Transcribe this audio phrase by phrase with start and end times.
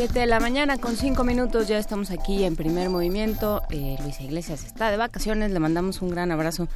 [0.00, 3.60] Siete de la mañana con cinco minutos, ya estamos aquí en primer movimiento.
[3.68, 6.68] Eh, Luisa Iglesias está de vacaciones, le mandamos un gran abrazo.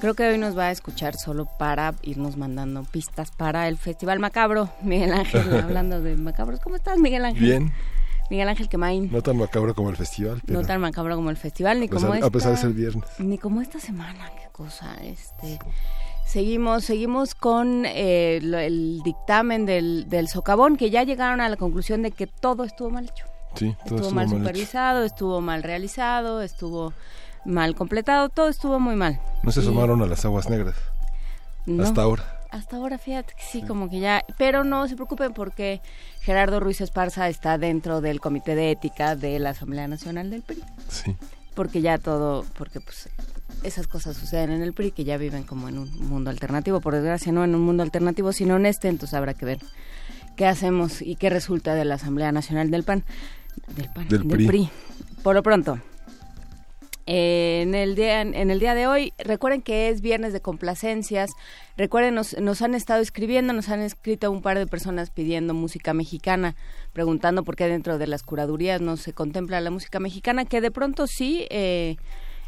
[0.00, 4.18] Creo que hoy nos va a escuchar solo para irnos mandando pistas para el Festival
[4.18, 4.68] Macabro.
[4.82, 6.58] Miguel Ángel, hablando de macabros.
[6.58, 7.44] ¿Cómo estás, Miguel Ángel?
[7.44, 7.72] Bien.
[8.30, 9.12] Miguel Ángel Quemain.
[9.12, 10.42] No tan macabro como el festival.
[10.48, 13.04] No tan macabro como el festival, ni como A pesar de ser viernes.
[13.18, 14.96] Ni como esta semana, qué cosa.
[15.04, 15.60] Este,
[16.32, 22.00] seguimos, seguimos con eh, el dictamen del, del socavón, que ya llegaron a la conclusión
[22.00, 23.26] de que todo estuvo mal hecho.
[23.54, 26.94] Sí, todo estuvo, mal, supervisado, estuvo mal realizado, estuvo
[27.44, 29.20] mal completado, todo estuvo muy mal.
[29.42, 30.76] No se sumaron a las aguas negras.
[31.80, 35.80] Hasta ahora hasta ahora fíjate que sí, como que ya, pero no se preocupen porque
[36.20, 40.62] Gerardo Ruiz Esparza está dentro del Comité de Ética de la Asamblea Nacional del PRI.
[40.86, 41.16] Sí.
[41.54, 43.08] Porque ya todo, porque pues
[43.62, 46.94] esas cosas suceden en el PRI que ya viven como en un mundo alternativo, por
[46.94, 49.58] desgracia no en un mundo alternativo, sino en este, entonces habrá que ver
[50.36, 53.04] qué hacemos y qué resulta de la Asamblea Nacional del PAN,
[53.76, 54.70] del PAN, del, PRI.
[55.22, 55.78] Por lo pronto,
[57.06, 61.30] en el día en el día de hoy recuerden que es viernes de complacencias.
[61.76, 65.94] Recuerden nos, nos han estado escribiendo nos han escrito un par de personas pidiendo música
[65.94, 66.54] mexicana
[66.92, 70.70] preguntando por qué dentro de las curadurías no se contempla la música mexicana que de
[70.70, 71.96] pronto sí eh,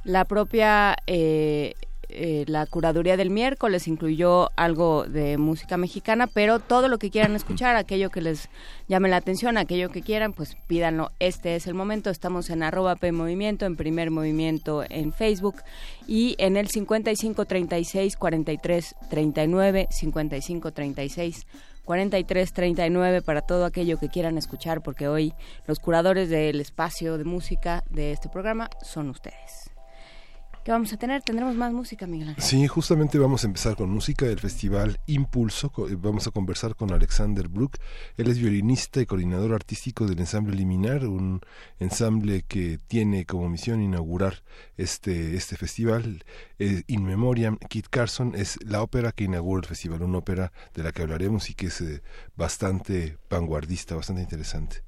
[0.04, 1.74] la propia eh,
[2.16, 7.34] eh, la curaduría del miércoles incluyó algo de música mexicana, pero todo lo que quieran
[7.34, 8.48] escuchar, aquello que les
[8.86, 11.10] llame la atención, aquello que quieran, pues pídanlo.
[11.18, 12.10] Este es el momento.
[12.10, 15.56] Estamos en arroba P Movimiento, en primer movimiento en Facebook
[16.06, 21.46] y en el 55 36 43 39 55 36
[21.84, 25.34] 43 39 para todo aquello que quieran escuchar, porque hoy
[25.66, 29.63] los curadores del espacio de música de este programa son ustedes.
[30.64, 31.20] ¿Qué vamos a tener?
[31.20, 32.34] Tendremos más música, Miguel.
[32.38, 35.70] Sí, justamente vamos a empezar con música del festival Impulso.
[35.90, 37.76] Eh, vamos a conversar con Alexander Brook.
[38.16, 41.42] Él es violinista y coordinador artístico del ensamble Liminar, un
[41.80, 44.42] ensamble que tiene como misión inaugurar
[44.78, 46.24] este, este festival.
[46.58, 50.82] Eh, In Memoriam, Kit Carson es la ópera que inaugura el festival, una ópera de
[50.82, 52.02] la que hablaremos y que es eh,
[52.36, 54.82] bastante vanguardista, bastante interesante.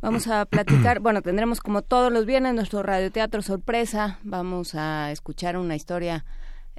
[0.00, 5.56] Vamos a platicar, bueno, tendremos como todos los viernes nuestro radioteatro sorpresa, vamos a escuchar
[5.56, 6.24] una historia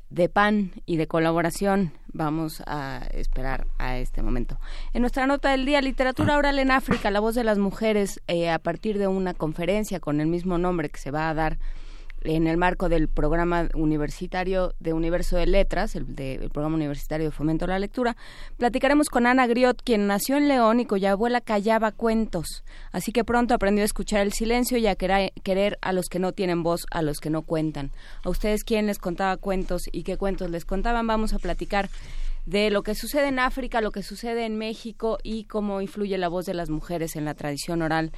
[0.10, 1.92] de pan y de colaboración.
[2.12, 4.60] Vamos a esperar a este momento.
[4.94, 8.50] En nuestra nota del día, literatura oral en África, la voz de las mujeres, eh,
[8.50, 11.60] a partir de una conferencia con el mismo nombre que se va a dar
[12.24, 17.66] en el marco del programa universitario de Universo de Letras, el, programa universitario de Fomento
[17.66, 18.16] a la Lectura,
[18.58, 22.64] platicaremos con Ana Griot, quien nació en León y cuya abuela callaba cuentos.
[22.92, 26.32] Así que pronto aprendió a escuchar el silencio y a querer, a los que no
[26.34, 27.92] tienen voz, a los que no cuentan.
[28.24, 31.08] A ustedes, ¿quién les contaba cuentos y qué cuentos les contaban?
[31.08, 31.90] Vamos a platicar
[32.46, 36.30] de lo que sucede en África, lo que sucede en México y cómo influye la
[36.30, 38.12] voz de las mujeres en la tradición oral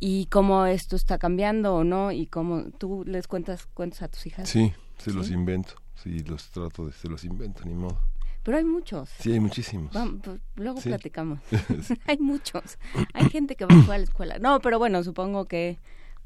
[0.00, 4.26] y cómo esto está cambiando o no y cómo tú les cuentas cuentos a tus
[4.26, 4.48] hijas.
[4.48, 7.98] Sí, se los invento, sí, los trato de, se los invento, ni modo.
[8.42, 9.10] Pero hay muchos.
[9.18, 9.92] Sí, hay muchísimos.
[9.92, 11.40] Pues, luego platicamos.
[12.06, 12.78] hay muchos.
[13.12, 14.38] Hay gente que va a la escuela.
[14.38, 15.78] No, pero bueno, supongo que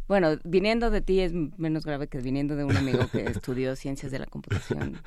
[0.09, 4.13] bueno, viniendo de ti es menos grave que viniendo de un amigo que estudió ciencias
[4.13, 5.01] de la computación.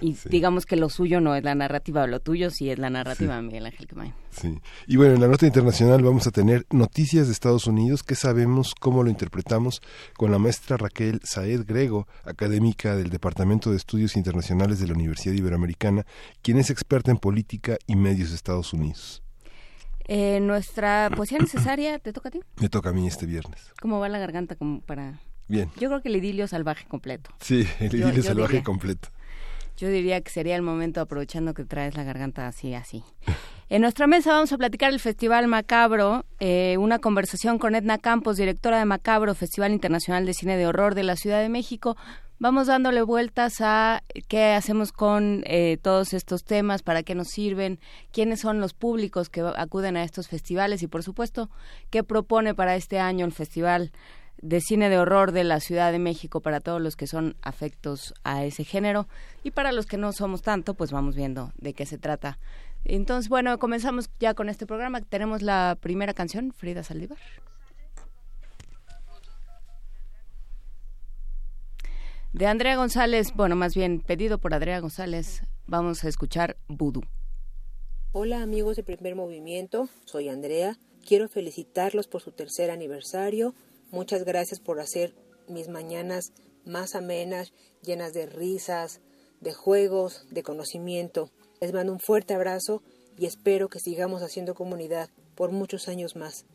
[0.00, 3.40] Y digamos que lo suyo no es la narrativa, lo tuyo sí es la narrativa,
[3.40, 4.12] Miguel Ángel Quemay.
[4.30, 4.60] Sí.
[4.86, 8.74] Y bueno, en la nota internacional vamos a tener noticias de Estados Unidos, qué sabemos,
[8.74, 9.82] cómo lo interpretamos,
[10.14, 15.34] con la maestra Raquel Saed Grego, académica del Departamento de Estudios Internacionales de la Universidad
[15.34, 16.06] Iberoamericana,
[16.42, 19.21] quien es experta en política y medios de Estados Unidos.
[20.06, 22.40] Eh, nuestra poesía necesaria, ¿te toca a ti?
[22.60, 23.72] Me toca a mí este viernes.
[23.80, 25.20] ¿Cómo va la garganta como para...?
[25.48, 25.70] Bien.
[25.78, 27.30] Yo creo que el idilio salvaje completo.
[27.40, 29.08] Sí, el idilio salvaje completo.
[29.76, 33.02] Yo diría que sería el momento, aprovechando que traes la garganta así, así.
[33.68, 38.36] En nuestra mesa vamos a platicar el Festival Macabro, eh, una conversación con Edna Campos,
[38.36, 41.96] directora de Macabro, Festival Internacional de Cine de Horror de la Ciudad de México
[42.42, 47.78] vamos dándole vueltas a qué hacemos con eh, todos estos temas, para qué nos sirven,
[48.10, 51.50] quiénes son los públicos que acuden a estos festivales y, por supuesto,
[51.90, 53.92] qué propone para este año el Festival
[54.38, 58.12] de cine de horror de la Ciudad de México para todos los que son afectos
[58.24, 59.06] a ese género
[59.44, 62.40] y para los que no somos tanto, pues vamos viendo de qué se trata.
[62.84, 65.00] Entonces, bueno, comenzamos ya con este programa.
[65.00, 67.18] Tenemos la primera canción, Frida Saldívar.
[72.32, 77.02] De Andrea González, bueno, más bien pedido por Andrea González, vamos a escuchar Voodoo.
[78.12, 80.78] Hola amigos de Primer Movimiento, soy Andrea.
[81.06, 83.54] Quiero felicitarlos por su tercer aniversario
[83.92, 85.14] Muchas gracias por hacer
[85.48, 86.32] mis mañanas
[86.64, 87.52] más amenas,
[87.82, 89.02] llenas de risas,
[89.42, 91.30] de juegos, de conocimiento.
[91.60, 92.82] Les mando un fuerte abrazo
[93.18, 96.46] y espero que sigamos haciendo comunidad por muchos años más.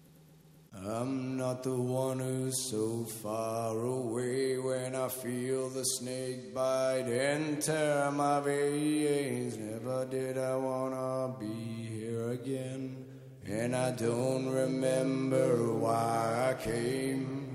[0.86, 8.12] I'm not the one who's so far away when I feel the snake bite enter
[8.14, 9.58] my veins.
[9.58, 13.06] Never did I wanna be here again.
[13.50, 17.47] and I don't remember why I came.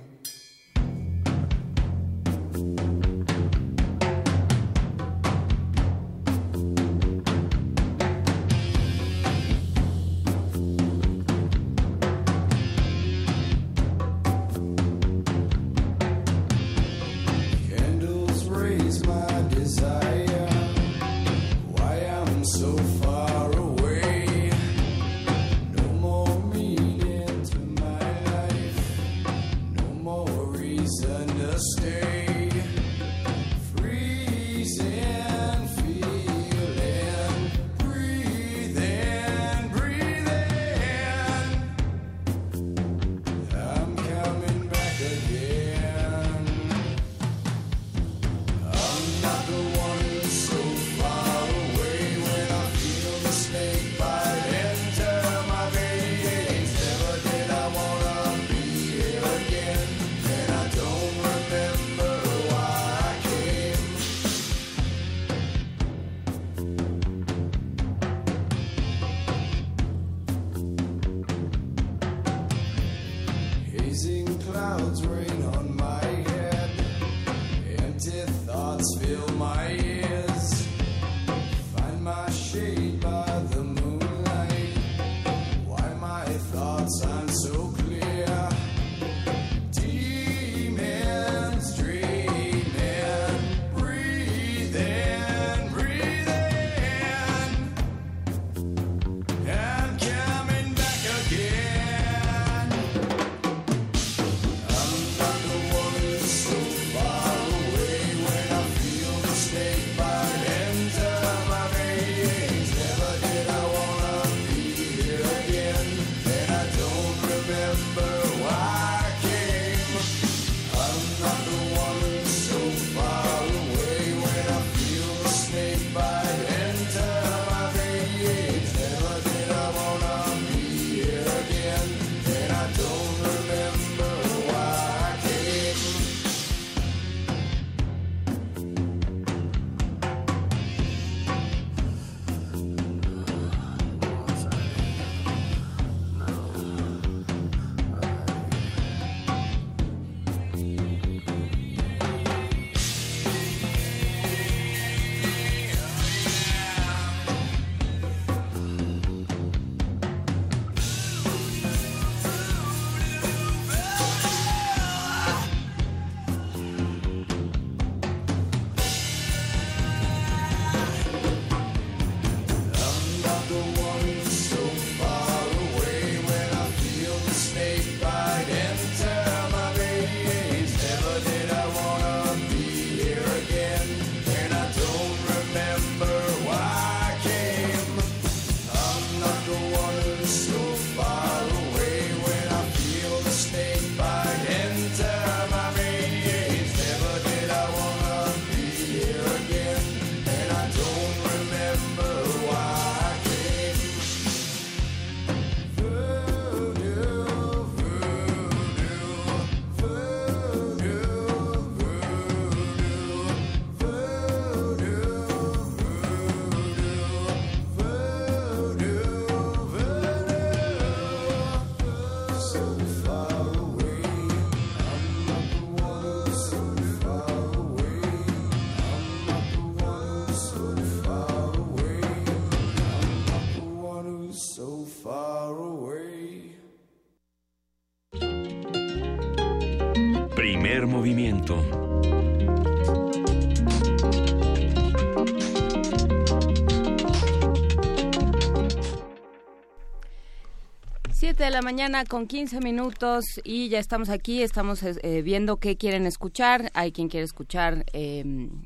[251.45, 256.07] de la mañana con 15 minutos y ya estamos aquí, estamos eh, viendo qué quieren
[256.07, 256.71] escuchar.
[256.73, 258.65] Hay quien quiere escuchar em,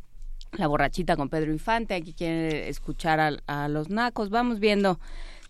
[0.52, 4.28] La borrachita con Pedro Infante, hay quien quiere escuchar a, a los nacos.
[4.28, 5.00] Vamos viendo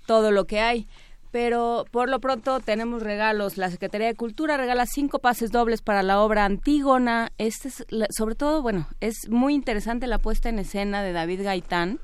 [0.07, 0.87] todo lo que hay
[1.33, 3.59] pero por lo pronto tenemos regalos.
[3.59, 7.31] La Secretaría de Cultura regala cinco pases dobles para la obra Antígona.
[7.37, 11.99] Este es, sobre todo, bueno, es muy interesante la puesta en escena de David Gaitán,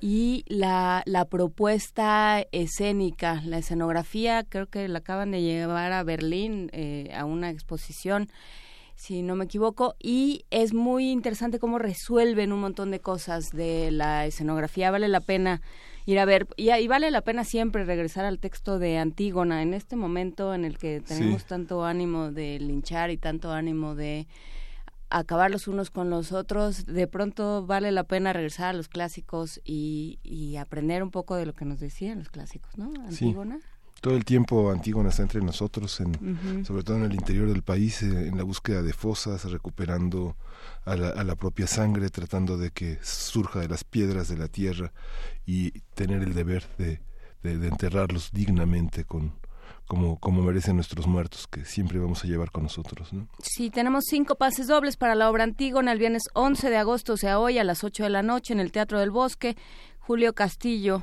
[0.00, 6.70] y la, la propuesta escénica, la escenografía, creo que la acaban de llevar a Berlín
[6.72, 8.28] eh, a una exposición
[8.96, 13.90] si no me equivoco, y es muy interesante cómo resuelven un montón de cosas de
[13.90, 14.90] la escenografía.
[14.90, 15.60] Vale la pena
[16.06, 16.48] ir a ver.
[16.56, 20.78] Y, vale la pena siempre regresar al texto de Antígona en este momento en el
[20.78, 24.26] que tenemos tanto ánimo de linchar y tanto ánimo de
[25.10, 29.60] acabar los unos con los otros, de pronto vale la pena regresar a los clásicos
[29.64, 32.92] y, y aprender un poco de lo que nos decían los clásicos, ¿no?
[33.06, 33.60] Antígona.
[34.00, 38.02] Todo el tiempo Antígona está entre nosotros, en, sobre todo en el interior del país,
[38.02, 40.36] eh, en la búsqueda de fosas, recuperando
[40.84, 44.92] a la, propia sangre, tratando de que surja de las piedras de la tierra
[45.46, 47.00] y tener el deber de,
[47.42, 49.32] de, enterrarlos dignamente con,
[49.86, 53.12] como, como merecen nuestros muertos, que siempre vamos a llevar con nosotros.
[53.12, 53.28] ¿no?
[53.42, 57.16] Sí, tenemos cinco pases dobles para la obra Antígona el viernes 11 de agosto, o
[57.16, 59.56] sea, hoy a las 8 de la noche en el Teatro del Bosque.
[59.98, 61.02] Julio Castillo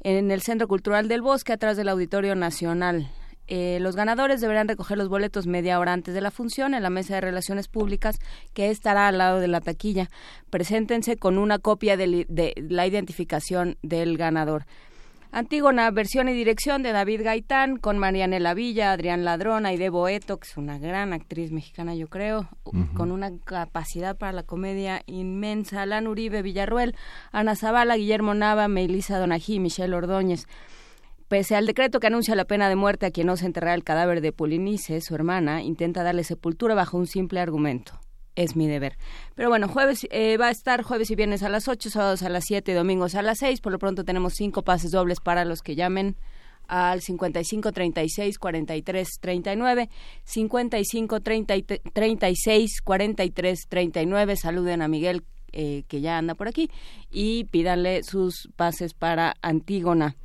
[0.00, 3.10] en el Centro Cultural del Bosque, atrás del Auditorio Nacional.
[3.46, 6.90] Eh, los ganadores deberán recoger los boletos media hora antes de la función en la
[6.90, 8.18] mesa de relaciones públicas
[8.52, 10.10] que estará al lado de la taquilla.
[10.50, 14.66] Preséntense con una copia de la identificación del ganador.
[15.30, 20.48] Antígona, versión y dirección de David Gaitán, con Marianela Villa, Adrián Ladrón, Aide Boeto, que
[20.48, 22.48] es una gran actriz mexicana, yo creo,
[22.94, 26.96] con una capacidad para la comedia inmensa, Alan Uribe Villarruel,
[27.30, 30.46] Ana Zavala, Guillermo Nava, Melissa Donají, Michelle Ordóñez.
[31.28, 33.84] Pese al decreto que anuncia la pena de muerte a quien no se enterrará el
[33.84, 38.00] cadáver de Polinice, su hermana, intenta darle sepultura bajo un simple argumento
[38.38, 38.96] es mi deber.
[39.34, 42.28] Pero bueno, jueves eh, va a estar jueves y viernes a las 8, sábados a
[42.28, 43.60] las 7, domingos a las 6.
[43.60, 46.16] Por lo pronto tenemos cinco pases dobles para los que llamen
[46.68, 49.88] al 55 36 43 39
[50.22, 51.54] 55 30,
[51.94, 56.70] 36 43 39 saluden a Miguel eh, que ya anda por aquí
[57.10, 60.16] y pídanle sus pases para Antígona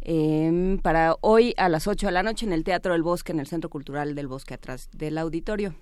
[0.00, 3.38] em, para hoy a las 8 de la noche en el Teatro del Bosque en
[3.38, 5.76] el Centro Cultural del Bosque atrás del auditorio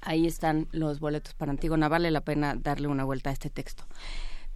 [0.00, 1.88] Ahí están los boletos para Antígona.
[1.88, 3.84] Vale la pena darle una vuelta a este texto.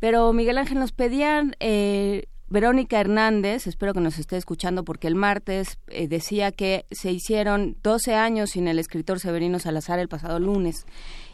[0.01, 5.15] Pero Miguel Ángel nos pedían eh, Verónica Hernández, espero que nos esté escuchando porque el
[5.15, 10.39] martes eh, decía que se hicieron 12 años sin el escritor Severino Salazar el pasado
[10.39, 10.85] lunes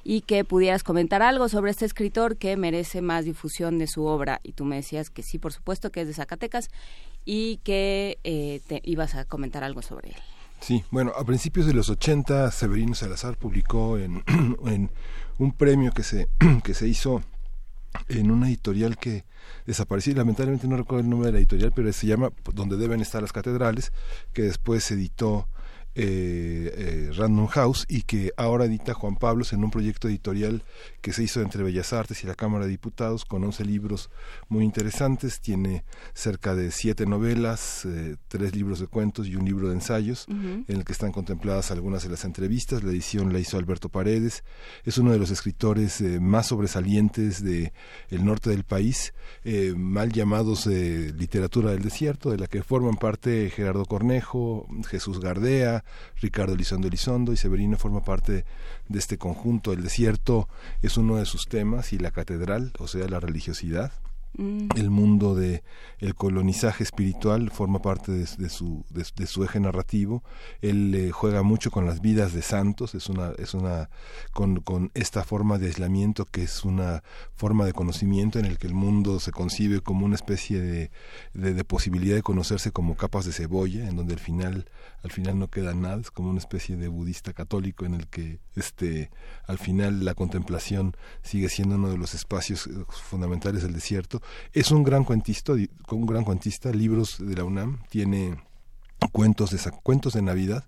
[0.05, 4.40] y que pudieras comentar algo sobre este escritor que merece más difusión de su obra.
[4.45, 6.69] Y tú me decías que sí, por supuesto, que es de Zacatecas
[7.25, 10.17] y que eh, te ibas a comentar algo sobre él.
[10.61, 14.23] Sí, bueno, a principios de los 80 Severino Salazar publicó en,
[15.38, 16.29] un premio que se,
[16.64, 17.23] que se hizo
[18.09, 19.25] en una editorial que
[19.67, 23.23] desapareció, lamentablemente no recuerdo el nombre de la editorial, pero se llama Donde deben estar
[23.23, 23.93] las catedrales,
[24.33, 25.49] que después se editó
[26.02, 30.62] eh, eh, Random House y que ahora edita Juan Pablos en un proyecto editorial
[31.02, 34.09] que se hizo entre Bellas Artes y la Cámara de Diputados con 11 libros
[34.49, 35.42] muy interesantes.
[35.42, 40.26] Tiene cerca de siete novelas, eh, tres libros de cuentos y un libro de ensayos
[40.28, 42.83] en el que están contempladas algunas de las entrevistas.
[42.83, 44.42] La edición la hizo Alberto Paredes.
[44.85, 47.75] Es uno de los escritores más sobresalientes de
[48.09, 49.12] el norte del país,
[49.76, 55.85] mal llamados de literatura del desierto, de la que forman parte Gerardo Cornejo, Jesús Gardea,
[56.21, 58.45] Ricardo Elizondo Elizondo y Severino forma parte
[58.89, 59.73] de este conjunto.
[59.73, 60.49] El desierto
[60.83, 63.93] es uno de sus temas y la catedral, o sea, la religiosidad.
[64.37, 64.69] Mm.
[64.77, 65.63] El mundo de
[65.99, 70.23] el colonizaje espiritual forma parte de, su, de, su eje narrativo.
[70.63, 73.91] Él eh, juega mucho con las vidas de santos, es una, es una
[74.33, 77.03] con, con esta forma de aislamiento que es una
[77.35, 80.91] forma de conocimiento en el que el mundo se concibe como una especie de,
[81.35, 84.67] de, posibilidad de conocerse como capas de cebolla, en donde al final
[85.03, 88.39] al final no queda nada, es como una especie de budista católico en el que
[88.55, 89.11] este
[89.47, 94.20] al final la contemplación sigue siendo uno de los espacios eh, fundamentales del desierto.
[94.53, 98.37] Es un gran cuentista, un gran cuentista, libros de la UNAM, tiene
[99.12, 100.65] cuentos de cuentos de Navidad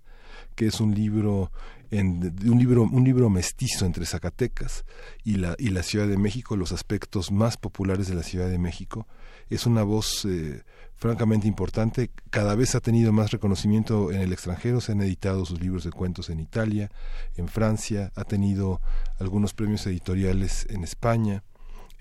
[0.54, 1.50] que es un libro
[1.90, 4.85] en, un libro un libro mestizo entre Zacatecas
[5.25, 8.59] y la y la Ciudad de México, los aspectos más populares de la Ciudad de
[8.59, 9.06] México.
[9.50, 10.62] Es una voz eh,
[10.94, 12.11] francamente importante.
[12.30, 14.80] Cada vez ha tenido más reconocimiento en el extranjero.
[14.80, 16.90] Se han editado sus libros de cuentos en Italia,
[17.37, 18.12] en Francia.
[18.14, 18.80] Ha tenido
[19.18, 21.44] algunos premios editoriales en España.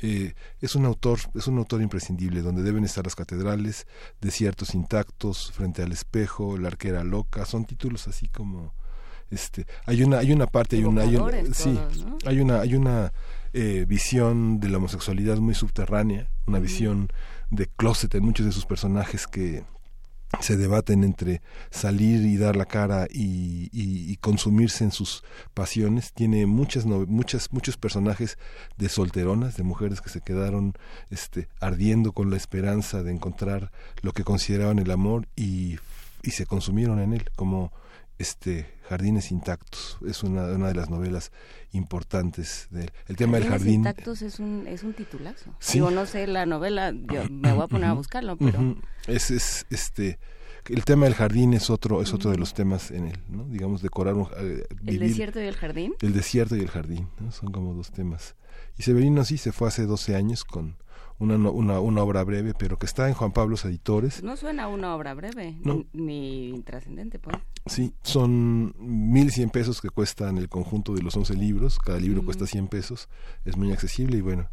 [0.03, 3.85] Eh, es un autor es un autor imprescindible donde deben estar las catedrales
[4.19, 8.73] desiertos intactos frente al espejo la arquera loca son títulos así como
[9.29, 11.19] este hay una hay una parte hay una, hay
[11.53, 11.79] sí
[12.25, 13.13] hay una hay una
[13.53, 17.09] eh, visión de la homosexualidad muy subterránea una visión
[17.51, 19.63] de closet en muchos de sus personajes que
[20.39, 25.23] se debaten entre salir y dar la cara y, consumirse en sus
[25.53, 26.13] pasiones.
[26.13, 28.37] Tiene muchas, muchas, muchos personajes
[28.77, 30.73] de solteronas, de mujeres que se quedaron
[31.09, 33.71] este, ardiendo con la esperanza de encontrar
[34.01, 35.79] lo que consideraban el amor y
[36.23, 37.71] se consumieron en él, como
[38.19, 39.97] este Jardines Intactos.
[40.05, 41.31] Es una, una de las novelas
[41.71, 43.75] importantes del el tema del jardín.
[43.75, 45.55] Intactos es un, es un titulazo.
[45.59, 45.75] Sí.
[45.75, 48.75] Digo, no sé la novela, yo me voy a poner a buscarlo, pero...
[49.07, 50.19] Es, es, este,
[50.67, 53.45] el tema del jardín es otro es otro de los temas en él, ¿no?
[53.45, 54.27] Digamos, decorar un...
[54.37, 55.93] Eh, ¿El desierto y el jardín?
[56.01, 57.31] El desierto y el jardín, ¿no?
[57.31, 58.35] Son como dos temas.
[58.77, 60.75] Y Severino sí se fue hace 12 años con
[61.21, 64.23] una, una, una, obra breve, pero que está en Juan Pablo's Editores.
[64.23, 65.55] No suena una obra breve,
[65.93, 67.37] ni trascendente, pues.
[67.67, 72.47] Sí, son 1.100 pesos que cuestan el conjunto de los 11 libros, cada libro cuesta
[72.47, 73.07] 100 pesos,
[73.45, 74.49] es muy accesible y bueno,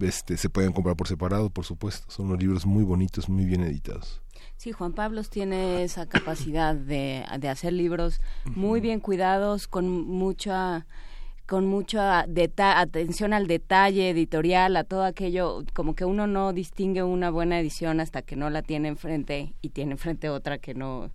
[0.00, 3.62] este, se pueden comprar por separado, por supuesto, son unos libros muy bonitos, muy bien
[3.62, 4.22] editados.
[4.56, 10.86] Sí, Juan Pablos tiene esa capacidad de, de hacer libros muy bien cuidados, con mucha
[11.46, 17.30] con mucha atención al detalle editorial, a todo aquello, como que uno no distingue una
[17.30, 21.10] buena edición hasta que no la tiene enfrente y tiene enfrente otra que no,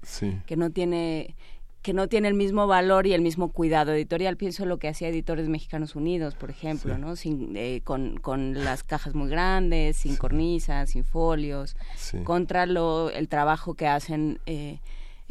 [0.45, 1.35] que no tiene
[1.81, 4.37] que no tiene el mismo valor y el mismo cuidado editorial.
[4.37, 7.15] Pienso lo que hacía Editores Mexicanos Unidos, por ejemplo, ¿no?
[7.15, 11.75] Sin, eh, con, con las cajas muy grandes, sin cornisas, sin folios,
[12.23, 14.79] contra lo, el trabajo que hacen eh,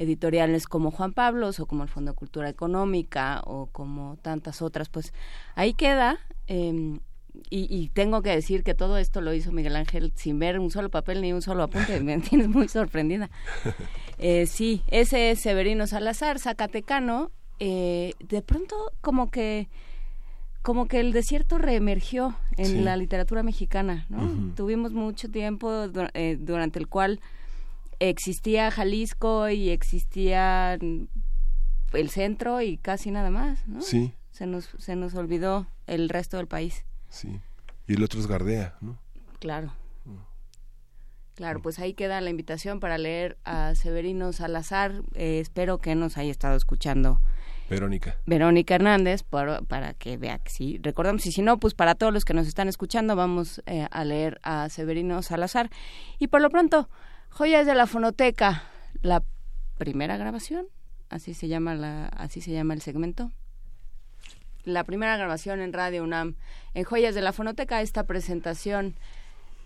[0.00, 4.88] editoriales como Juan Pablos o como el Fondo de Cultura Económica o como tantas otras,
[4.88, 5.12] pues
[5.54, 6.19] ahí queda.
[6.47, 7.00] Em,
[7.50, 10.90] y, tengo que decir que todo esto lo hizo Miguel Ángel sin ver un solo
[10.90, 12.00] papel ni un solo apunte.
[12.00, 13.30] Me tienes muy sorprendida.
[14.23, 17.30] Eh, sí, ese es Severino Salazar, Zacatecano.
[17.58, 19.71] Eh, de pronto, como que
[20.60, 24.52] como que el desierto reemergió en la literatura mexicana, ¿no?
[24.54, 27.21] Tuvimos mucho tiempo eh, durante el cual
[28.00, 30.78] existía Jalisco y existía
[31.93, 33.80] el centro y casi nada más, ¿no?
[33.80, 34.15] Sí.
[34.32, 36.84] Se nos, se nos olvidó el resto del país.
[37.08, 37.41] Sí.
[37.86, 38.99] Y el otro es Gardea, ¿no?
[39.39, 39.73] Claro.
[40.04, 40.17] Mm.
[41.34, 45.02] Claro, pues ahí queda la invitación para leer a Severino Salazar.
[45.15, 47.21] Eh, espero que nos haya estado escuchando.
[47.69, 48.17] Verónica.
[48.26, 50.80] Verónica Hernández, para, para que vea que sí.
[50.82, 54.04] Recordamos, y si no, pues para todos los que nos están escuchando, vamos eh, a
[54.04, 55.71] leer a Severino Salazar.
[56.19, 56.89] Y por lo pronto,
[57.30, 58.64] Joyas de la Fonoteca,
[59.02, 59.23] la
[59.78, 60.66] primera grabación,
[61.08, 63.30] así se llama la, así se llama el segmento.
[64.64, 66.34] La primera grabación en Radio UNAM
[66.75, 68.95] en Joyas de la Fonoteca, esta presentación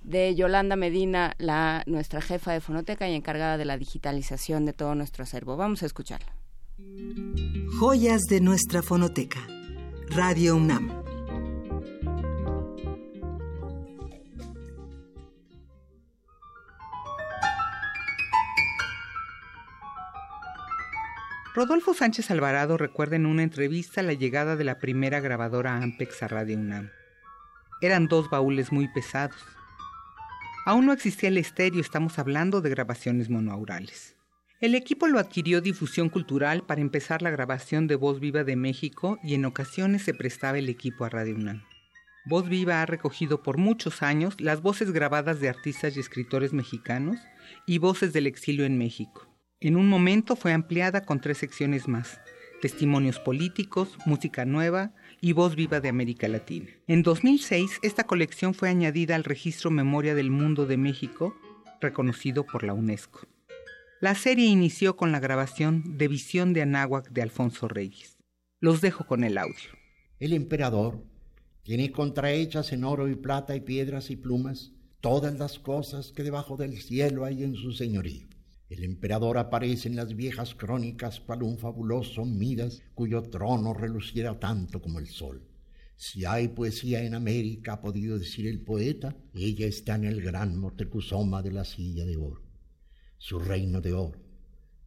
[0.04, 4.94] de Yolanda Medina, la nuestra jefa de fonoteca y encargada de la digitalización de todo
[4.94, 5.56] nuestro acervo.
[5.56, 6.32] Vamos a escucharla.
[7.80, 9.40] Joyas de nuestra fonoteca.
[10.10, 11.03] Radio UNAM.
[21.54, 26.26] Rodolfo Sánchez Alvarado recuerda en una entrevista la llegada de la primera grabadora Ampex a
[26.26, 26.90] Radio UNAM.
[27.80, 29.36] Eran dos baúles muy pesados.
[30.66, 34.16] Aún no existía el estéreo, estamos hablando de grabaciones monoaurales.
[34.60, 39.20] El equipo lo adquirió Difusión Cultural para empezar la grabación de Voz Viva de México
[39.22, 41.62] y en ocasiones se prestaba el equipo a Radio UNAM.
[42.26, 47.20] Voz Viva ha recogido por muchos años las voces grabadas de artistas y escritores mexicanos
[47.64, 49.28] y voces del exilio en México.
[49.64, 52.20] En un momento fue ampliada con tres secciones más,
[52.60, 56.68] testimonios políticos, música nueva y voz viva de América Latina.
[56.86, 61.34] En 2006, esta colección fue añadida al Registro Memoria del Mundo de México,
[61.80, 63.26] reconocido por la UNESCO.
[64.02, 68.18] La serie inició con la grabación de Visión de Anáhuac de Alfonso Reyes.
[68.60, 69.70] Los dejo con el audio.
[70.18, 71.02] El emperador
[71.62, 76.58] tiene contrahechas en oro y plata y piedras y plumas todas las cosas que debajo
[76.58, 78.33] del cielo hay en su señorío.
[78.76, 84.82] El emperador aparece en las viejas crónicas cual un fabuloso Midas cuyo trono reluciera tanto
[84.82, 85.46] como el sol.
[85.94, 90.58] Si hay poesía en América, ha podido decir el poeta, ella está en el gran
[90.58, 92.42] Motecuzoma de la silla de oro.
[93.16, 94.18] Su reino de oro,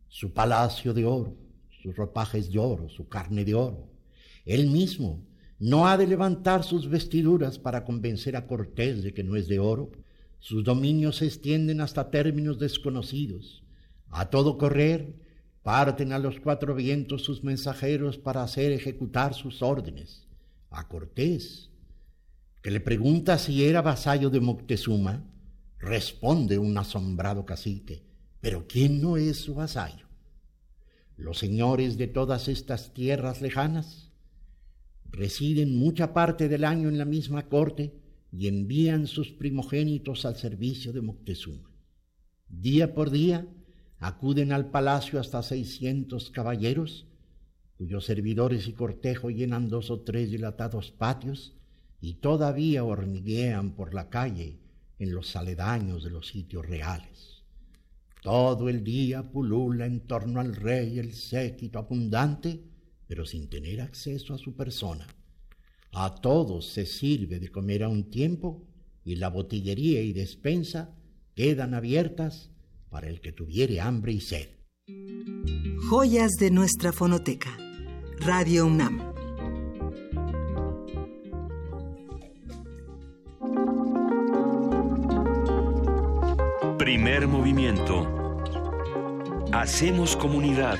[0.10, 1.38] su palacio de oro,
[1.82, 3.90] sus ropajes de oro, su carne de oro.
[4.44, 5.26] Él mismo
[5.60, 9.60] no ha de levantar sus vestiduras para convencer a Cortés de que no es de
[9.60, 9.92] oro.
[10.40, 13.64] Sus dominios se extienden hasta términos desconocidos.
[14.10, 15.14] A todo correr,
[15.64, 20.28] parten a los cuatro vientos sus mensajeros para hacer ejecutar sus órdenes.
[20.70, 21.70] A Cortés,
[22.62, 25.24] que le pregunta si era vasallo de Moctezuma,
[25.80, 28.04] responde un asombrado cacique,
[28.42, 30.08] pero ¿quién no es su vasallo?
[31.16, 34.12] Los señores de todas estas tierras lejanas
[35.10, 38.00] residen mucha parte del año en la misma corte
[38.32, 41.72] y envían sus primogénitos al servicio de Moctezuma.
[42.50, 43.48] Día por día
[44.00, 47.08] acuden al palacio hasta seiscientos caballeros,
[47.78, 51.54] cuyos servidores y cortejo llenan dos o tres dilatados patios
[52.00, 54.60] y todavía hormiguean por la calle
[55.00, 57.44] en los aledaños de los sitios reales.
[58.22, 62.62] Todo el día pulula en torno al rey el séquito abundante,
[63.08, 65.08] pero sin tener acceso a su persona.
[65.92, 68.68] A todos se sirve de comer a un tiempo
[69.06, 70.94] y la botillería y despensa
[71.36, 72.52] quedan abiertas
[72.98, 74.48] para el que tuviere hambre y sed.
[75.88, 77.56] Joyas de nuestra fonoteca.
[78.22, 79.14] Radio UNAM.
[86.80, 88.42] Primer movimiento.
[89.54, 90.80] Hacemos comunidad.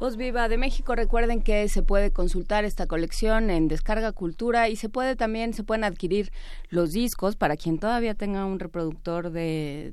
[0.00, 4.76] Voz Viva de México, recuerden que se puede consultar esta colección en Descarga Cultura y
[4.76, 6.32] se puede también, se pueden adquirir
[6.70, 9.92] los discos para quien todavía tenga un reproductor de,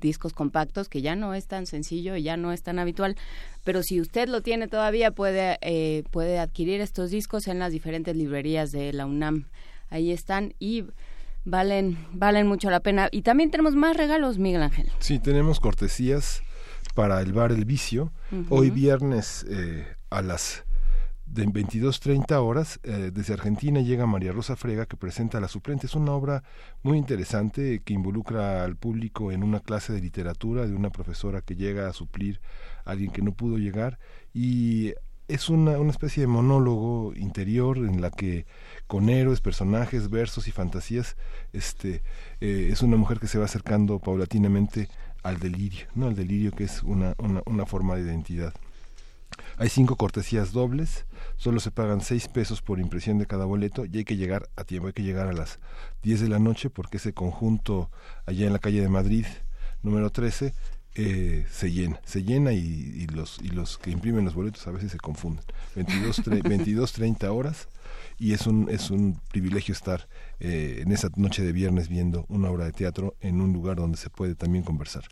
[0.00, 3.16] discos compactos, que ya no es tan sencillo y ya no es tan habitual,
[3.64, 8.14] pero si usted lo tiene todavía puede, eh, puede adquirir estos discos en las diferentes
[8.14, 9.46] librerías de la UNAM.
[9.90, 10.84] Ahí están y
[11.44, 13.08] valen, valen mucho la pena.
[13.10, 14.88] Y también tenemos más regalos, Miguel Ángel.
[15.00, 16.44] Sí, tenemos cortesías
[16.96, 18.10] para el bar El Vicio.
[18.48, 20.64] Hoy viernes eh, a las
[21.26, 25.86] de 22.30 horas, eh, desde Argentina llega María Rosa Frega que presenta La Suplente.
[25.86, 26.42] Es una obra
[26.82, 31.54] muy interesante que involucra al público en una clase de literatura de una profesora que
[31.54, 32.40] llega a suplir
[32.86, 33.98] a alguien que no pudo llegar
[34.32, 34.94] y
[35.28, 38.46] es una, una especie de monólogo interior en la que
[38.86, 41.16] con héroes, personajes, versos y fantasías,
[41.52, 42.02] este,
[42.40, 44.88] eh, es una mujer que se va acercando paulatinamente
[45.26, 46.06] al delirio, ¿no?
[46.06, 48.54] Al delirio que es una, una, una forma de identidad.
[49.58, 53.98] Hay cinco cortesías dobles, solo se pagan seis pesos por impresión de cada boleto y
[53.98, 55.58] hay que llegar a tiempo, hay que llegar a las
[56.02, 57.90] 10 de la noche porque ese conjunto
[58.26, 59.26] allá en la calle de Madrid,
[59.82, 60.54] número 13,
[60.94, 64.92] eh, se llena, se llena y, los, y los que imprimen los boletos a veces
[64.92, 65.44] se confunden.
[65.74, 67.68] 22, 22 30 horas
[68.18, 70.08] y es un, es un privilegio estar
[70.40, 73.96] eh, en esa noche de viernes viendo una obra de teatro en un lugar donde
[73.96, 75.04] se puede también conversar.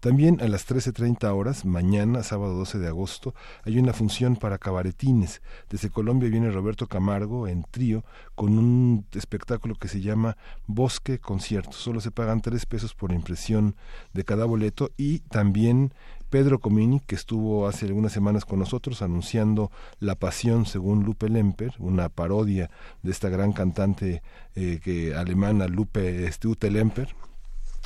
[0.00, 5.40] También a las 13.30 horas, mañana, sábado 12 de agosto, hay una función para cabaretines.
[5.70, 8.04] Desde Colombia viene Roberto Camargo en trío
[8.34, 11.72] con un espectáculo que se llama Bosque Concierto.
[11.72, 13.76] Solo se pagan tres pesos por impresión
[14.12, 15.94] de cada boleto y también
[16.34, 19.70] Pedro Comini, que estuvo hace algunas semanas con nosotros anunciando
[20.00, 22.70] La Pasión según Lupe Lemper, una parodia
[23.04, 24.20] de esta gran cantante
[24.56, 27.14] eh, que alemana Lupe Stute Lemper,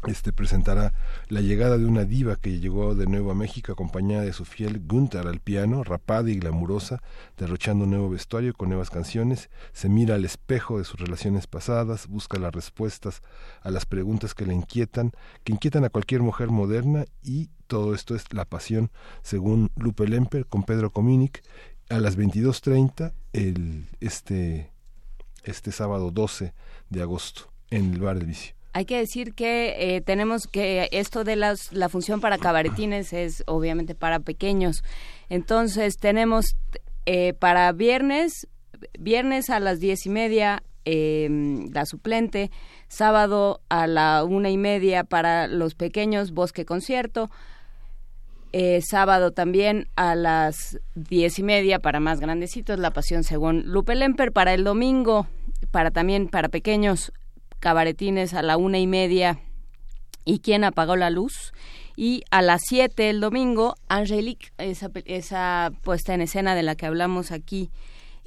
[0.07, 0.93] este presentará
[1.29, 4.81] la llegada de una diva que llegó de nuevo a México acompañada de su fiel
[4.87, 7.03] Gunther al piano, rapada y glamurosa,
[7.37, 12.07] derrochando un nuevo vestuario con nuevas canciones, se mira al espejo de sus relaciones pasadas,
[12.07, 13.23] busca las respuestas
[13.63, 18.15] a las preguntas que le inquietan, que inquietan a cualquier mujer moderna y todo esto
[18.15, 18.91] es La Pasión
[19.23, 21.43] según Lupe Lemper con Pedro Cominic
[21.91, 24.71] a las 22.30 el, este,
[25.43, 26.55] este sábado 12
[26.89, 28.58] de agosto en el Bar del Vicio.
[28.72, 33.42] Hay que decir que eh, tenemos que esto de las, la función para cabaretines es
[33.46, 34.83] obviamente para pequeños.
[35.28, 36.57] Entonces tenemos
[37.07, 38.46] eh, para viernes,
[38.98, 42.50] viernes a las diez y media em, la suplente,
[42.88, 47.31] sábado a la una y media para los pequeños Bosque Concierto,
[48.52, 53.94] eh, sábado también a las diez y media para más grandecitos La Pasión según Lupe
[53.94, 55.26] Lemper, para el domingo
[55.70, 57.12] para también para pequeños
[57.61, 59.40] cabaretines a la una y media
[60.25, 61.53] y quién apagó la luz
[61.97, 66.87] y a las siete el domingo Angelique esa, esa puesta en escena de la que
[66.87, 67.71] hablamos aquí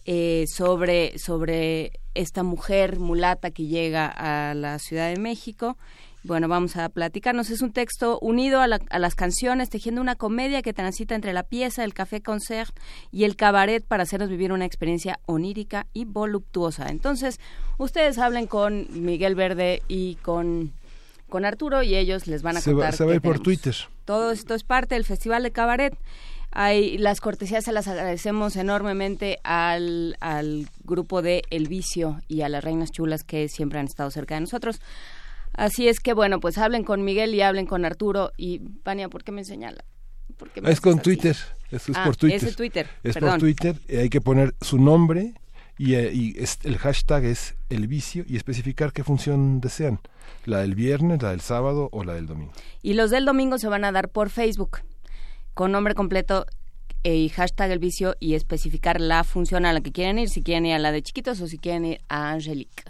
[0.06, 5.78] eh, sobre sobre esta mujer mulata que llega a la Ciudad de México
[6.24, 7.50] bueno, vamos a platicarnos.
[7.50, 11.84] Es un texto unido a, las canciones, tejiendo una comedia que transita entre la pieza,
[11.84, 12.76] el café concert
[13.12, 16.90] y el cabaret para hacernos vivir una experiencia onírica y voluptuosa.
[16.90, 17.40] Entonces,
[17.78, 20.74] ustedes hablen con Miguel Verde y con
[21.32, 22.94] con Arturo y ellos les van a contar.
[22.94, 23.74] se va a ir por Twitter.
[24.04, 25.98] Todo esto es parte del Festival de Cabaret.
[26.52, 32.50] Hay, las cortesías se las agradecemos enormemente al, al grupo de El Vicio y a
[32.50, 34.82] las Reinas Chulas que siempre han estado cerca de nosotros.
[35.54, 38.32] Así es que, bueno, pues hablen con Miguel y hablen con Arturo.
[38.38, 39.84] Y, Vania, ¿por qué me señala?
[40.64, 41.36] es con Twitter.
[41.70, 42.38] Es, ah, por Twitter.
[42.38, 42.88] Es de Twitter.
[43.04, 43.76] Es por Twitter.
[43.90, 45.34] hay que poner su nombre
[45.78, 50.00] y, eh, y el hashtag es el vicio y especificar qué función desean.
[50.46, 52.54] La del viernes, la del sábado o la del domingo.
[52.82, 54.80] Y los del domingo se van a dar por Facebook
[55.54, 56.46] con nombre completo
[57.04, 60.42] eh, y hashtag el vicio y especificar la función a la que quieren ir, si
[60.44, 62.84] quieren ir a la de chiquitos o si quieren ir a Angelique.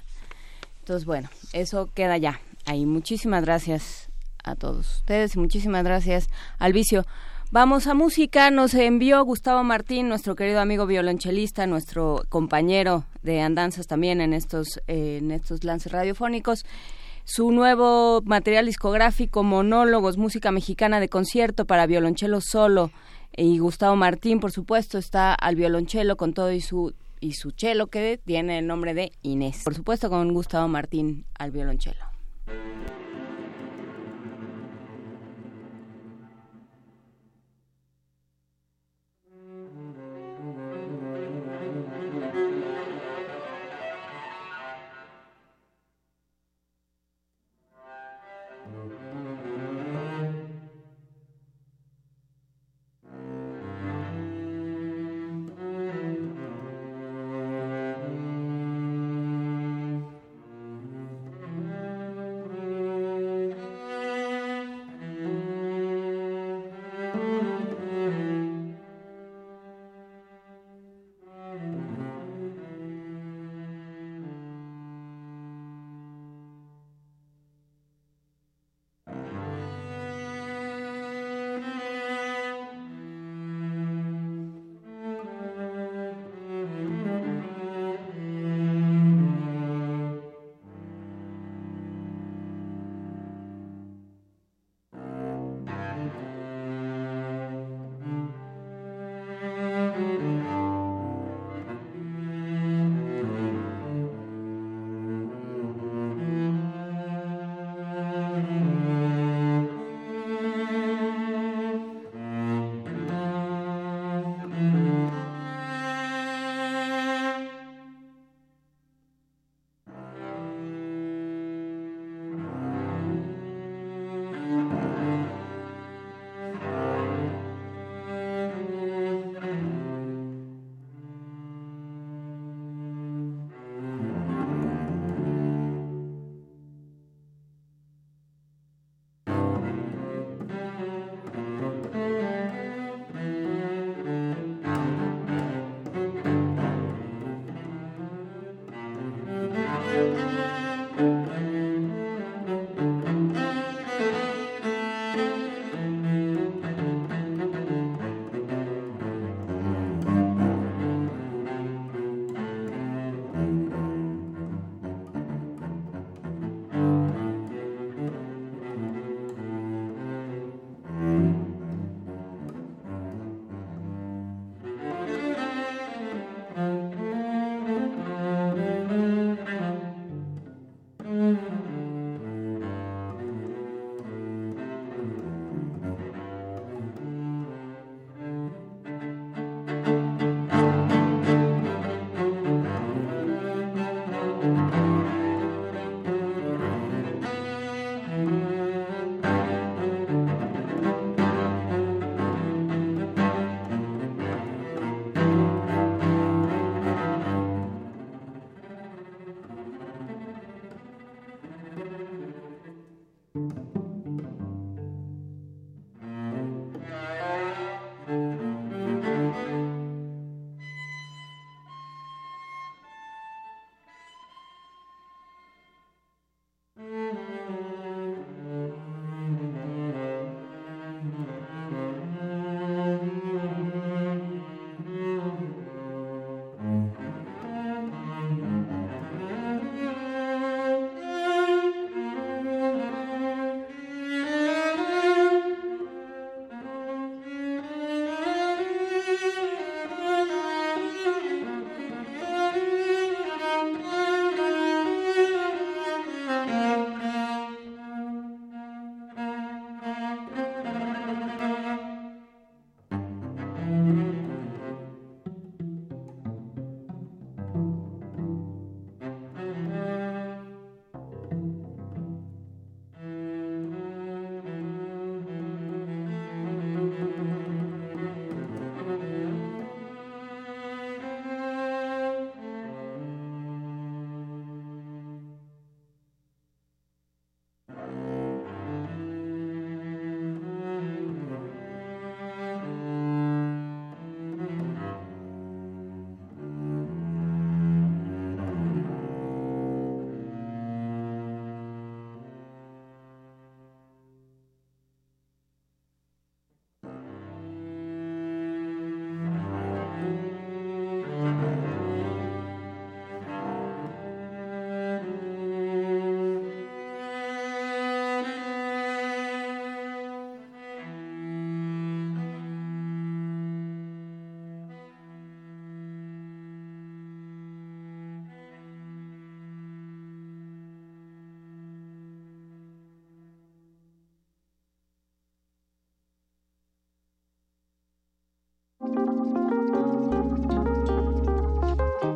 [0.79, 2.39] Entonces, bueno, eso queda ya.
[2.65, 4.09] Ahí muchísimas gracias
[4.43, 7.05] a todos ustedes y muchísimas gracias al vicio.
[7.51, 13.87] Vamos a música, nos envió Gustavo Martín, nuestro querido amigo violonchelista, nuestro compañero de andanzas
[13.87, 16.65] también en estos, eh, en estos lances radiofónicos
[17.23, 22.91] su nuevo material discográfico, monólogos, música mexicana de concierto para violonchelo solo.
[23.35, 27.87] Y Gustavo Martín, por supuesto, está al violonchelo con todo y su y su chelo
[27.87, 29.61] que tiene el nombre de Inés.
[29.63, 32.10] Por supuesto, con Gustavo Martín al violonchelo.
[32.51, 33.00] Thank you.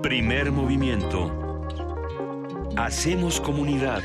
[0.05, 1.67] Primer movimiento.
[2.77, 4.03] Hacemos comunidad.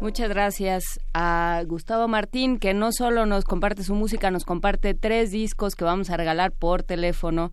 [0.00, 5.32] Muchas gracias a Gustavo Martín, que no solo nos comparte su música, nos comparte tres
[5.32, 7.50] discos que vamos a regalar por teléfono.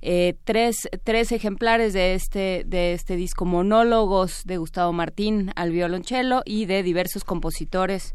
[0.00, 6.42] Eh, tres, tres ejemplares de este, de este disco, monólogos de Gustavo Martín al violonchelo
[6.44, 8.12] y de diversos compositores.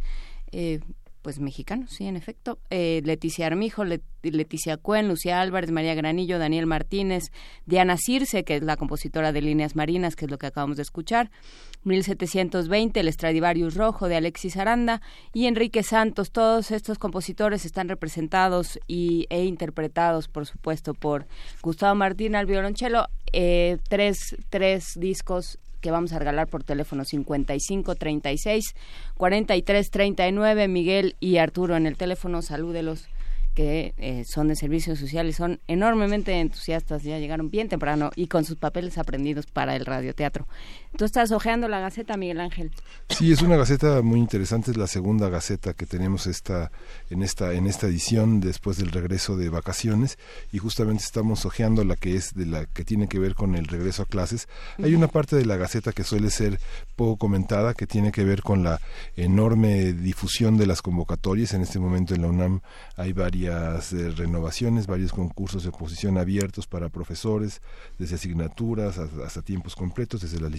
[0.54, 0.80] Eh,
[1.22, 2.60] pues mexicanos, sí, en efecto.
[2.70, 3.84] Eh, Leticia Armijo,
[4.24, 7.32] Leticia Cuen, Lucía Álvarez, María Granillo, Daniel Martínez,
[7.66, 10.84] Diana Circe, que es la compositora de Líneas Marinas, que es lo que acabamos de
[10.84, 11.32] escuchar,
[11.84, 15.02] 1720, el Stradivarius Rojo de Alexis Aranda
[15.34, 16.32] y Enrique Santos.
[16.32, 21.28] Todos estos compositores están representados y, e interpretados, por supuesto, por
[21.62, 23.08] Gustavo Martín al violonchelo.
[23.34, 28.76] Eh, tres, tres discos que vamos a regalar por teléfono 55 36
[29.16, 33.10] 43 39 Miguel y Arturo en el teléfono salúdelos
[33.54, 38.46] que eh, son de servicios sociales, son enormemente entusiastas, ya llegaron bien temprano y con
[38.46, 40.48] sus papeles aprendidos para el radioteatro.
[40.98, 42.72] Tú estás hojeando la Gaceta, Miguel Ángel.
[43.10, 46.72] Sí, es una Gaceta muy interesante, es la segunda Gaceta que tenemos esta,
[47.10, 50.20] en, esta, en esta edición después del regreso de vacaciones
[50.52, 53.68] y justamente estamos hojeando la que es de la que tiene que ver con el
[53.68, 54.48] regreso a clases.
[54.84, 56.60] Hay una parte de la Gaceta que suele ser
[56.96, 58.80] poco comentada, que tiene que ver con la
[59.16, 61.54] enorme difusión de las convocatorias.
[61.54, 62.62] En este momento en la UNAM
[62.98, 67.62] hay varias eh, renovaciones, varios concursos de oposición abiertos para profesores,
[67.98, 70.52] desde asignaturas hasta, tiempos completos, desde las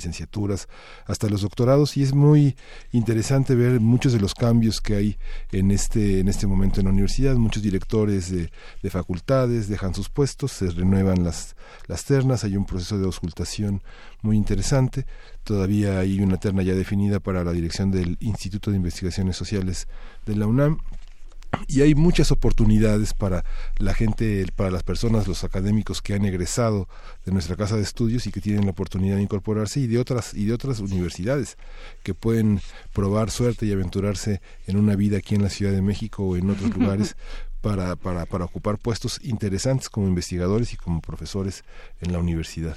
[1.07, 2.57] hasta los doctorados y es muy
[2.93, 5.19] interesante ver muchos de los cambios que hay
[5.53, 7.37] en este en este momento en la universidad.
[7.37, 8.51] Muchos directores de,
[8.83, 11.57] de facultades dejan sus puestos, se renuevan las
[11.87, 13.83] las ternas, hay un proceso de auscultación
[14.23, 15.07] muy interesante.
[15.45, 19.89] Todavía hay una terna ya definida para la dirección del Instituto de Investigaciones Sociales
[20.27, 20.79] de la UNAM
[21.67, 23.45] y hay muchas oportunidades para
[23.79, 26.89] la gente, para las personas, los académicos que han egresado
[27.25, 30.35] de nuestra casa de estudios y que tienen la oportunidad de incorporarse y de otras
[30.35, 31.57] y de otras universidades
[32.03, 32.61] que pueden
[32.93, 36.51] probar suerte y aventurarse en una vida aquí en la Ciudad de México o en
[36.51, 37.17] otros lugares
[37.61, 41.65] para, para, para ocupar puestos interesantes como investigadores y como profesores
[42.01, 42.77] en la universidad.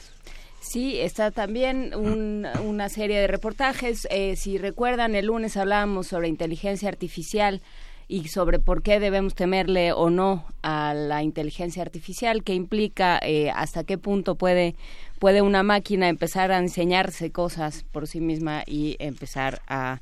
[0.62, 4.08] Sí, está también una serie de reportajes.
[4.10, 7.62] Eh, si recuerdan, el lunes hablábamos sobre inteligencia artificial
[8.08, 13.50] y sobre por qué debemos temerle o no a la inteligencia artificial, que implica eh,
[13.52, 14.76] hasta qué punto puede,
[15.20, 20.02] puede una máquina empezar a enseñarse cosas por sí misma y empezar a,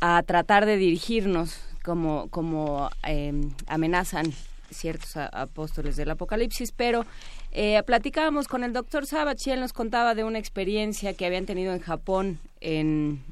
[0.00, 4.32] a tratar de dirigirnos como, como em, amenazan
[4.70, 7.06] ciertos apóstoles del Apocalipsis, pero
[7.52, 11.46] eh, platicábamos con el doctor Sabach y él nos contaba de una experiencia que habían
[11.46, 13.22] tenido en Japón en,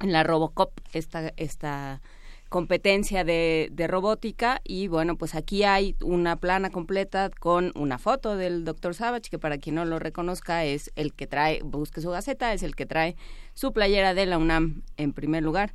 [0.00, 2.00] en la Robocop, esta, esta
[2.52, 8.36] competencia de, de, robótica y bueno, pues aquí hay una plana completa con una foto
[8.36, 12.10] del doctor Savage, que para quien no lo reconozca es el que trae, busque su
[12.10, 13.16] gaceta, es el que trae
[13.54, 15.74] su playera de la UNAM en primer lugar.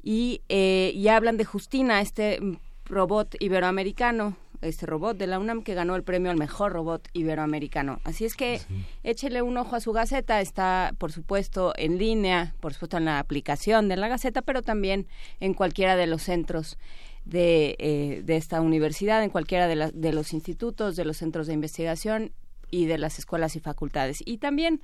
[0.00, 2.38] Y, eh, y hablan de Justina, este
[2.84, 8.00] robot iberoamericano este robot de la UNAM que ganó el premio al mejor robot iberoamericano.
[8.04, 8.60] Así es que
[9.02, 13.18] échele un ojo a su Gaceta, está por supuesto en línea, por supuesto en la
[13.18, 15.06] aplicación de la Gaceta, pero también
[15.40, 16.78] en cualquiera de los centros
[17.24, 21.54] de, eh, de esta universidad, en cualquiera de, de los institutos, de los centros de
[21.54, 22.32] investigación
[22.72, 24.22] y de las escuelas y facultades.
[24.24, 24.80] Y también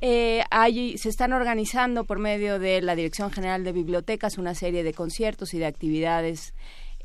[0.00, 4.84] eh, hay, se están organizando por medio de la Dirección General de Bibliotecas una serie
[4.84, 6.54] de conciertos y de actividades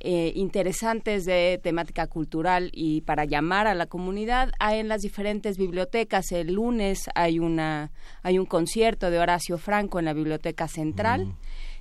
[0.08, 5.58] eh, interesantes de temática cultural y para llamar a la comunidad hay en las diferentes
[5.58, 6.32] bibliotecas.
[6.32, 7.90] El lunes hay una
[8.22, 11.26] hay un concierto de Horacio Franco en la Biblioteca Central.
[11.26, 11.36] Mm.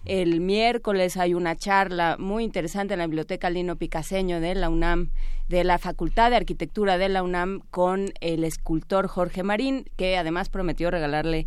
[0.07, 5.11] El miércoles hay una charla muy interesante en la Biblioteca Lino Picaseño de la UNAM,
[5.49, 10.49] de la Facultad de Arquitectura de la UNAM, con el escultor Jorge Marín, que además
[10.49, 11.47] prometió regalarle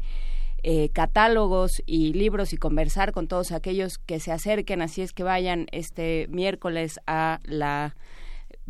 [0.70, 5.24] eh, catálogos y libros y conversar con todos aquellos que se acerquen, así es que
[5.24, 7.96] vayan este miércoles a la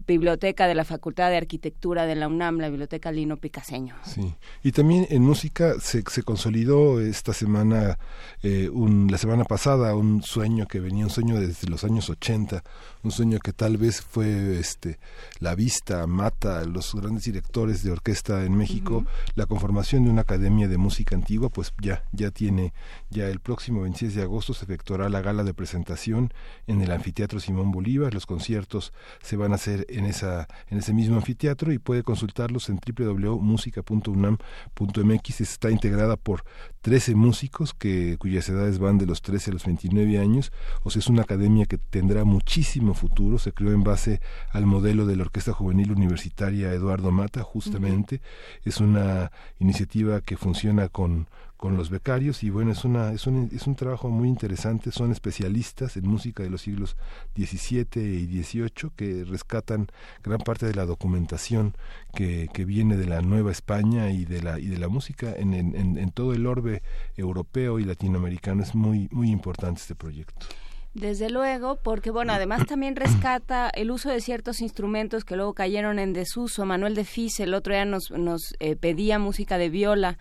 [0.05, 3.95] biblioteca de la Facultad de Arquitectura de la UNAM, la biblioteca Lino Picaseño.
[4.05, 7.97] Sí, y también en música se, se consolidó esta semana,
[8.43, 12.63] eh, un, la semana pasada, un sueño que venía, un sueño desde los años 80,
[13.03, 14.99] un sueño que tal vez fue este
[15.39, 20.67] la vista, Mata, los grandes directores de orquesta en México, la conformación de una academia
[20.67, 22.73] de música antigua, pues ya, ya tiene,
[23.09, 26.33] ya el próximo 26 de agosto se efectuará la gala de presentación
[26.65, 30.93] en el anfiteatro Simón Bolívar, los conciertos se van a hacer en, esa, en ese
[30.93, 35.41] mismo anfiteatro y puede consultarlos en www.musica.unam.mx.
[35.41, 36.45] Está integrada por
[36.87, 40.53] 13 músicos que, cuyas edades van de los 13 a los 29 años.
[40.83, 43.39] O sea, es una academia que tendrá muchísimo futuro.
[43.39, 44.21] Se creó en base
[44.51, 48.21] al modelo de la Orquesta Juvenil Universitaria Eduardo Mata, justamente.
[48.63, 51.27] Es una iniciativa que funciona con
[51.57, 55.11] con los becarios y bueno, es, una, es, un, es un trabajo muy interesante, son
[55.11, 56.95] especialistas en música de los siglos
[57.35, 59.87] XVII y XVIII que rescatan
[60.23, 61.75] gran parte de la documentación
[62.13, 65.53] que, que viene de la Nueva España y de la, y de la música en,
[65.53, 66.83] en, en todo el orbe
[67.15, 68.61] europeo y latinoamericano.
[68.61, 70.45] Es muy, muy importante este proyecto.
[70.93, 75.99] Desde luego, porque bueno, además también rescata el uso de ciertos instrumentos que luego cayeron
[75.99, 76.65] en desuso.
[76.65, 80.17] Manuel de Fis el otro día nos, nos eh, pedía música de viola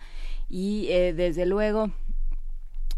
[0.49, 1.91] y eh, desde luego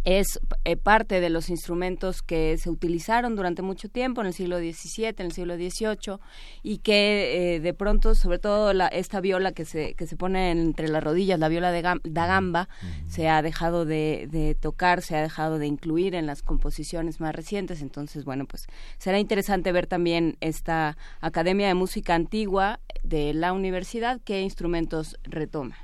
[0.06, 4.58] es eh, parte de los instrumentos que se utilizaron durante mucho tiempo en el siglo
[4.58, 6.20] XVII, en el siglo XVIII,
[6.64, 10.52] y que eh, de pronto, sobre todo la, esta viola que se, que se pone
[10.52, 12.70] entre las rodillas, la viola de da gamba,
[13.10, 17.36] se ha dejado de, de, tocar, se ha dejado de incluir en las composiciones más
[17.36, 17.82] recientes.
[17.82, 24.22] Entonces, bueno, pues será interesante ver también esta Academia de Música Antigua de la universidad,
[24.24, 25.76] qué instrumentos retoma.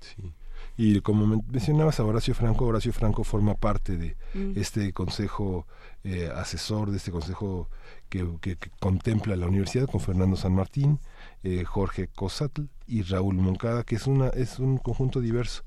[0.00, 0.32] Sí.
[0.76, 4.58] Y como mencionabas a Horacio Franco, Horacio Franco forma parte de mm.
[4.58, 5.66] este consejo
[6.02, 7.68] eh, asesor, de este consejo
[8.08, 10.98] que, que, contempla la universidad con Fernando San Martín,
[11.44, 15.62] eh, Jorge Cosatl y Raúl Moncada, que es, una, es un conjunto diverso,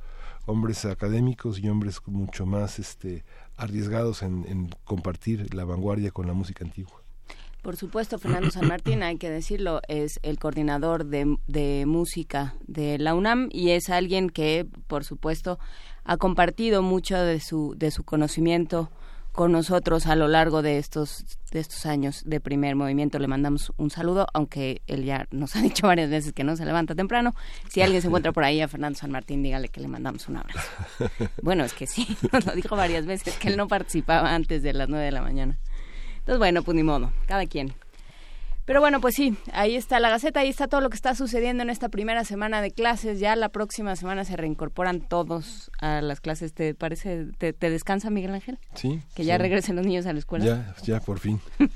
[0.45, 3.23] hombres académicos y hombres mucho más este,
[3.55, 7.06] arriesgados en, en compartir la vanguardia con la música antigua.
[7.67, 12.97] Por supuesto, Fernando San Martín, hay que decirlo, es el coordinador de, de, música de
[12.97, 15.59] la UNAM y es alguien que, por supuesto,
[16.05, 18.89] ha compartido mucho de su, de su conocimiento
[19.33, 23.19] con nosotros a lo largo de estos, de estos años de primer movimiento.
[23.19, 26.63] Le mandamos un saludo, aunque él ya nos ha dicho varias veces que no se
[26.63, 27.35] levanta temprano.
[27.69, 30.37] Si alguien se encuentra por ahí a Fernando San Martín, dígale que le mandamos un
[30.37, 30.69] abrazo.
[31.41, 34.71] Bueno, es que sí, nos lo dijo varias veces, que él no participaba antes de
[34.71, 35.59] las nueve de la mañana.
[36.27, 37.73] Entonces, bueno, pues ni modo, cada quien.
[38.67, 41.63] Pero bueno, pues sí, ahí está la Gaceta, ahí está todo lo que está sucediendo
[41.63, 43.17] en esta primera semana de clases.
[43.17, 46.53] Ya la próxima semana se reincorporan todos a las clases.
[46.53, 48.59] ¿Te parece, te, descansa Miguel Ángel?
[48.73, 48.99] Sí.
[49.15, 50.43] Que ya regresen los niños a la escuela.
[50.43, 51.39] Ya, ya, por fin.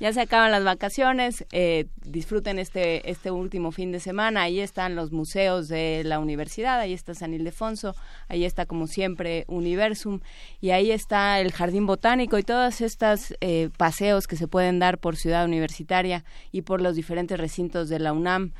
[0.00, 4.42] ya se acaban las vacaciones, eh, disfruten este, este último fin de semana.
[4.42, 7.96] Ahí están los museos de la universidad, ahí está San Ildefonso,
[8.28, 10.20] ahí está como siempre Universum
[10.60, 14.98] y ahí está el Jardín Botánico y todos estos eh, paseos que se pueden dar
[14.98, 16.11] por Ciudad Universitaria
[16.50, 18.52] y por los diferentes recintos de la UNAM.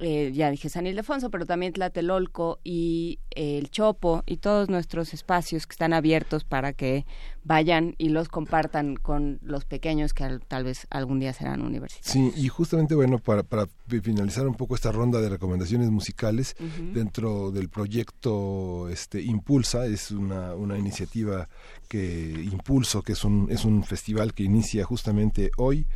[0.00, 5.12] Eh, ya dije San Ildefonso, pero también Tlatelolco y eh, el Chopo y todos nuestros
[5.12, 7.04] espacios que están abiertos para que
[7.42, 12.32] vayan y los compartan con los pequeños que tal vez algún día serán universitarios.
[12.34, 16.54] Sí, y justamente, bueno, para, para finalizar un poco esta ronda de recomendaciones musicales,
[16.92, 21.48] dentro del proyecto este Impulsa, es una, una iniciativa
[21.88, 25.86] que Impulso, que es un, es un festival que inicia justamente hoy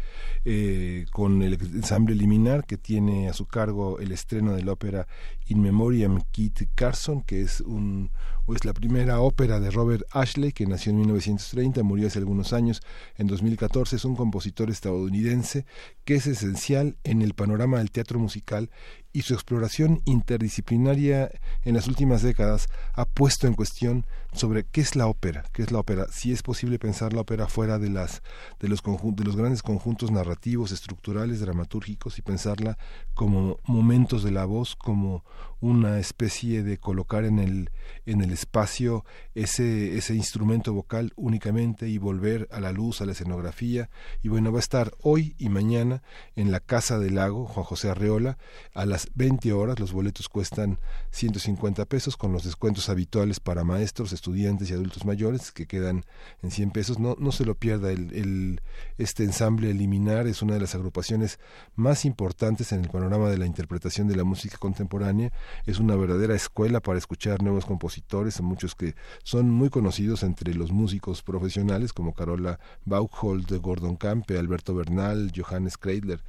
[0.44, 5.06] eh, con el ensamble Liminar, que tiene a su cargo el estreno de la ópera
[5.46, 8.10] In Memoriam Kit Carson, que es un
[8.54, 12.82] es la primera ópera de Robert Ashley, que nació en 1930, murió hace algunos años.
[13.16, 15.64] En 2014 es un compositor estadounidense
[16.04, 18.70] que es esencial en el panorama del teatro musical
[19.12, 21.30] y su exploración interdisciplinaria
[21.64, 25.70] en las últimas décadas ha puesto en cuestión sobre qué es la ópera, qué es
[25.70, 28.22] la ópera, si es posible pensar la ópera fuera de las
[28.60, 32.78] de los de los grandes conjuntos narrativos, estructurales, dramatúrgicos y pensarla
[33.14, 35.24] como momentos de la voz, como
[35.62, 37.70] una especie de colocar en el
[38.04, 39.04] en el espacio
[39.34, 43.88] ese ese instrumento vocal únicamente y volver a la luz, a la escenografía
[44.22, 46.02] y bueno, va a estar hoy y mañana
[46.36, 48.38] en la Casa del Lago Juan José Arreola
[48.74, 50.78] a las 20 horas, los boletos cuestan
[51.12, 56.04] 150 pesos con los descuentos habituales para maestros, estudiantes y adultos mayores que quedan
[56.42, 56.98] en 100 pesos.
[56.98, 58.60] No, no se lo pierda, el, el,
[58.98, 61.38] este ensamble Eliminar es una de las agrupaciones
[61.74, 65.32] más importantes en el panorama de la interpretación de la música contemporánea.
[65.66, 70.72] Es una verdadera escuela para escuchar nuevos compositores, muchos que son muy conocidos entre los
[70.72, 76.22] músicos profesionales como Carola Bauchhold, Gordon Campe, Alberto Bernal, Johannes Kreidler,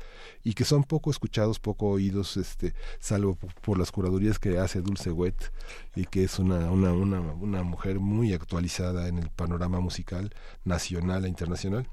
[0.44, 5.12] y que son poco escuchados, poco oídos este, salvo por las curadurías que hace Dulce
[5.12, 5.52] Wet
[5.96, 11.26] y que es una, una, una, una mujer muy actualizada en el panorama musical nacional
[11.26, 11.88] e internacional.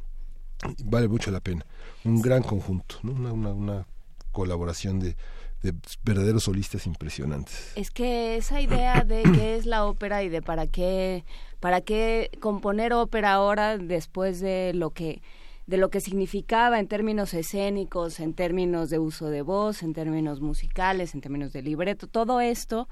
[0.84, 1.64] Vale mucho la pena.
[2.04, 3.86] Un gran conjunto, una, una, una
[4.32, 5.16] colaboración de,
[5.62, 7.72] de verdaderos solistas impresionantes.
[7.76, 11.24] Es que esa idea de qué es la ópera y de para qué
[11.60, 15.20] para qué componer ópera ahora después de lo que
[15.66, 20.40] de lo que significaba en términos escénicos, en términos de uso de voz, en términos
[20.40, 22.88] musicales, en términos de libreto, todo esto,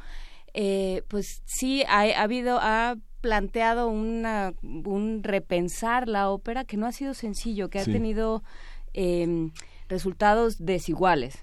[0.54, 6.92] eh, pues sí ha, habido, ha planteado una, un repensar la ópera que no ha
[6.92, 8.44] sido sencillo, que ha tenido
[8.92, 9.50] em,
[9.88, 11.42] resultados desiguales.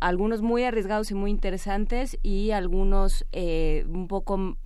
[0.00, 4.56] Algunos muy arriesgados y muy interesantes y algunos eh, un poco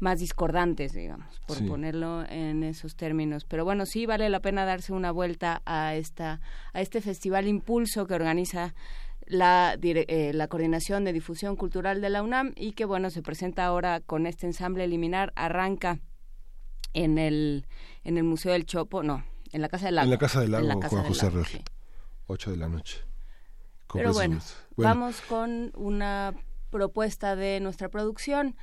[0.00, 3.44] más discordantes, digamos, por ponerlo en esos términos.
[3.44, 6.40] Pero bueno, sí vale la pena darse una vuelta a esta
[6.72, 8.74] a este festival Impulso que organiza
[9.26, 13.66] la, eh, la coordinación de difusión cultural de la UNAM y que bueno se presenta
[13.66, 16.00] ahora con este ensamble eliminar arranca
[16.94, 17.66] en el
[18.04, 20.04] en el Museo del Chopo, no, en la Casa del Lago.
[20.04, 21.44] En la Casa del Lago, Juan José Lago,
[22.28, 23.00] 8 de la noche.
[23.92, 24.38] Pero bueno,
[24.78, 26.34] vamos con una
[26.70, 28.56] propuesta de nuestra producción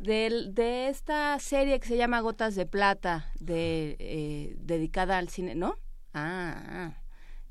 [0.00, 5.54] de, de esta serie que se llama Gotas de Plata, de, eh, dedicada al cine,
[5.54, 5.78] ¿no?
[6.14, 7.02] Ah, ah,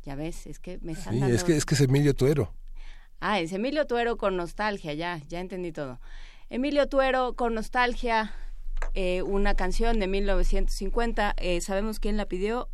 [0.04, 2.54] ya ves, es que me están sí, es que es que es Emilio Tuero.
[3.20, 6.00] Ah, es Emilio Tuero con nostalgia, ya, ya entendí todo.
[6.50, 8.34] Emilio Tuero con nostalgia,
[8.94, 11.34] eh, una canción de 1950.
[11.38, 12.70] Eh, ¿Sabemos quién la pidió?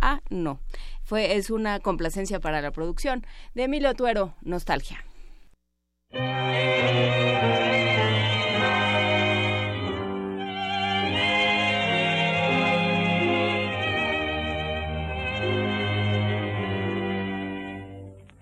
[0.00, 0.60] Ah, no.
[1.04, 5.04] Fue, es una complacencia para la producción de Emilio Tuero, Nostalgia.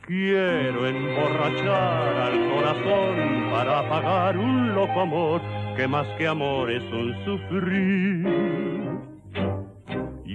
[0.06, 5.40] Quiero emborrachar al corazón para apagar un loco amor
[5.76, 9.01] que más que amor es un sufrir.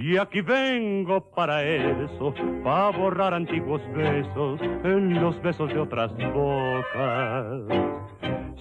[0.00, 2.32] Y aquí vengo para eso,
[2.62, 7.62] para borrar antiguos besos en los besos de otras bocas.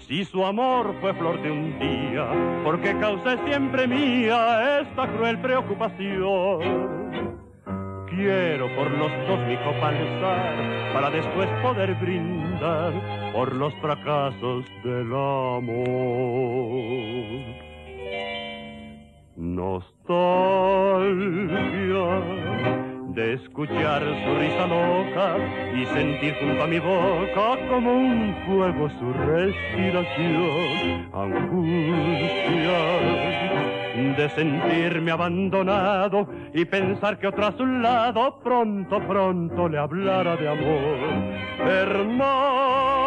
[0.08, 2.28] Si su amor fue flor de un día,
[2.64, 6.98] porque causé siempre mía esta cruel preocupación
[8.18, 9.94] quiero por los dos mi copa
[10.92, 12.94] para después poder brindar
[13.32, 15.88] por los fracasos del amor.
[19.40, 20.18] Nostalgia
[23.10, 25.38] de escuchar su risa loca
[25.76, 31.08] y sentir junto a mi boca como un fuego su respiración.
[31.14, 32.80] Angustia
[34.18, 40.48] de sentirme abandonado y pensar que otro a su lado pronto, pronto le hablara de
[40.48, 40.98] amor.
[41.60, 42.98] Hermano,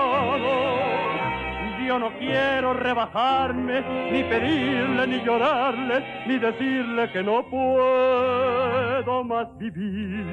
[1.87, 10.25] yo no quiero rebajarme, ni pedirle, ni llorarle, ni decirle que no puedo más vivir.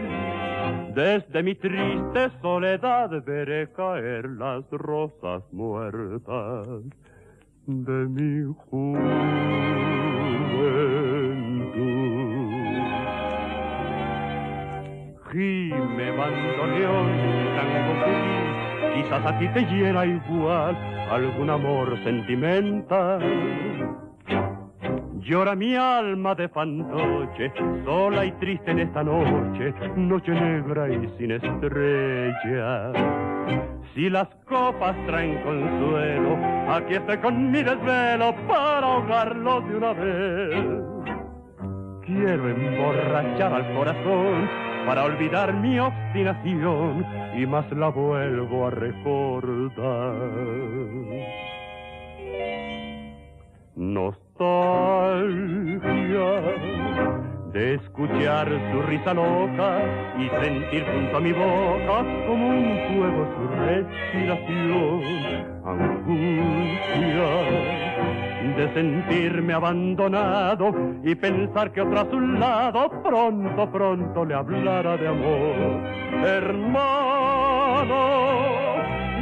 [0.93, 6.67] Desde mi triste soledad veré caer las rosas muertas
[7.65, 9.37] de mi juventud.
[15.31, 17.09] Gime bandoneón,
[17.55, 18.57] tango
[18.97, 20.75] quizás a ti te hiera igual
[21.11, 23.21] algún amor sentimental.
[25.19, 27.51] Llora mi alma de fantoche,
[27.83, 32.91] sola y triste en esta noche, noche negra y sin estrella.
[33.93, 36.37] Si las copas traen consuelo,
[36.69, 40.65] aquí estoy con mi desvelo para ahogarlo de una vez.
[42.05, 44.49] Quiero emborrachar al corazón
[44.88, 47.05] para olvidar mi obstinación
[47.38, 50.15] y más la vuelvo a recordar.
[53.75, 54.47] Nostalgia
[57.51, 59.81] de escuchar su risa loca
[60.17, 65.01] y sentir junto a mi boca como un fuego su respiración,
[65.65, 67.27] angustia
[68.58, 75.08] de sentirme abandonado y pensar que otro a su lado pronto, pronto le hablara de
[75.08, 75.84] amor.
[76.26, 77.95] Hermano,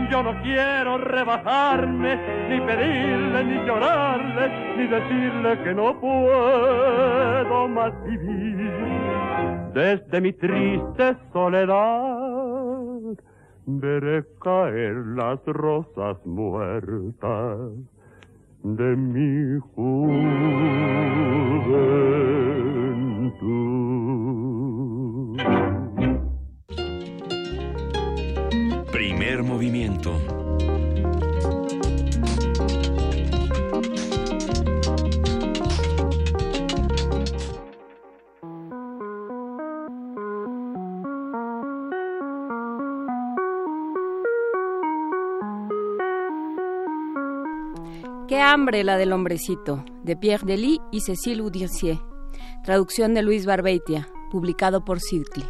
[0.10, 2.16] yo no quiero rebajarme,
[2.48, 8.72] ni pedirle, ni llorarle, ni decirle que no puedo más vivir.
[9.74, 12.06] Desde mi triste soledad
[13.66, 17.74] veré caer las rosas muertas
[18.66, 20.56] de mi juventud.
[28.92, 30.45] Primer movimiento.
[48.36, 52.02] Qué hambre la del hombrecito, de Pierre Delis y Cécile Audissier
[52.66, 55.46] traducción de Luis Barbeitia, publicado por Sidcli.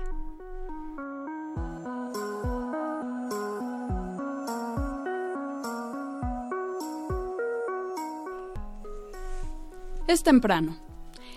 [10.05, 10.77] Es temprano.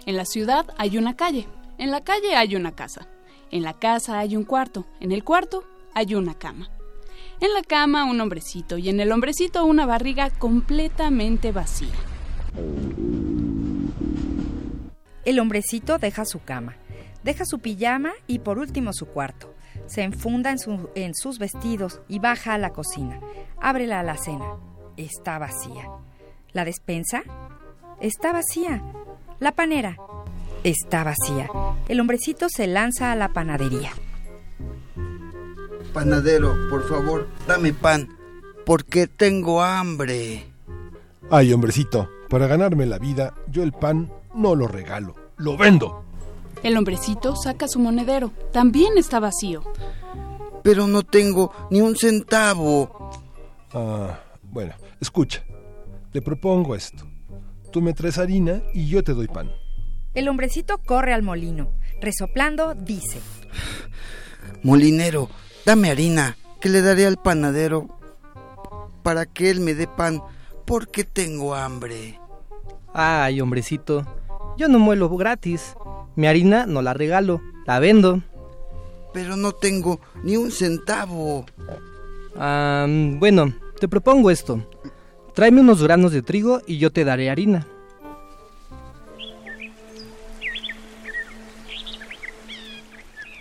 [0.05, 1.49] En la ciudad hay una calle.
[1.79, 3.09] En la calle hay una casa.
[3.51, 4.85] En la casa hay un cuarto.
[5.01, 6.69] En el cuarto hay una cama.
[7.41, 11.95] En la cama un hombrecito y en el hombrecito una barriga completamente vacía.
[15.24, 16.76] El hombrecito deja su cama,
[17.22, 19.55] deja su pijama y por último su cuarto.
[19.86, 20.59] Se enfunda en,
[20.97, 23.20] en sus vestidos y baja a la cocina.
[23.61, 24.57] Abre la alacena.
[24.97, 25.89] Está vacía.
[26.53, 27.22] La despensa
[28.01, 28.82] está vacía.
[29.39, 29.97] La panera
[30.64, 31.49] está vacía.
[31.89, 33.93] El hombrecito se lanza a la panadería.
[35.93, 38.09] Panadero, por favor, dame pan,
[38.64, 40.47] porque tengo hambre.
[41.30, 46.05] Ay, hombrecito, para ganarme la vida, yo el pan no lo regalo, lo vendo.
[46.62, 49.62] El hombrecito saca su monedero, también está vacío.
[50.62, 53.11] Pero no tengo ni un centavo.
[53.72, 55.45] Ah, bueno, escucha,
[56.12, 57.07] te propongo esto.
[57.72, 59.51] Tú me traes harina y yo te doy pan.
[60.14, 61.70] El hombrecito corre al molino.
[62.01, 63.20] Resoplando, dice:
[64.62, 65.28] Molinero,
[65.69, 67.89] dame harina, que le daré al panadero
[69.03, 70.23] para que él me dé pan,
[70.64, 72.19] porque tengo hambre.
[72.95, 74.07] Ay, hombrecito,
[74.57, 75.77] yo no muelo gratis.
[76.16, 78.23] Mi harina no la regalo, la vendo.
[79.12, 81.45] Pero no tengo ni un centavo.
[82.35, 84.66] Ah, bueno, te propongo esto.
[85.35, 87.66] Tráeme unos granos de trigo y yo te daré harina.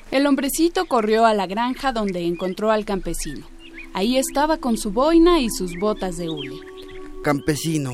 [0.10, 3.46] El hombrecito corrió a la granja donde encontró al campesino.
[3.94, 6.56] Ahí estaba con su boina y sus botas de hule.
[7.24, 7.92] Campesino,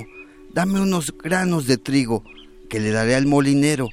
[0.53, 2.23] dame unos granos de trigo,
[2.69, 3.89] que le daré al molinero,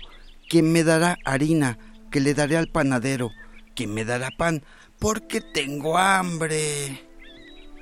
[0.49, 1.79] quien me dará harina,
[2.11, 3.31] que le daré al panadero,
[3.75, 4.62] quien me dará pan,
[4.99, 7.01] porque tengo hambre.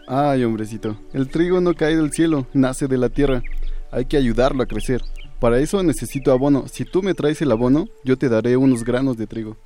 [0.07, 3.43] Ay, hombrecito, el trigo no cae del cielo, nace de la tierra.
[3.91, 5.03] Hay que ayudarlo a crecer.
[5.41, 6.66] Para eso necesito abono.
[6.68, 9.57] Si tú me traes el abono, yo te daré unos granos de trigo.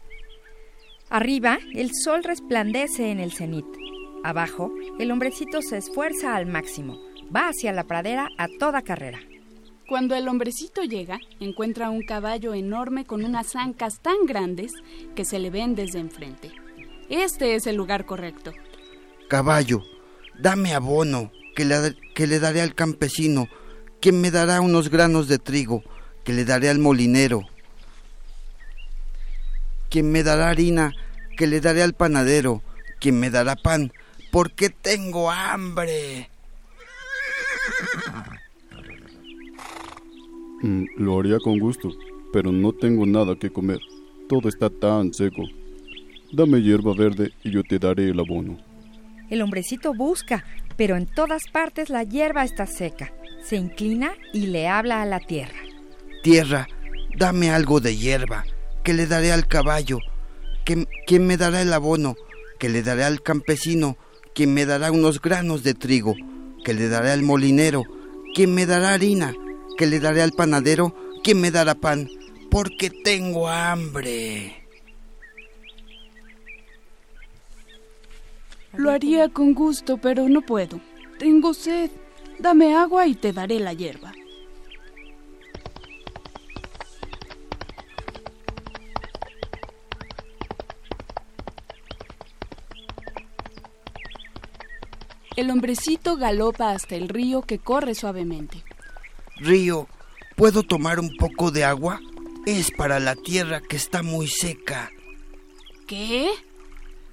[1.12, 3.66] Arriba, el sol resplandece en el cenit.
[4.24, 6.98] Abajo, el hombrecito se esfuerza al máximo.
[7.24, 9.20] Va hacia la pradera a toda carrera.
[9.86, 14.72] Cuando el hombrecito llega, encuentra un caballo enorme con unas ancas tan grandes
[15.14, 16.50] que se le ven desde enfrente.
[17.10, 18.52] Este es el lugar correcto.
[19.28, 19.82] Caballo,
[20.38, 23.48] Dame abono, que le, que le daré al campesino,
[24.00, 25.82] quien me dará unos granos de trigo,
[26.24, 27.42] que le daré al molinero,
[29.92, 30.94] quien me dará harina,
[31.36, 32.62] que le daré al panadero,
[32.98, 33.92] quien me dará pan,
[34.30, 36.30] porque tengo hambre.
[40.62, 41.90] Mm, lo haría con gusto,
[42.32, 43.80] pero no tengo nada que comer.
[44.30, 45.42] Todo está tan seco.
[46.32, 48.58] Dame hierba verde y yo te daré el abono.
[49.28, 50.44] El hombrecito busca,
[50.78, 53.12] pero en todas partes la hierba está seca.
[53.44, 55.58] Se inclina y le habla a la tierra.
[56.22, 56.66] Tierra,
[57.18, 58.46] dame algo de hierba,
[58.82, 59.98] que le daré al caballo,
[60.64, 62.16] que, quien me dará el abono,
[62.58, 63.96] que le daré al campesino,
[64.34, 66.14] quien me dará unos granos de trigo,
[66.64, 67.84] que le daré al molinero,
[68.34, 69.34] quien me dará harina,
[69.76, 72.08] que le daré al panadero, quien me dará pan,
[72.50, 74.62] porque tengo hambre.
[78.74, 80.80] Lo haría con gusto, pero no puedo.
[81.18, 81.90] Tengo sed.
[82.38, 84.12] Dame agua y te daré la hierba.
[95.36, 98.62] El hombrecito galopa hasta el río que corre suavemente.
[99.36, 99.88] Río,
[100.36, 102.00] ¿puedo tomar un poco de agua?
[102.44, 104.90] Es para la tierra que está muy seca.
[105.86, 106.30] ¿Qué?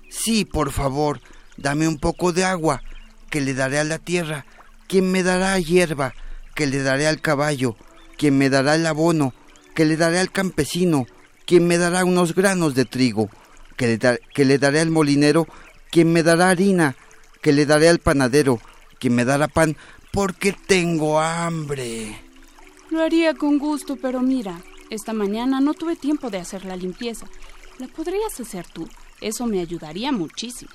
[0.10, 1.22] Sí, por favor,
[1.56, 2.82] dame un poco de agua,
[3.30, 4.46] que le daré a la tierra,
[4.88, 6.14] quien me dará hierba,
[6.56, 7.78] que le daré al caballo,
[8.18, 9.34] quien me dará el abono,
[9.76, 11.06] que le daré al campesino,
[11.46, 13.30] quien me dará unos granos de trigo,
[13.78, 15.48] que le, que le daré al molinero,
[15.90, 16.96] quien me dará harina,
[17.42, 18.60] que le daré al panadero,
[19.00, 19.78] quien me dará pan,
[20.12, 22.20] porque tengo hambre.
[22.90, 27.28] Lo haría con gusto, pero mira, esta mañana no tuve tiempo de hacer la limpieza.
[27.78, 28.90] ¿La podrías hacer tú?
[29.22, 30.72] Eso me ayudaría muchísimo.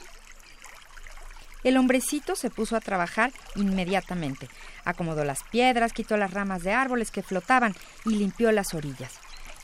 [1.64, 4.48] El hombrecito se puso a trabajar inmediatamente.
[4.84, 9.12] Acomodó las piedras, quitó las ramas de árboles que flotaban y limpió las orillas.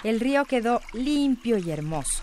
[0.02, 2.22] El río quedó limpio y hermoso.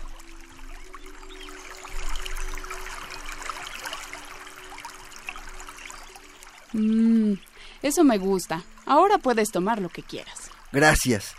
[6.72, 7.34] Mmm,
[7.82, 8.62] eso me gusta.
[8.86, 10.50] Ahora puedes tomar lo que quieras.
[10.72, 11.34] Gracias.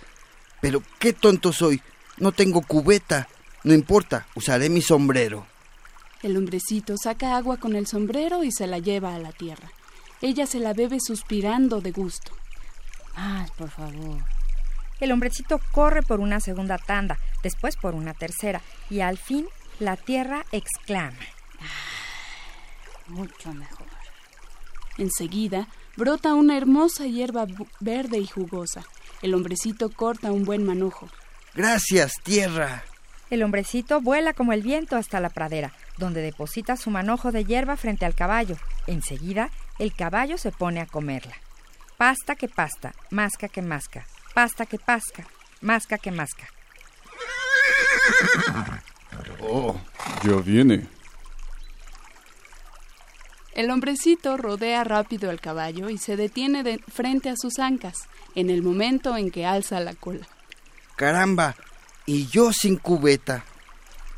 [0.62, 1.82] Pero qué tonto soy.
[2.18, 3.28] No tengo cubeta.
[3.64, 5.46] No importa, usaré mi sombrero.
[6.22, 9.72] El hombrecito saca agua con el sombrero y se la lleva a la tierra.
[10.22, 12.34] Ella se la bebe suspirando de gusto.
[13.16, 14.18] Más, por favor.
[15.00, 19.48] El hombrecito corre por una segunda tanda, después por una tercera, y al fin
[19.80, 21.18] la tierra exclama.
[23.08, 23.79] Mucho mejor.
[25.00, 27.48] Enseguida brota una hermosa hierba
[27.80, 28.84] verde y jugosa.
[29.22, 31.10] El hombrecito corta un buen manojo.
[31.56, 32.84] Gracias, tierra.
[33.30, 37.78] El hombrecito vuela como el viento hasta la pradera, donde deposita su manojo de hierba
[37.78, 38.58] frente al caballo.
[38.88, 41.36] Enseguida, el caballo se pone a comerla.
[41.98, 45.26] Pasta que pasta, masca que masca, pasta que pasca,
[45.62, 46.48] masca que masca.
[49.42, 49.80] Oh,
[50.24, 50.99] ya viene.
[53.54, 58.50] El hombrecito rodea rápido al caballo y se detiene de frente a sus ancas, en
[58.50, 60.28] el momento en que alza la cola.
[60.96, 61.56] Caramba,
[62.06, 63.46] y yo sin cubeta.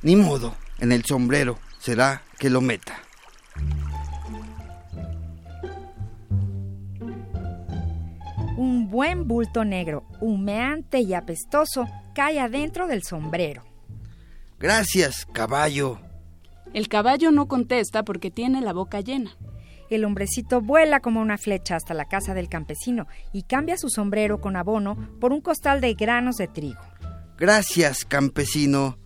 [0.02, 3.00] Ni modo, en el sombrero será que lo meta.
[8.58, 13.64] Un buen bulto negro, humeante y apestoso, cae adentro del sombrero.
[14.60, 16.00] Gracias, caballo.
[16.74, 19.32] El caballo no contesta porque tiene la boca llena.
[19.90, 24.40] El hombrecito vuela como una flecha hasta la casa del campesino y cambia su sombrero
[24.40, 26.80] con abono por un costal de granos de trigo.
[27.38, 28.98] Gracias, campesino.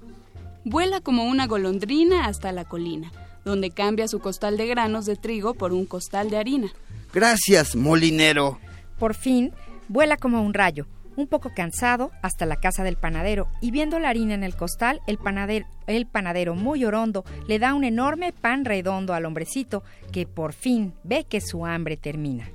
[0.64, 3.12] Vuela como una golondrina hasta la colina,
[3.44, 6.72] donde cambia su costal de granos de trigo por un costal de harina.
[7.14, 8.60] Gracias, molinero.
[9.00, 9.54] Por fin,
[9.88, 10.86] vuela como un rayo,
[11.16, 15.02] un poco cansado, hasta la casa del panadero y viendo la harina en el costal,
[15.08, 20.26] el panadero, el panadero muy orondo le da un enorme pan redondo al hombrecito que
[20.26, 22.50] por fin ve que su hambre termina.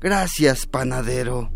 [0.00, 1.50] Gracias, panadero.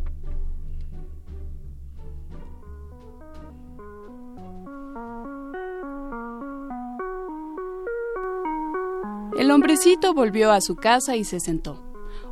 [9.39, 11.83] El hombrecito volvió a su casa y se sentó.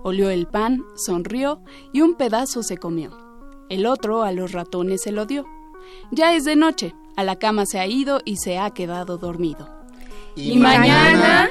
[0.04, 1.60] Olió el pan, sonrió
[1.92, 3.21] y un pedazo se comió.
[3.72, 5.46] El otro a los ratones se lo dio.
[6.10, 9.66] Ya es de noche, a la cama se ha ido y se ha quedado dormido.
[10.36, 11.48] ¿Y, mañana?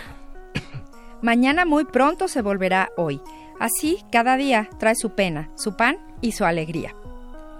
[1.24, 3.20] Mañana muy pronto se volverá hoy.
[3.60, 6.96] Así, cada día trae su pena, su pan y su alegría.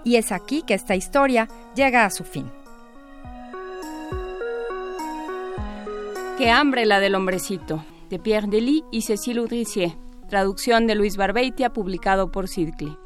[0.04, 2.48] Y es aquí que esta historia llega a su fin.
[6.38, 9.96] Qué hambre la del hombrecito, de Pierre Delis y Cécile Audrissier.
[10.28, 13.01] Traducción de Luis Barbeitia, publicado por Circle.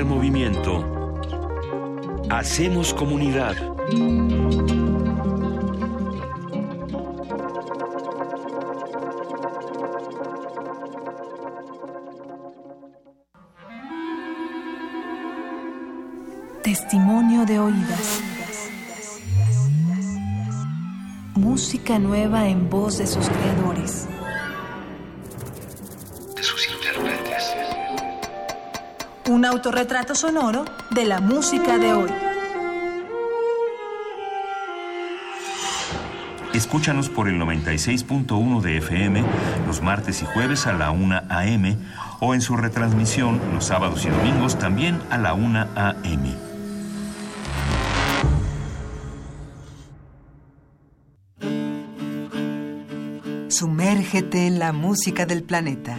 [0.00, 1.20] Movimiento.
[2.30, 3.54] Hacemos comunidad.
[16.62, 18.22] Testimonio de oídas.
[21.34, 24.08] Música nueva en voz de sus creadores.
[29.52, 32.10] Autorretrato sonoro de la música de hoy.
[36.54, 39.22] Escúchanos por el 96.1 de FM
[39.66, 41.76] los martes y jueves a la 1 a.m.
[42.20, 46.34] o en su retransmisión los sábados y domingos también a la 1 a.m.
[53.48, 55.98] Sumérgete en la música del planeta.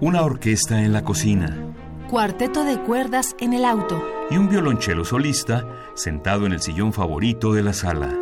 [0.00, 1.56] Una orquesta en la cocina
[2.08, 4.02] Cuarteto de cuerdas en el auto.
[4.30, 8.16] y un violonchelo solista sentado en el sillón favorito de la sala.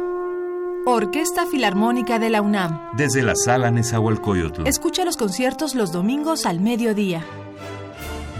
[0.87, 2.91] Orquesta Filarmónica de la UNAM.
[2.97, 7.23] Desde la sala Nezahualcóyotl, Escucha los conciertos los domingos al mediodía.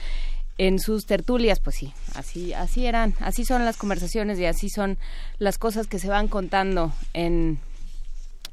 [0.57, 1.59] en sus tertulias.
[1.59, 4.97] Pues sí, así, así eran, así son las conversaciones y así son
[5.37, 7.59] las cosas que se van contando en,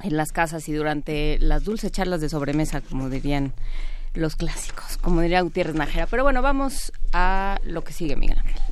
[0.00, 3.52] en las casas y durante las dulces charlas de sobremesa, como dirían
[4.14, 6.08] los clásicos, como diría Gutiérrez Najera.
[6.08, 8.71] Pero bueno, vamos a lo que sigue, Miguel Ángel.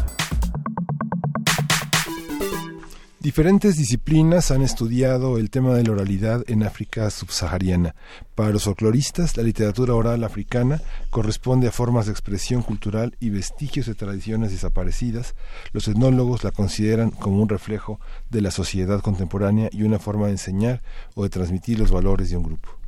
[3.21, 7.93] Diferentes disciplinas han estudiado el tema de la oralidad en África subsahariana.
[8.33, 13.85] Para los folcloristas, la literatura oral africana corresponde a formas de expresión cultural y vestigios
[13.85, 15.35] de tradiciones desaparecidas.
[15.71, 17.99] Los etnólogos la consideran como un reflejo
[18.31, 20.81] de la sociedad contemporánea y una forma de enseñar
[21.13, 22.80] o de transmitir los valores de un grupo.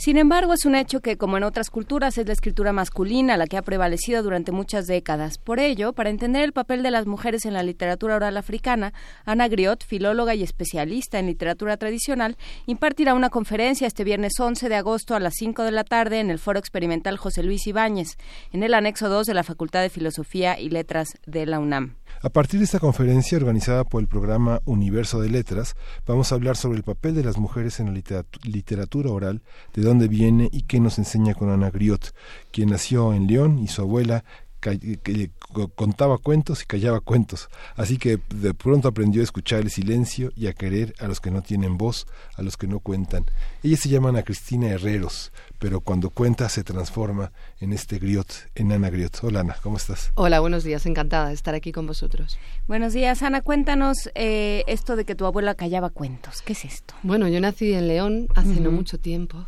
[0.00, 3.48] Sin embargo, es un hecho que, como en otras culturas, es la escritura masculina la
[3.48, 5.38] que ha prevalecido durante muchas décadas.
[5.38, 8.92] Por ello, para entender el papel de las mujeres en la literatura oral africana,
[9.24, 12.36] Ana Griot, filóloga y especialista en literatura tradicional,
[12.66, 16.30] impartirá una conferencia este viernes 11 de agosto a las 5 de la tarde en
[16.30, 18.18] el Foro Experimental José Luis Ibáñez,
[18.52, 21.96] en el anexo 2 de la Facultad de Filosofía y Letras de la UNAM.
[22.22, 25.74] A partir de esta conferencia organizada por el programa Universo de Letras,
[26.06, 29.42] vamos a hablar sobre el papel de las mujeres en la literatu- literatura oral,
[29.74, 32.14] de dónde viene y qué nos enseña con Ana Griot,
[32.52, 34.24] quien nació en León y su abuela
[34.60, 35.30] que
[35.74, 37.48] contaba cuentos y callaba cuentos.
[37.76, 41.30] Así que de pronto aprendió a escuchar el silencio y a querer a los que
[41.30, 43.24] no tienen voz, a los que no cuentan.
[43.62, 48.72] Ella se llama Ana Cristina Herreros, pero cuando cuenta se transforma en este griot, en
[48.72, 49.18] Ana Griot.
[49.22, 50.10] Hola Ana, ¿cómo estás?
[50.14, 52.38] Hola, buenos días, encantada de estar aquí con vosotros.
[52.66, 56.42] Buenos días, Ana, cuéntanos eh, esto de que tu abuela callaba cuentos.
[56.42, 56.94] ¿Qué es esto?
[57.02, 59.46] Bueno, yo nací en León hace no mucho tiempo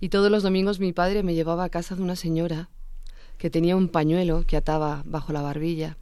[0.00, 2.68] y todos los domingos mi padre me llevaba a casa de una señora
[3.38, 5.96] que tenía un pañuelo que ataba bajo la barbilla,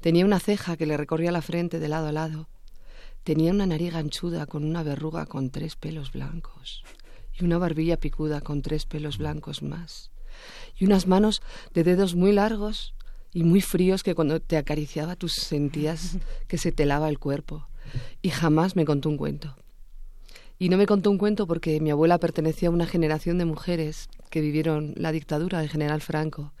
[0.00, 2.48] tenía una ceja que le recorría la frente de lado a lado,
[3.24, 6.82] tenía una nariz ganchuda con una verruga con tres pelos blancos
[7.38, 10.10] y una barbilla picuda con tres pelos blancos más,
[10.78, 12.94] y unas manos de dedos muy largos
[13.32, 16.18] y muy fríos que cuando te acariciaba tú sentías
[16.48, 17.66] que se te lava el cuerpo,
[18.20, 19.56] y jamás me contó un cuento.
[20.62, 24.08] Y no me contó un cuento porque mi abuela pertenecía a una generación de mujeres
[24.30, 26.52] que vivieron la dictadura del general Franco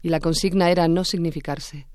[0.00, 1.86] y la consigna era no significarse.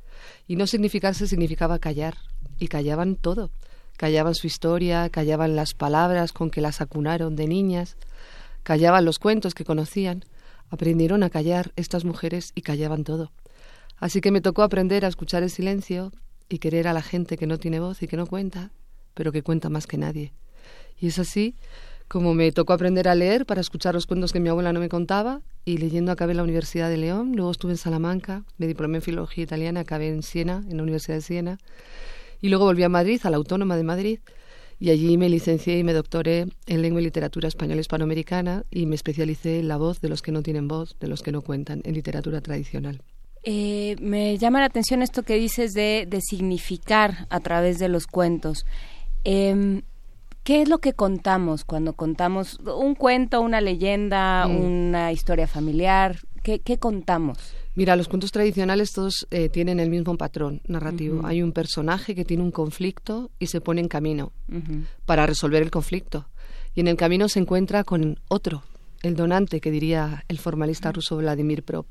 [0.48, 2.16] Y no significarse significaba callar,
[2.60, 3.50] y callaban todo.
[3.98, 7.98] Callaban su historia, callaban las palabras con que las acunaron de niñas,
[8.62, 10.26] callaban los cuentos que conocían.
[10.70, 13.32] Aprendieron a callar estas mujeres y callaban todo.
[13.98, 16.12] Así que me tocó aprender a escuchar el silencio
[16.50, 18.70] y querer a la gente que no tiene voz y que no cuenta,
[19.16, 20.34] pero que cuenta más que nadie.
[21.00, 21.56] Y es así
[22.08, 24.90] como me tocó aprender a leer para escuchar los cuentos que mi abuela no me
[24.90, 28.98] contaba y leyendo acabé en la Universidad de León, luego estuve en Salamanca, me diplomé
[28.98, 31.58] en Filología Italiana, acabé en Siena, en la Universidad de Siena,
[32.40, 34.20] y luego volví a Madrid, a la Autónoma de Madrid,
[34.80, 38.96] y allí me licencié y me doctoré en Lengua y Literatura Española Hispanoamericana y me
[38.96, 41.82] especialicé en la voz de los que no tienen voz, de los que no cuentan,
[41.84, 43.02] en literatura tradicional.
[43.44, 48.06] Eh, me llama la atención esto que dices de, de significar a través de los
[48.06, 48.66] cuentos.
[49.24, 49.82] Eh,
[50.48, 54.56] ¿Qué es lo que contamos cuando contamos un cuento, una leyenda, mm.
[54.56, 56.20] una historia familiar?
[56.42, 57.38] ¿Qué, contamos?
[57.76, 61.26] Mira, los cuentos tradicionales todos eh, tienen el mismo patrón narrativo.
[61.26, 64.32] Hay un personaje que tiene un conflicto y se pone en camino
[65.06, 66.30] para resolver el conflicto.
[66.74, 68.64] Y en el camino se encuentra con otro,
[69.04, 71.88] el donante, que diría el formalista ruso Vladimir Prop.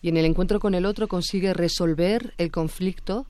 [0.00, 3.26] Y en el encuentro con el otro consigue resolver el conflicto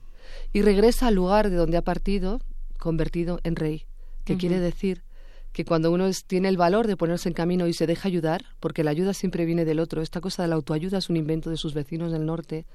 [0.53, 2.41] y regresa al lugar de donde ha partido
[2.77, 3.87] convertido en rey
[4.23, 5.03] que quiere decir
[5.51, 8.83] que cuando uno tiene el valor de ponerse en camino y se deja ayudar, porque
[8.83, 11.57] la ayuda siempre viene del otro, esta cosa de la autoayuda es un invento de
[11.57, 12.65] sus vecinos del norte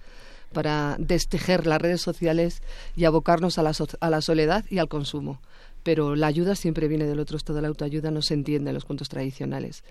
[0.52, 2.62] para destejer las redes sociales
[2.94, 5.40] y abocarnos a la, a la soledad y al consumo.
[5.82, 8.74] Pero la ayuda siempre viene del otro, esto de la autoayuda no se entiende en
[8.74, 9.84] los cuentos tradicionales.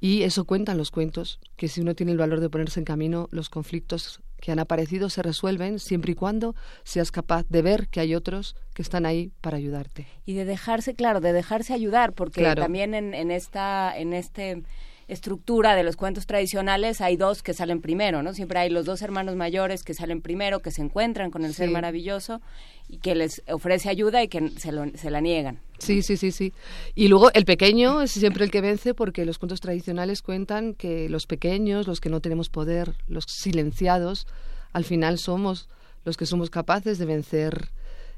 [0.00, 3.28] Y eso cuentan los cuentos, que si uno tiene el valor de ponerse en camino,
[3.32, 8.00] los conflictos que han aparecido se resuelven siempre y cuando seas capaz de ver que
[8.00, 10.08] hay otros que están ahí para ayudarte.
[10.26, 14.64] Y de dejarse, claro, de dejarse ayudar, porque también en, en, esta, en este
[15.12, 18.34] estructura de los cuentos tradicionales hay dos que salen primero, ¿no?
[18.34, 21.70] Siempre hay los dos hermanos mayores que salen primero, que se encuentran con el ser
[21.70, 22.40] maravilloso
[22.88, 25.60] y que les ofrece ayuda y que se, se la niegan.
[25.78, 26.52] Sí, sí, sí, sí.
[26.94, 31.08] Y luego el pequeño es siempre el que vence porque los cuentos tradicionales cuentan que
[31.08, 34.26] los pequeños, los que no tenemos poder, los silenciados,
[34.72, 35.68] al final somos
[36.04, 37.68] los que somos capaces de vencer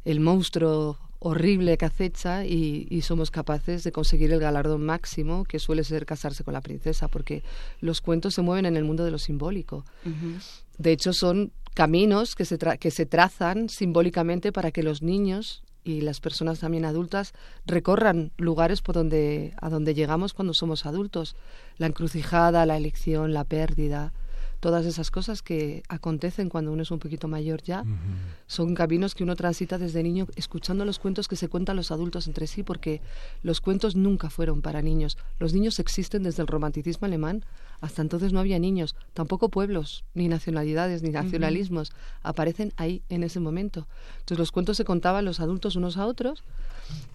[0.04, 5.82] el monstruo horrible que acecha y, somos capaces de conseguir el galardón máximo que suele
[5.82, 7.42] ser casarse con la princesa porque
[7.80, 9.84] los cuentos se mueven en el mundo de lo simbólico.
[10.76, 16.02] De hecho son caminos que se, que se trazan simbólicamente para que los niños y
[16.02, 17.32] las personas también adultas
[17.66, 21.36] recorran lugares por donde a donde llegamos cuando somos adultos
[21.78, 24.12] la encrucijada la elección la pérdida
[24.64, 27.84] todas esas cosas que acontecen cuando uno es un poquito mayor ya,
[28.46, 32.28] son caminos que uno transita desde niño escuchando los cuentos que se cuentan los adultos
[32.28, 33.02] entre sí, porque
[33.42, 35.18] los cuentos nunca fueron para niños.
[35.38, 37.44] Los niños existen desde el romanticismo alemán,
[37.82, 41.92] hasta entonces no había niños, tampoco pueblos, ni nacionalidades, ni nacionalismos,
[42.22, 43.86] aparecen ahí en ese momento.
[44.20, 46.42] Entonces los cuentos se contaban los adultos unos a otros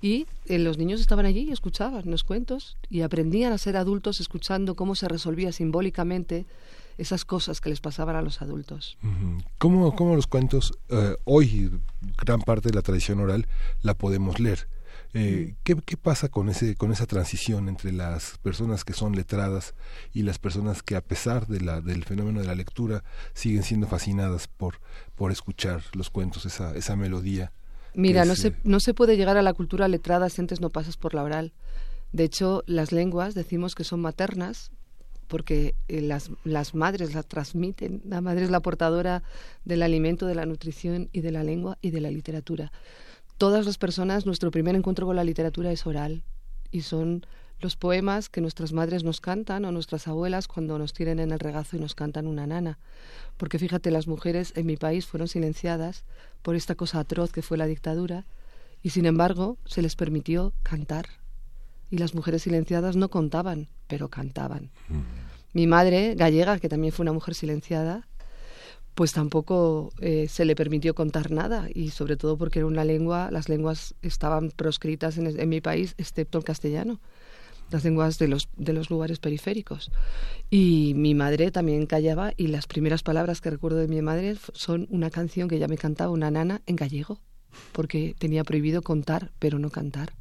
[0.03, 4.19] y eh, los niños estaban allí y escuchaban los cuentos y aprendían a ser adultos
[4.19, 6.45] escuchando cómo se resolvía simbólicamente
[6.99, 8.97] esas cosas que les pasaban a los adultos.
[9.57, 11.71] ¿Cómo, cómo los cuentos, eh, hoy
[12.17, 13.47] gran parte de la tradición oral
[13.81, 14.67] la podemos leer?
[15.13, 19.73] Eh, ¿qué, ¿qué, pasa con ese con esa transición entre las personas que son letradas
[20.13, 23.87] y las personas que a pesar de la del fenómeno de la lectura siguen siendo
[23.87, 24.75] fascinadas por
[25.15, 27.51] por escuchar los cuentos esa esa melodía
[27.95, 30.95] mira no se no se puede llegar a la cultura letrada si antes no pasas
[30.95, 31.53] por la oral
[32.11, 34.71] de hecho las lenguas decimos que son maternas
[35.29, 38.01] porque eh, las, las madres la transmiten.
[38.03, 39.23] La madre es la portadora
[39.63, 42.73] del alimento, de la nutrición y de la lengua y de la literatura.
[43.37, 46.23] Todas las personas, nuestro primer encuentro con la literatura es oral
[46.71, 47.25] y son
[47.61, 51.39] los poemas que nuestras madres nos cantan o nuestras abuelas cuando nos tienen en el
[51.39, 52.79] regazo y nos cantan una nana.
[53.37, 56.05] Porque fíjate, las mujeres en mi país fueron silenciadas
[56.41, 58.25] por esta cosa atroz que fue la dictadura
[58.81, 61.18] y sin embargo se les permitió cantar.
[61.89, 64.71] Y las mujeres silenciadas no contaban, pero cantaban.
[65.53, 68.07] Mi madre, gallega, que también fue una mujer silenciada,
[68.93, 73.29] pues tampoco eh, se le permitió contar nada y sobre todo porque era una lengua,
[73.31, 76.99] las lenguas estaban proscritas en, en mi país, excepto el castellano
[77.71, 79.91] las lenguas de los, de los lugares periféricos.
[80.49, 84.87] Y mi madre también callaba y las primeras palabras que recuerdo de mi madre son
[84.89, 87.19] una canción que ella me cantaba, una nana, en gallego,
[87.71, 90.13] porque tenía prohibido contar, pero no cantar.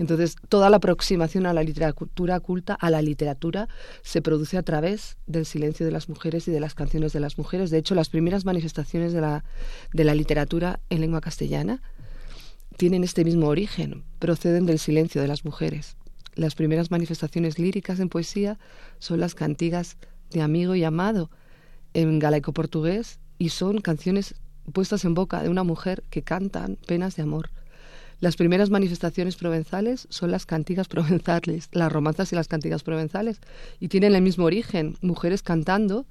[0.00, 3.68] Entonces, toda la aproximación a la literatura culta, a la literatura,
[4.00, 7.36] se produce a través del silencio de las mujeres y de las canciones de las
[7.36, 7.68] mujeres.
[7.68, 9.44] De hecho, las primeras manifestaciones de la,
[9.92, 11.82] de la literatura en lengua castellana
[12.78, 15.98] tienen este mismo origen, proceden del silencio de las mujeres.
[16.34, 18.58] Las primeras manifestaciones líricas en poesía
[19.00, 19.98] son las cantigas
[20.30, 21.30] de amigo y amado
[21.92, 24.34] en galaico portugués y son canciones
[24.72, 27.50] puestas en boca de una mujer que cantan penas de amor.
[28.20, 33.40] Las primeras manifestaciones provenzales son las cantigas provenzales, las romanzas y las cantigas provenzales,
[33.80, 36.06] y tienen el mismo origen, mujeres cantando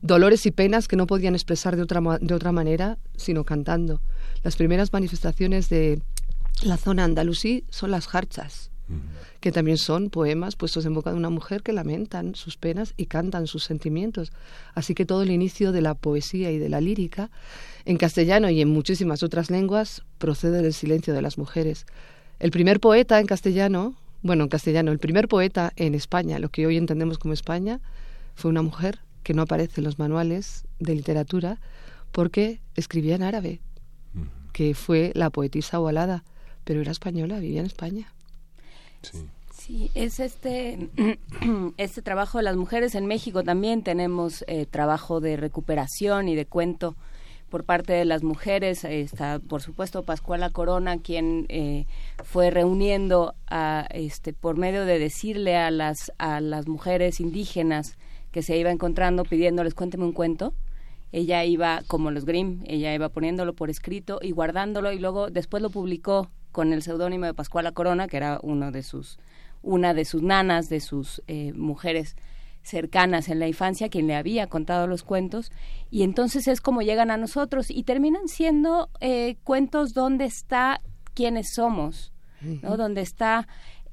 [0.00, 4.00] dolores y penas que no podían expresar de otra, de otra manera, sino cantando.
[4.44, 6.00] Las primeras manifestaciones de
[6.62, 8.70] la zona andalusí son las jarchas,
[9.40, 13.06] que también son poemas puestos en boca de una mujer que lamentan sus penas y
[13.06, 14.32] cantan sus sentimientos.
[14.74, 17.30] Así que todo el inicio de la poesía y de la lírica,
[17.84, 21.86] en castellano y en muchísimas otras lenguas, procede del silencio de las mujeres.
[22.38, 26.66] El primer poeta en castellano, bueno, en castellano, el primer poeta en España, lo que
[26.66, 27.80] hoy entendemos como España,
[28.34, 31.60] fue una mujer que no aparece en los manuales de literatura
[32.12, 33.60] porque escribía en árabe,
[34.52, 36.24] que fue la poetisa Ovalada,
[36.64, 38.12] pero era española, vivía en España.
[39.02, 39.90] Sí.
[39.94, 40.88] es este,
[41.76, 46.46] este trabajo de las mujeres en México también tenemos eh, trabajo de recuperación y de
[46.46, 46.96] cuento
[47.48, 48.84] por parte de las mujeres.
[48.84, 51.86] Está, por supuesto, Pascuala Corona, quien eh,
[52.24, 57.96] fue reuniendo a, este, por medio de decirle a las, a las mujeres indígenas
[58.30, 60.54] que se iba encontrando pidiéndoles cuénteme un cuento.
[61.10, 65.62] Ella iba, como los Grimm, ella iba poniéndolo por escrito y guardándolo y luego después
[65.62, 69.20] lo publicó con el seudónimo de Pascuala Corona, que era uno de sus,
[69.62, 72.16] una de sus nanas, de sus eh, mujeres
[72.64, 75.52] cercanas en la infancia, quien le había contado los cuentos,
[75.88, 80.80] y entonces es como llegan a nosotros y terminan siendo eh, cuentos donde está
[81.14, 82.76] quienes somos, ¿no?
[82.76, 83.46] Donde está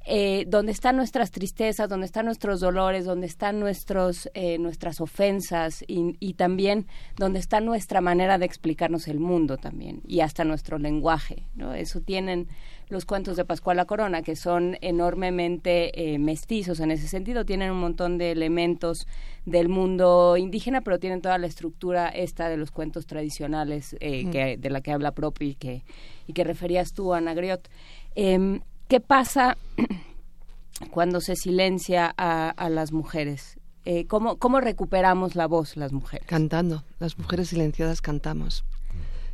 [0.06, 5.84] eh, donde están nuestras tristezas, donde están nuestros dolores, donde están nuestros, eh, nuestras ofensas
[5.86, 10.78] y, y, también donde está nuestra manera de explicarnos el mundo también y hasta nuestro
[10.78, 11.42] lenguaje.
[11.56, 11.74] ¿no?
[11.74, 12.46] Eso tienen
[12.88, 17.80] los cuentos de Pascuala Corona, que son enormemente eh, mestizos en ese sentido, tienen un
[17.80, 19.06] montón de elementos
[19.44, 24.56] del mundo indígena, pero tienen toda la estructura esta de los cuentos tradicionales eh, que,
[24.56, 25.84] de la que habla Propi y que,
[26.26, 27.68] y que referías tú, Ana Griot.
[28.14, 29.56] Em, ¿Qué pasa
[30.90, 33.58] cuando se silencia a, las mujeres?
[33.84, 36.26] Eh, ¿cómo, ¿Cómo recuperamos la voz las mujeres?
[36.28, 36.84] Cantando.
[37.00, 38.64] Las mujeres silenciadas cantamos.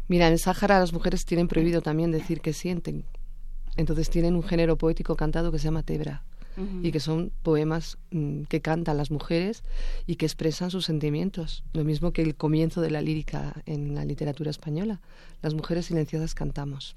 [0.09, 3.05] Mira, en Sáhara las mujeres tienen prohibido también decir que sienten.
[3.77, 6.25] Entonces tienen un género poético cantado que se llama tebra.
[6.83, 9.65] y que son poemas mm, que cantan las mujeres
[10.07, 14.05] y que expresan sus sentimientos, lo mismo que el comienzo de la lírica en la
[14.05, 15.01] literatura española.
[15.41, 16.95] Las mujeres silenciadas cantamos.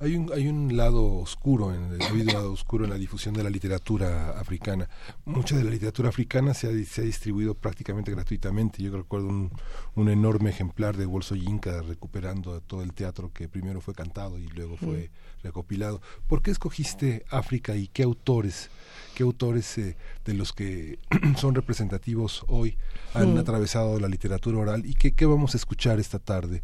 [0.00, 3.50] Hay un, hay un lado oscuro, en el, lado oscuro en la difusión de la
[3.50, 4.88] literatura africana.
[5.24, 8.82] Mucha de la literatura africana se ha, se ha distribuido prácticamente gratuitamente.
[8.82, 9.52] Yo recuerdo un,
[9.94, 14.48] un enorme ejemplar de Bolso Yinka recuperando todo el teatro que primero fue cantado y
[14.48, 15.10] luego fue
[15.42, 16.00] recopilado.
[16.26, 18.70] ¿Por qué escogiste África y qué autores,
[19.14, 20.98] qué autores eh, de los que
[21.38, 22.76] son representativos hoy
[23.14, 26.62] han atravesado la literatura oral y qué, qué, vamos a escuchar esta tarde?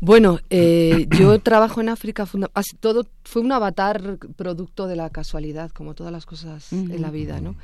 [0.00, 2.40] Bueno, eh, yo trabajo en África, fue
[2.80, 7.40] todo fue un avatar producto de la casualidad, como todas las cosas en la vida,
[7.40, 7.54] ¿no?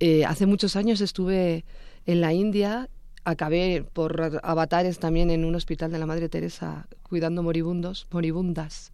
[0.00, 1.64] Eh, hace muchos años estuve
[2.04, 2.88] en la India
[3.24, 8.92] acabé por avatares también en un hospital de la Madre Teresa cuidando moribundos, moribundas.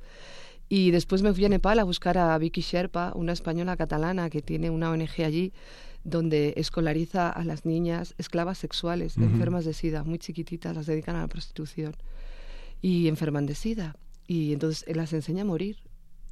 [0.72, 4.40] Y después me fui a Nepal a buscar a Vicky Sherpa, una española catalana que
[4.40, 5.52] tiene una ONG allí
[6.04, 11.22] donde escolariza a las niñas esclavas sexuales, enfermas de SIDA, muy chiquititas, las dedican a
[11.22, 11.96] la prostitución
[12.80, 13.96] y enferman de SIDA.
[14.28, 15.78] Y entonces las enseña a morir,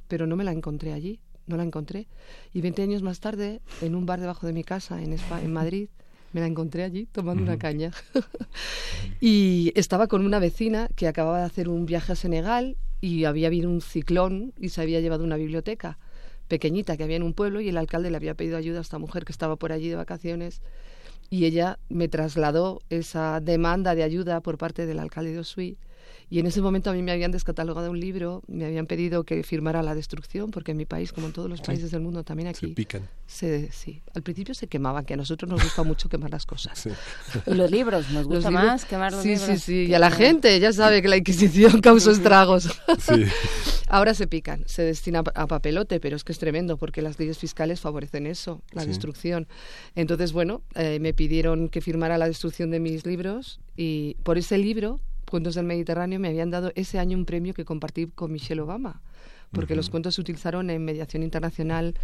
[0.07, 2.07] pero no me la encontré allí, no la encontré.
[2.53, 5.89] Y 20 años más tarde, en un bar debajo de mi casa en, en Madrid,
[6.31, 7.91] me la encontré allí tomando una caña.
[9.19, 13.47] y estaba con una vecina que acababa de hacer un viaje a Senegal y había
[13.47, 15.97] habido un ciclón y se había llevado una biblioteca.
[16.47, 18.97] pequeñita que había en un pueblo y el alcalde le había pedido ayuda a esta
[18.97, 20.61] mujer que estaba por allí de vacaciones
[21.29, 25.77] y ella me trasladó esa demanda de ayuda por parte del alcalde de Osui
[26.29, 29.43] y en ese momento a mí me habían descatalogado un libro, me habían pedido que
[29.43, 32.47] firmara la destrucción, porque en mi país, como en todos los países del mundo, también
[32.49, 32.67] aquí...
[32.67, 33.07] Se pican.
[33.25, 36.87] Se, sí, al principio se quemaban, que a nosotros nos gusta mucho quemar las cosas.
[37.45, 39.47] Y los libros, nos gusta más quemar los sí, libros.
[39.47, 42.69] Sí, sí, y a la gente, ya sabe que la Inquisición causó estragos.
[42.99, 43.25] Sí.
[43.91, 47.39] Ahora se pican, se destina a papelote, pero es que es tremendo, porque las leyes
[47.39, 48.89] fiscales favorecen eso, la Sí.
[48.89, 49.47] destrucción.
[49.95, 54.59] Entonces, bueno, eh, me pidieron que firmara la destrucción de mis libros y por ese
[54.59, 54.99] libro,
[55.29, 59.01] Cuentos del Mediterráneo, me habían dado ese año un premio que compartí con Michelle Obama.
[59.51, 61.95] Porque los cuentos se utilizaron en mediación internacional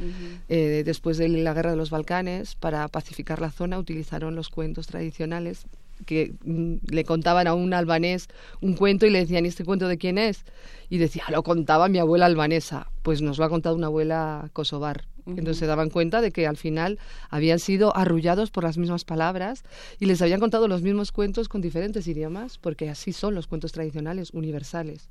[0.49, 3.77] eh, después de la guerra de los Balcanes para pacificar la zona.
[3.77, 5.67] Utilizaron los cuentos tradicionales
[6.05, 8.27] que mm, le contaban a un albanés
[8.61, 10.45] un cuento y le decían, ¿y este cuento de quién es?
[10.89, 12.87] Y decía, lo contaba mi abuela albanesa.
[13.01, 15.05] Pues nos lo ha contado una abuela kosovar.
[15.27, 16.99] Entonces se daban cuenta de que al final
[17.29, 19.63] habían sido arrullados por las mismas palabras
[19.99, 23.71] y les habían contado los mismos cuentos con diferentes idiomas, porque así son los cuentos
[23.71, 25.09] tradicionales, universales.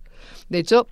[0.48, 0.86] De hecho,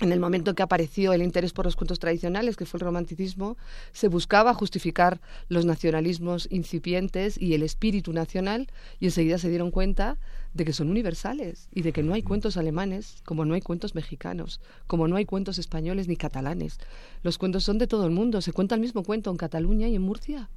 [0.00, 3.56] en el momento que apareció el interés por los cuentos tradicionales, que fue el romanticismo,
[3.92, 8.68] se buscaba justificar los nacionalismos incipientes y el espíritu nacional,
[9.00, 10.18] y enseguida se dieron cuenta
[10.54, 13.94] de que son universales y de que no hay cuentos alemanes, como no hay cuentos
[13.94, 16.78] mexicanos, como no hay cuentos españoles ni catalanes.
[17.22, 18.40] Los cuentos son de todo el mundo.
[18.42, 20.50] Se cuenta el mismo cuento en Cataluña y en Murcia.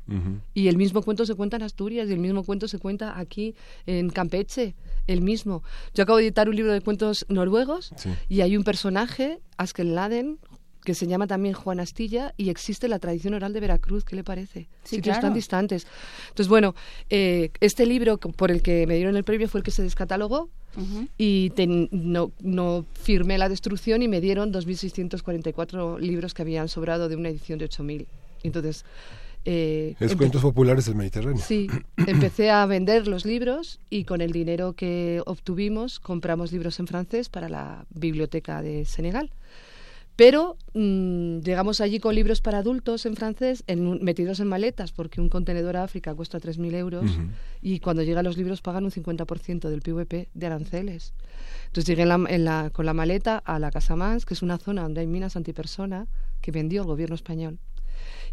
[0.53, 3.55] Y el mismo cuento se cuenta en Asturias y el mismo cuento se cuenta aquí
[3.85, 4.75] en Campeche,
[5.07, 5.63] el mismo.
[5.93, 7.93] Yo acabo de editar un libro de cuentos noruegos
[8.27, 10.39] y hay un personaje, Askel Laden,
[10.85, 14.05] que se llama también Juan Astilla y existe la tradición oral de Veracruz.
[14.05, 14.69] ¿Qué le parece?
[14.85, 15.21] Sí, Sitios claro.
[15.27, 15.85] tan distantes.
[16.29, 16.73] Entonces, bueno,
[17.09, 20.49] eh, este libro por el que me dieron el premio fue el que se descatalogó
[21.17, 27.09] y ten- no, no firmé la destrucción y me dieron 2.644 libros que habían sobrado
[27.09, 28.05] de una edición de 8.000.
[28.43, 28.83] Entonces...
[29.45, 31.41] eh, Es cuentos populares del Mediterráneo.
[31.45, 31.67] Sí,
[32.07, 37.29] empecé a vender los libros y con el dinero que obtuvimos compramos libros en francés
[37.29, 39.31] para la biblioteca de Senegal.
[40.15, 45.19] Pero mm, llegamos allí con libros para adultos en francés, en metidos en maletas, porque
[45.19, 47.27] un contenedor a África cuesta 3.000 euros Ujú.
[47.61, 51.13] y cuando llegan los libros pagan un 50% del PVP de aranceles.
[51.67, 54.41] Entonces llegué en la- en la- con la maleta a la Casa Mans, que es
[54.41, 56.07] una zona donde hay minas antipersona
[56.41, 57.59] que vendió el gobierno español.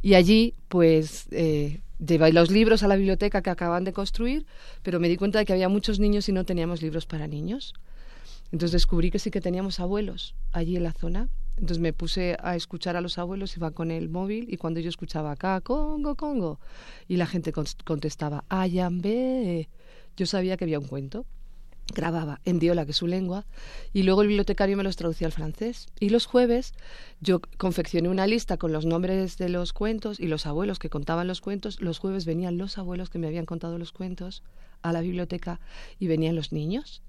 [0.02, 4.46] Y allí, pues, eh, llevé los libros a la biblioteca que acaban de construir,
[4.84, 7.74] pero me di cuenta de que había muchos niños y no teníamos libros para niños.
[8.52, 11.28] Entonces descubrí que sí que teníamos abuelos allí en la zona.
[11.56, 14.88] Entonces me puse a escuchar a los abuelos, iba con el móvil y cuando yo
[14.88, 16.58] escuchaba acá, Congo, Congo,
[17.08, 19.68] y la gente contestaba, Ayambe,
[20.16, 21.24] yo sabía que había un cuento.
[21.94, 23.44] Grababa en diola, que es su lengua,
[23.92, 25.88] y luego el bibliotecario me los traducía al francés.
[26.00, 26.72] Y los jueves
[27.20, 31.26] yo confeccioné una lista con los nombres de los cuentos y los abuelos que contaban
[31.26, 31.80] los cuentos.
[31.80, 34.42] Los jueves venían los abuelos que me habían contado los cuentos
[34.80, 35.60] a la biblioteca
[35.98, 37.02] y venían los niños.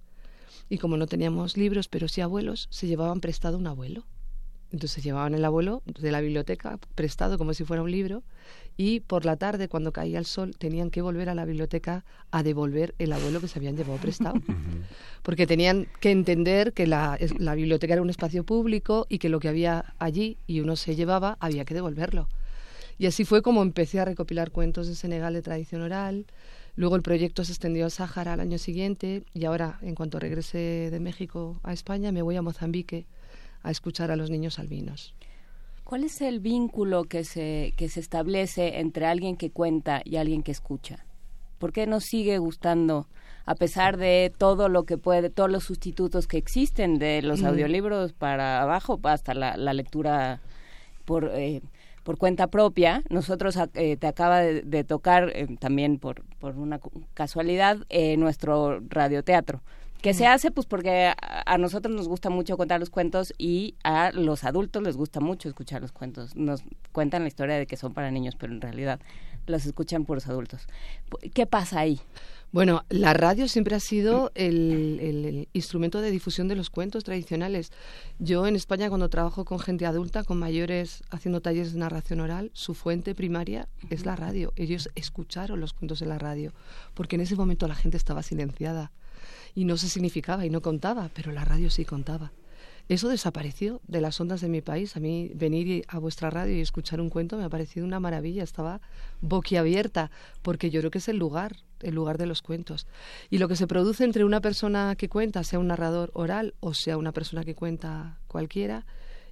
[0.70, 4.06] Y como no teníamos libros, pero sí abuelos, se llevaban prestado un abuelo.
[4.74, 8.24] Entonces llevaban el abuelo de la biblioteca prestado como si fuera un libro
[8.76, 12.42] y por la tarde cuando caía el sol tenían que volver a la biblioteca a
[12.42, 14.34] devolver el abuelo que se habían llevado prestado.
[15.22, 17.20] Porque tenían que entender que la,
[17.56, 21.38] biblioteca era un espacio público y que lo que había allí y uno se llevaba
[21.40, 22.28] había que devolverlo.
[22.98, 26.26] Y así fue como empecé a recopilar cuentos de Senegal de tradición oral.
[26.76, 30.90] Luego el proyecto se extendió al Sáhara al año siguiente y ahora, en cuanto regrese
[30.90, 33.06] de México a España, me voy a Mozambique
[33.64, 35.14] a escuchar a los niños albinos.
[35.84, 40.44] ¿Cuál es el vínculo que se, que se establece entre alguien que cuenta y alguien
[40.44, 41.06] que escucha?
[41.60, 43.08] ¿Por qué nos sigue gustando,
[43.46, 47.46] a pesar de todo lo que puede, todos los sustitutos que existen, de los Mm.
[47.48, 50.40] audiolibros para abajo hasta la, la lectura
[51.06, 51.62] por, eh,
[52.04, 53.02] por cuenta propia?
[53.10, 56.80] Nosotros ac- eh, te acaba de, de tocar eh, también por, por una
[57.14, 59.62] casualidad eh, nuestro radioteatro.
[60.04, 61.16] Que se hace pues porque a,
[61.46, 65.48] a nosotros nos gusta mucho contar los cuentos y a los adultos les gusta mucho
[65.48, 66.36] escuchar los cuentos.
[66.36, 66.62] Nos
[66.92, 69.00] cuentan la historia de que son para niños, pero en realidad
[69.48, 70.68] los escuchan puros adultos.
[71.34, 72.00] ¿Qué pasa ahí?
[72.52, 77.04] Bueno, la radio siempre ha sido el, el- el instrumento de difusión de los cuentos
[77.04, 77.72] tradicionales.
[78.20, 82.52] Yo en España cuando trabajo con gente adulta, con mayores haciendo talleres de narración oral,
[82.54, 84.54] su fuente primaria es la radio.
[84.56, 86.54] Ellos escucharon los cuentos en la radio,
[86.94, 88.92] porque en ese momento la gente estaba silenciada
[89.56, 92.32] y no se significaba y no contaba, pero la radio sí contaba.
[92.90, 94.98] Eso desapareció de las ondas de mi país.
[94.98, 98.44] A mí venir a vuestra radio y escuchar un cuento me ha parecido una maravilla.
[98.44, 98.82] Estaba
[99.22, 102.86] boquiabierta, porque yo creo que es el lugar, el lugar de los cuentos.
[103.30, 106.74] Y lo que se produce entre una persona que cuenta, sea un narrador oral o
[106.74, 108.86] sea una persona que cuenta cualquiera,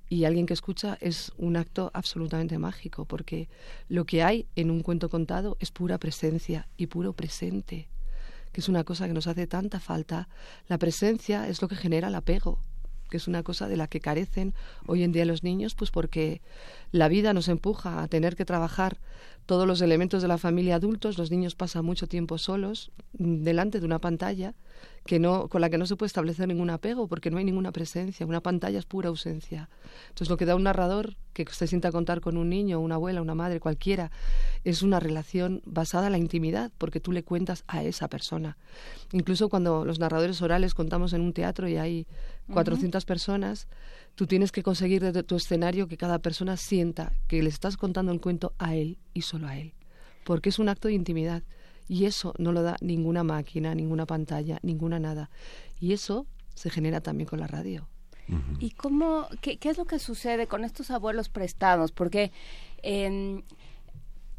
[0.07, 3.47] y alguien que escucha es un acto absolutamente mágico, porque
[3.88, 7.88] lo que hay en un cuento contado es pura presencia y puro presente,
[8.52, 10.28] que es una cosa que nos hace tanta falta.
[10.68, 12.60] La presencia es lo que genera el apego,
[13.10, 14.53] que es una cosa de la que carecen
[14.88, 16.41] hoy en día los niños, pues porque
[16.91, 18.98] la vida nos empuja a tener que trabajar
[19.45, 23.80] todos los elementos de la familia adultos, los niños pasan mucho tiempo solos mm, delante
[23.80, 24.56] de una pantalla
[25.05, 27.71] que no, con la que no se puede establecer ningún apego porque no hay ninguna
[27.71, 28.25] presencia.
[28.25, 29.69] Una pantalla es pura ausencia.
[30.09, 32.95] Entonces, lo que da un narrador que se sienta a contar con un niño, una
[32.95, 34.11] abuela, una madre, cualquiera,
[34.63, 38.57] es una relación basada en la intimidad porque tú le cuentas a esa persona.
[39.11, 42.07] Incluso cuando los narradores orales contamos en un teatro y hay
[42.53, 43.67] 400 personas,
[44.15, 48.11] tú tienes que conseguir desde tu escenario que cada persona sienta que le estás contando
[48.11, 49.73] el cuento a él y solo a él.
[50.25, 51.43] Porque es un acto de intimidad.
[51.91, 55.30] Y eso no lo da ninguna máquina, ninguna pantalla, ninguna nada.
[55.77, 57.85] Y eso se genera también con la radio.
[58.59, 61.91] ¿Y cómo, qué, es lo que sucede con estos abuelos prestados?
[61.91, 62.31] Porque
[62.81, 63.41] em,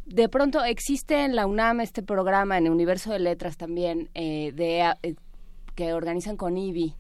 [0.07, 4.53] de pronto existe en la UNAM este programa, en el Universo de Letras también, eh,
[4.55, 5.15] de, eh,
[5.75, 6.97] que organizan con IBI,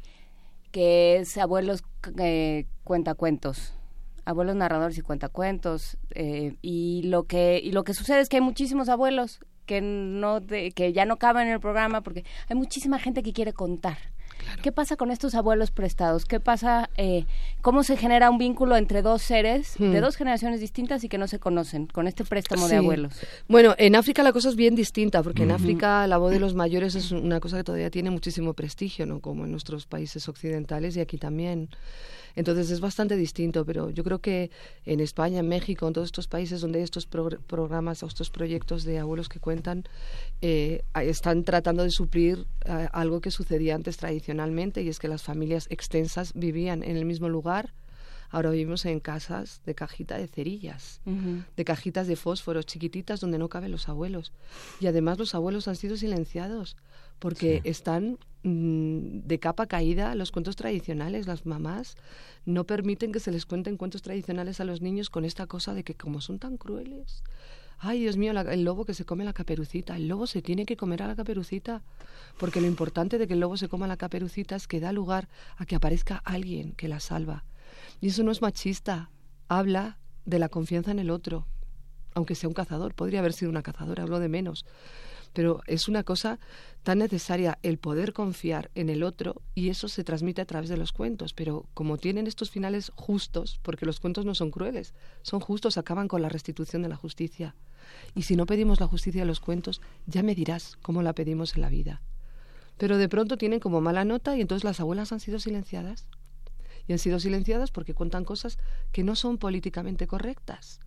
[0.71, 1.83] que es Abuelos
[2.19, 3.73] eh, Cuentacuentos
[4.25, 8.43] abuelos narradores y cuentacuentos eh, y lo que y lo que sucede es que hay
[8.43, 13.23] muchísimos abuelos que no que ya no caben en el programa porque hay muchísima gente
[13.23, 13.99] que quiere contar.
[14.63, 16.25] ¿Qué pasa con estos abuelos prestados?
[16.25, 16.91] ¿Qué pasa?
[16.97, 17.25] Eh,
[17.61, 20.01] ¿Cómo se genera un vínculo entre dos seres de hmm.
[20.01, 23.15] dos generaciones distintas y que no se conocen con este préstamo de abuelos?
[23.49, 26.55] Bueno, en África la cosa es bien distinta, porque en África la voz de los
[26.55, 29.21] mayores es una cosa que todavía tiene muchísimo prestigio, ¿no?
[29.21, 31.69] Como en nuestros países occidentales y aquí también.
[32.35, 34.51] Entonces es bastante distinto, pero yo creo que
[34.85, 38.85] en España, en México, en todos estos países donde hay estos programas o estos proyectos
[38.85, 39.85] de abuelos que cuentan,
[40.41, 45.23] eh, están tratando de suplir eh, algo que sucedía antes tradicionalmente y es que las
[45.23, 47.75] familias extensas vivían en el mismo lugar.
[48.31, 53.51] Ahora vivimos en casas de cajita de cerillas, de cajitas de fósforos chiquititas donde no
[53.51, 54.33] caben los abuelos.
[54.81, 56.77] Y además los abuelos han sido silenciados
[57.23, 61.29] porque están mm, de capa caída los cuentos tradicionales.
[61.29, 61.95] Las mamás
[62.45, 65.85] no permiten que se les cuenten cuentos tradicionales a los niños con esta cosa de
[65.85, 67.23] que como son tan crueles,
[67.79, 70.77] ay Dios mío, el lobo que se come la caperucita, el lobo se tiene que
[70.77, 71.85] comer a la caperucita,
[72.39, 75.29] porque lo importante de que el lobo se coma la caperucita es que da lugar
[75.59, 77.45] a que aparezca alguien que la salva.
[78.01, 79.11] Y eso no es machista,
[79.47, 81.47] habla de la confianza en el otro,
[82.15, 84.65] aunque sea un cazador, podría haber sido una cazadora, hablo de menos
[85.33, 86.39] pero es una cosa
[86.83, 90.77] tan necesaria el poder confiar en el otro y eso se transmite a través de
[90.77, 95.41] los cuentos, pero como tienen estos finales justos, porque los cuentos no son crueles, son
[95.41, 97.55] justos, acaban con la restitución de la justicia.
[98.15, 101.55] Y si no pedimos la justicia de los cuentos, ya me dirás cómo la pedimos
[101.55, 102.03] en la vida.
[102.79, 106.07] Pero de pronto tienen como mala nota y entonces las abuelas han sido silenciadas.
[106.89, 108.59] Y han sido silenciadas porque cuentan cosas
[108.91, 110.81] que no son políticamente correctas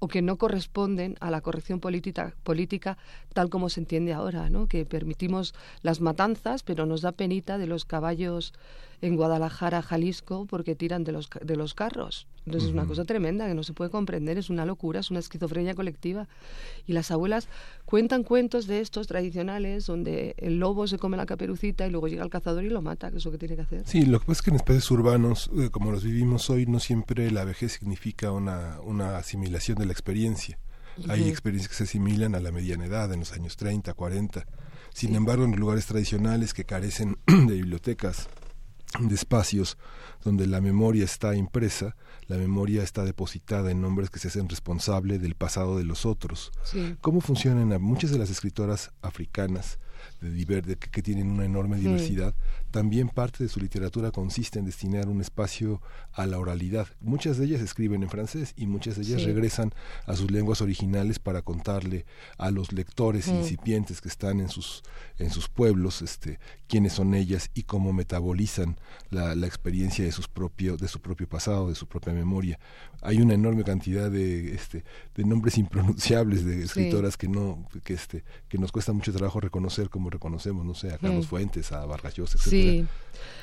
[0.00, 2.98] o que no corresponden a la corrección política, política
[3.32, 4.66] tal como se entiende ahora, ¿no?
[4.66, 8.52] que permitimos las matanzas, pero nos da penita de los caballos
[9.02, 12.26] en Guadalajara, Jalisco, porque tiran de los, de los carros.
[12.46, 15.20] Entonces es una cosa tremenda que no se puede comprender, es una locura, es una
[15.20, 16.26] esquizofrenia colectiva.
[16.86, 17.48] Y las abuelas
[17.84, 22.24] cuentan cuentos de estos tradicionales donde el lobo se come la caperucita y luego llega
[22.24, 23.82] el cazador y lo mata, que es lo que tiene que hacer.
[23.86, 26.80] Sí, lo que pasa es que en espacios urbanos, eh, como los vivimos hoy, no
[26.80, 30.58] siempre la vejez significa una, una asimilación de la experiencia.
[31.08, 34.44] Hay experiencias que se asimilan a la mediana edad, en los años 30, 40.
[34.92, 38.28] Sin embargo, en lugares tradicionales que carecen de bibliotecas,
[38.98, 39.78] de espacios
[40.24, 41.96] donde la memoria está impresa,
[42.26, 46.50] la memoria está depositada en nombres que se hacen responsable del pasado de los otros.
[47.00, 49.78] ¿Cómo funcionan muchas de las escritoras africanas
[50.20, 52.34] de, que, tienen una enorme diversidad,
[52.70, 55.80] también parte de su literatura consiste en destinar un espacio
[56.12, 56.88] a la oralidad.
[57.00, 59.72] Muchas de ellas escriben en francés y muchas de ellas regresan
[60.06, 62.06] a sus lenguas originales para contarle
[62.38, 64.82] a los lectores incipientes que están en sus
[65.18, 68.78] en sus pueblos, este, quiénes son ellas y cómo metabolizan
[69.10, 72.58] la, la experiencia de sus propio, de su propio pasado, de su propia memoria.
[73.02, 74.84] Hay una enorme cantidad de este
[75.14, 79.90] de nombres impronunciables de escritoras que no que este que nos cuesta mucho trabajo reconocer
[79.90, 82.46] como reconocemos, no sé, a Carlos Fuentes, a Vargas Llosa, etc.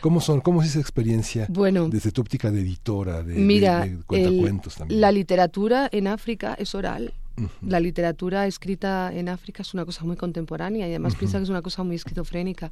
[0.02, 4.76] ¿Cómo son, cómo es esa experiencia bueno, desde tu óptica de editora, de, mira, cuentacuentos
[4.76, 5.02] también?
[5.02, 7.14] La literatura en África es oral.
[7.62, 11.50] La literatura escrita en África es una cosa muy contemporánea y además piensa que es
[11.50, 12.72] una cosa muy esquizofrénica,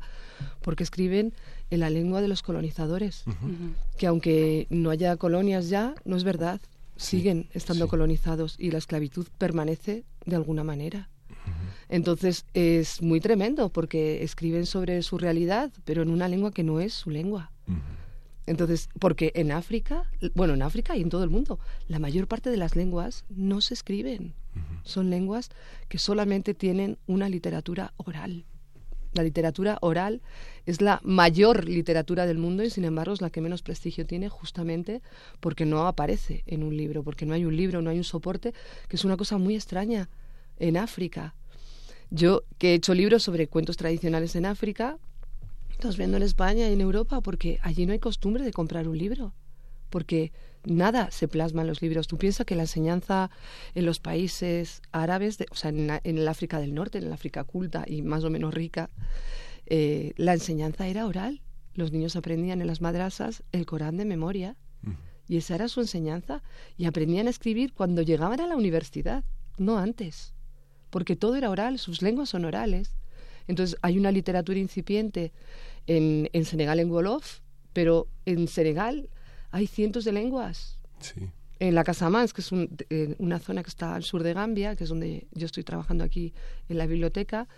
[0.62, 1.34] porque escriben
[1.70, 3.26] en la lengua de los colonizadores,
[3.98, 6.60] que aunque no haya colonias ya, no es verdad,
[6.96, 11.10] siguen estando colonizados y la esclavitud permanece de alguna manera.
[11.90, 16.80] Entonces es muy tremendo porque escriben sobre su realidad, pero en una lengua que no
[16.80, 17.52] es su lengua.
[18.48, 22.52] Entonces, porque en África, bueno, en África y en todo el mundo, la mayor parte
[22.52, 24.34] de las lenguas no se escriben.
[24.84, 25.50] Son lenguas
[25.90, 28.46] que solamente tienen una literatura oral.
[29.14, 30.22] La literatura oral
[30.66, 34.28] es la mayor literatura del mundo y sin embargo es la que menos prestigio tiene
[34.28, 35.02] justamente
[35.40, 38.54] porque no aparece en un libro, porque no hay un libro, no hay un soporte,
[38.90, 40.10] que es una cosa muy extraña
[40.58, 41.34] en África.
[42.16, 44.98] Yo que he hecho libros sobre cuentos tradicionales en África,
[45.84, 48.98] los vendo en España y en Europa porque allí no hay costumbre de comprar un
[48.98, 49.34] libro,
[49.90, 50.32] porque
[50.64, 52.08] nada se plasma en los libros.
[52.08, 53.32] Tú piensas que la enseñanza
[53.74, 57.84] en los países árabes, o sea, en, el África del Norte, en el África culta
[57.86, 58.90] y más o menos rica,
[59.66, 61.42] eh, la enseñanza era oral.
[61.74, 64.56] Los niños aprendían en las madrasas el Corán de memoria
[65.28, 66.44] y esa era su enseñanza
[66.78, 69.26] y aprendían a escribir cuando llegaban a la universidad,
[69.58, 70.35] no antes,
[70.96, 72.96] porque todo era oral, sus lenguas son orales.
[73.50, 75.34] Entonces hay una literatura incipiente
[75.88, 77.42] en, en Senegal, en Wolof,
[77.74, 79.10] pero en Senegal
[79.52, 80.80] hay cientos de lenguas.
[81.60, 82.50] En la Casamance, que es
[83.20, 86.34] una zona que está al sur de Gambia, que es donde yo estoy trabajando aquí
[86.70, 87.50] en la biblioteca,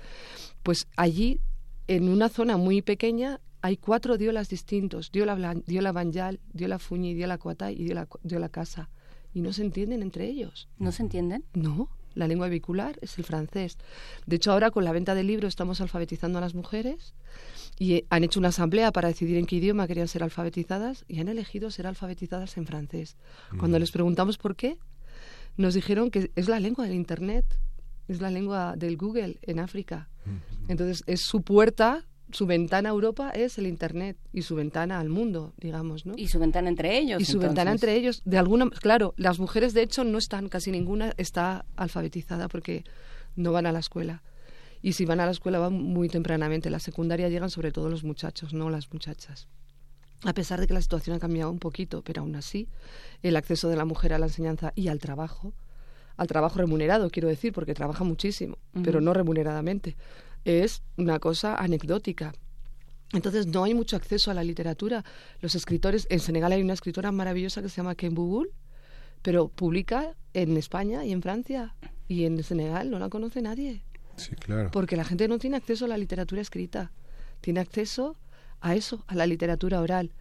[0.64, 1.40] pues allí,
[1.88, 7.38] en una zona muy pequeña, hay cuatro diolas distintos, diola, diola banjal, diola fuñi, diola
[7.38, 8.90] cuatay y diola, diola casa.
[9.32, 10.70] Y no se entienden entre ellos.
[10.80, 11.46] ¿No se entienden?
[11.54, 13.78] No la lengua vehicular es el francés.
[14.26, 17.14] De hecho, ahora con la venta del libro estamos alfabetizando a las mujeres
[17.80, 21.20] y eh, han hecho una asamblea para decidir en qué idioma querían ser alfabetizadas y
[21.20, 23.18] han elegido ser alfabetizadas en francés.
[23.58, 24.78] Cuando les preguntamos por qué,
[25.58, 27.46] nos dijeron que es la lengua del Internet,
[28.08, 30.10] es la lengua del Google en África.
[30.68, 35.10] Entonces, es su puerta su ventana a Europa es el Internet y su ventana al
[35.10, 36.14] mundo, digamos, ¿no?
[36.18, 37.22] Y su ventana entre ellos.
[37.22, 40.72] Y su ventana entre ellos, de alguna, claro, las mujeres de hecho no están, casi
[40.72, 42.84] ninguna está alfabetizada porque
[43.36, 44.24] no van a la escuela.
[44.82, 46.70] Y si van a la escuela van muy tempranamente.
[46.70, 49.48] La secundaria llegan sobre todo los muchachos, no las muchachas.
[50.24, 52.68] A pesar de que la situación ha cambiado un poquito, pero aún así,
[53.22, 55.54] el acceso de la mujer a la enseñanza y al trabajo,
[56.18, 59.96] al trabajo remunerado, quiero decir, porque trabaja muchísimo, pero no remuneradamente
[60.48, 62.34] es una cosa anecdótica.
[63.12, 65.04] Entonces no hay mucho acceso a la literatura.
[65.42, 68.52] Los escritores, en Senegal hay una escritora maravillosa que se llama Ken Bugul,
[69.22, 71.76] pero publica en España y en Francia
[72.08, 73.84] y en Senegal no la conoce nadie.
[74.16, 74.72] Sí, claro.
[74.72, 76.92] Porque la gente no tiene acceso a la literatura escrita,
[77.42, 78.16] tiene acceso
[78.62, 80.12] a eso, a la literatura oral.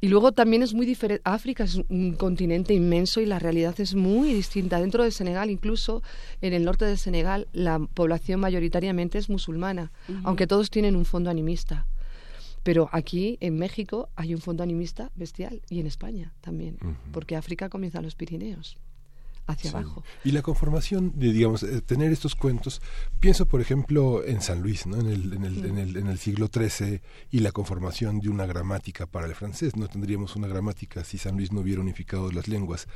[0.00, 1.22] Y luego también es muy diferente.
[1.24, 4.80] África es un continente inmenso y la realidad es muy distinta.
[4.80, 6.02] Dentro de Senegal, incluso
[6.40, 9.92] en el norte de Senegal, la población mayoritariamente es musulmana,
[10.24, 11.86] aunque todos tienen un fondo animista.
[12.62, 16.78] Pero aquí, en México, hay un fondo animista bestial y en España también,
[17.12, 18.78] porque África comienza en los Pirineos
[19.52, 20.02] hacia abajo.
[20.24, 22.80] Y la conformación de, digamos, eh, tener estos cuentos,
[23.20, 24.98] pienso por ejemplo en San Luis, ¿no?
[24.98, 27.00] en, el, en, el, en, el, en el siglo XIII
[27.30, 29.76] y la conformación de una gramática para el francés.
[29.76, 32.86] No tendríamos una gramática si San Luis no hubiera unificado las lenguas.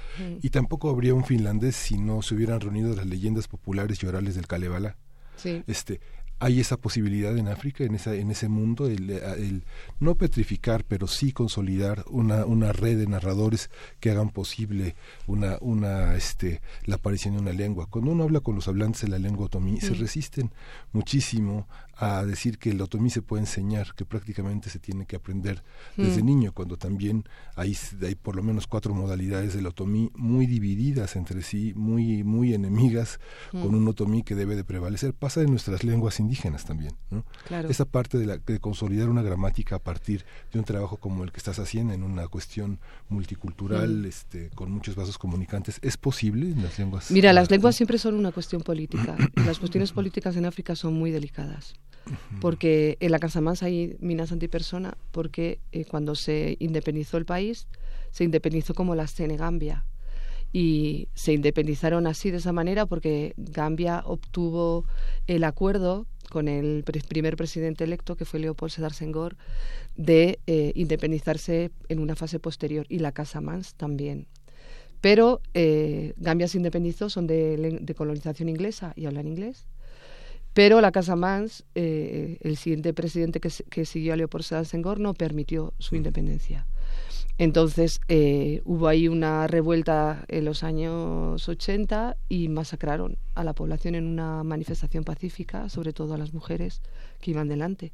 [0.43, 4.35] Y tampoco habría un finlandés si no se hubieran reunido las leyendas populares y orales
[4.35, 4.97] del Kalevala.
[5.37, 5.63] Sí.
[5.67, 6.01] Este,
[6.39, 9.65] hay esa posibilidad en África, en, esa, en ese mundo, el, el,
[10.01, 13.71] no petrificar, pero sí consolidar una, una red de narradores
[14.01, 14.95] que hagan posible
[15.27, 17.87] una, una, este, la aparición de una lengua.
[17.87, 20.51] Cuando uno habla con los hablantes de la lengua otomí, se resisten
[20.93, 21.67] muchísimo
[21.97, 25.63] a decir que el otomí se puede enseñar, que prácticamente se tiene que aprender
[25.97, 26.27] desde mm.
[26.27, 27.25] niño, cuando también
[27.57, 32.55] hay, hay por lo menos cuatro modalidades del otomí muy divididas entre sí, muy, muy
[32.55, 33.21] enemigas,
[33.53, 33.75] con mm.
[33.75, 35.15] un otomí que debe de prevalecer.
[35.15, 36.95] Pasa en nuestras lenguas indígenas también.
[37.11, 37.25] ¿no?
[37.69, 41.33] Esa parte de, la, de consolidar una gramática a partir de un trabajo como el
[41.33, 44.07] que estás haciendo en una cuestión multicultural, mm.
[44.07, 47.11] este, con muchos vasos comunicantes, ¿es posible en las lenguas?
[47.11, 49.17] Mira, las lenguas siempre son una cuestión política.
[49.37, 51.75] las cuestiones políticas en África son muy delicadas
[52.41, 57.67] porque en la Casa Mansa hay minas antipersona, porque eh, cuando se independizó el país,
[58.11, 59.85] se independizó como la Senegambia.
[60.53, 64.85] Y se independizaron así de esa manera porque Gambia obtuvo
[65.27, 69.37] el acuerdo con el primer presidente electo, que fue Leopold Sedar Senghor,
[69.97, 74.27] de eh, independizarse en una fase posterior, y la Casa Mans también.
[75.01, 79.67] Pero eh, Gambia se independizó, son de, de colonización inglesa y hablan inglés
[80.55, 85.13] pero la Casa Mans, eh, el siguiente presidente que, siguió a Leopold Sédar Senghor, no
[85.13, 86.67] permitió su independencia.
[87.37, 93.97] Entonces eh, hubo ahí una revuelta en los años 80 y masacraron a la población
[93.97, 96.81] en una manifestación pacífica, sobre todo a las mujeres
[97.21, 97.93] que iban delante.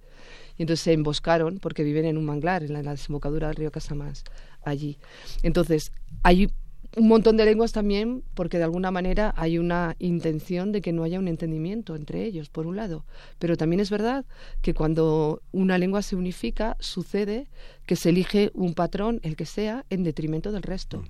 [0.59, 4.25] Y entonces se emboscaron porque viven en un manglar, en la, desembocadura del río Casamance,
[4.63, 4.99] allí.
[5.43, 5.93] Entonces,
[6.23, 6.51] hay
[6.97, 11.05] un montón de lenguas también porque de alguna manera hay una intención de que no
[11.05, 13.05] haya un entendimiento entre ellos, por un lado.
[13.39, 14.25] Pero también es verdad
[14.61, 17.49] que cuando una lengua se unifica, sucede
[17.87, 21.05] que se elige un patrón, el que sea, en detrimento del resto.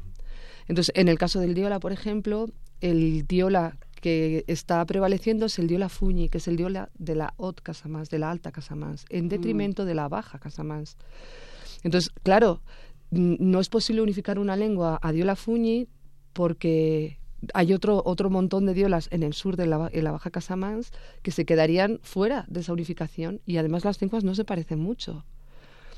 [0.69, 2.49] Entonces, en el caso del diola, por ejemplo,
[2.81, 7.35] el diola que está prevaleciendo es el diola fuñi, que es el diola de la
[7.39, 10.97] haute casamance, de la alta casamance, en detrimento de la baja casamance.
[11.83, 12.63] Entonces, claro,
[13.11, 15.89] no es posible unificar una lengua a diola fuñi
[16.33, 17.19] porque
[17.55, 20.93] hay otro, otro montón de diolas en el sur de la, en la Baja Casamance
[21.23, 25.25] que se quedarían fuera de esa unificación y además las lenguas no se parecen mucho.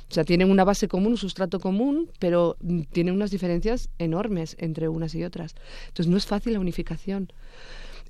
[0.08, 2.56] O sea, tienen una base común, un sustrato común, pero
[2.92, 5.54] tienen unas diferencias enormes entre unas y otras.
[5.88, 7.32] Entonces no es fácil la unificación.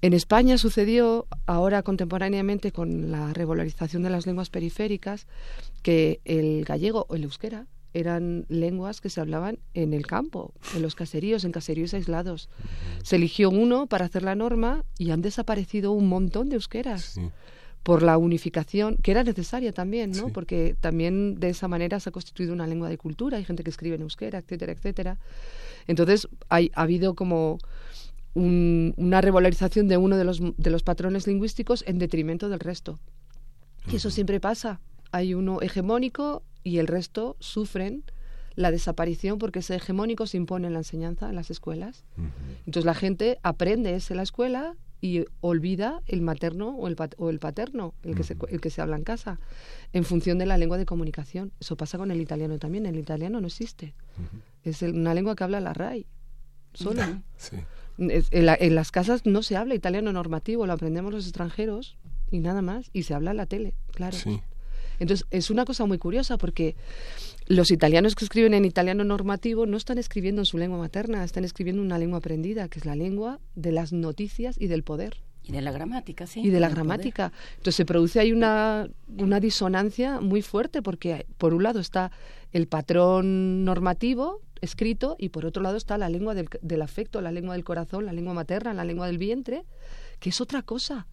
[0.01, 5.29] En España sucedió ahora contemporáneamente con la regularización de las lenguas periféricas
[5.83, 10.83] que el gallego o el euskera eran lenguas que se hablaban en el campo, en
[10.83, 12.49] los caseríos, en caseríos aislados.
[13.03, 17.21] Se eligió uno para hacer la norma y han desaparecido un montón de euskeras.
[17.83, 20.29] por la unificación, que era necesaria también, ¿no?
[20.29, 23.71] Porque también de esa manera se ha constituido una lengua de cultura, hay gente que
[23.71, 25.19] escribe en euskera, etcétera, etcétera.
[25.89, 27.59] Entonces, hay, ha habido como
[28.35, 33.01] una revalorización de uno de los, de los patrones lingüísticos en detrimento del resto.
[33.91, 34.81] Y eso siempre pasa.
[35.11, 38.05] Hay uno hegemónico y el resto sufren
[38.55, 42.05] la desaparición porque ese hegemónico se impone en la enseñanza en las escuelas.
[42.67, 47.31] Entonces la gente aprende ese en la escuela y olvida el materno o el, o
[47.31, 49.41] el paterno, el que, se, el que se habla en casa,
[49.93, 51.53] en función de la lengua de comunicación.
[51.61, 52.87] Eso pasa con el italiano también.
[52.87, 53.95] El italiano no existe.
[54.63, 56.07] Es una lengua que habla la RAI,
[56.73, 57.03] solo.
[57.99, 61.99] En, las casas no se habla italiano normativo, lo aprendemos los extranjeros
[62.31, 64.17] y nada más, y se habla en la tele, claro.
[65.03, 66.77] Entonces, es una cosa muy curiosa porque
[67.47, 71.45] los italianos que escriben en italiano normativo no están escribiendo en su lengua materna, están
[71.45, 75.21] escribiendo una lengua aprendida, que es la lengua de las noticias y del poder.
[75.43, 76.41] Y de la gramática, sí.
[76.41, 77.33] Y de la gramática.
[77.55, 78.89] Entonces se produce ahí una,
[79.19, 82.13] una disonancia muy fuerte porque por un lado está
[82.53, 87.33] el patrón normativo escrito y por otro lado está la lengua del, del afecto, la
[87.33, 89.65] lengua del corazón, la lengua materna, la lengua del vientre,
[90.21, 91.09] que es otra cosa.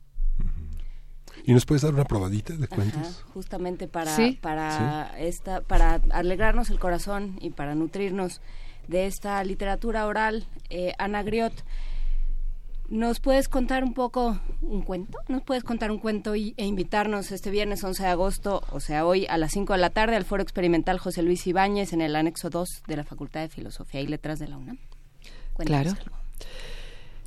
[1.46, 3.24] ¿Y nos puedes dar una probadita de cuentos?
[3.34, 8.42] justamente para, para, Esta, para alegrarnos el corazón y para nutrirnos
[8.88, 11.54] de esta literatura oral, eh, Ana Griot,
[12.90, 15.20] ¿nos puedes contar un poco un cuento?
[15.28, 19.06] ¿Nos puedes contar un cuento y, e invitarnos este viernes 11 de agosto, o sea,
[19.06, 22.16] hoy a las 5 de la tarde, al Foro Experimental José Luis Ibáñez en el
[22.16, 24.80] anexo 2 de la Facultad de Filosofía y Letras de la UNAM?
[25.58, 25.92] Claro.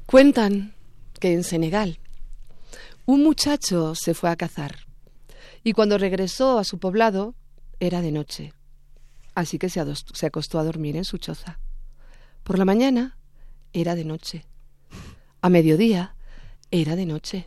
[0.07, 0.75] Cuentan
[1.21, 1.99] que en Senegal
[3.05, 4.77] un muchacho se fue a cazar
[5.65, 7.35] y cuando regresó a su poblado
[7.81, 8.53] era de noche,
[9.35, 9.81] así que se,
[10.27, 11.59] acostó a dormir en su choza.
[12.45, 13.19] Por la mañana
[13.73, 14.45] era de noche,
[15.41, 16.15] a mediodía
[16.71, 17.47] era de noche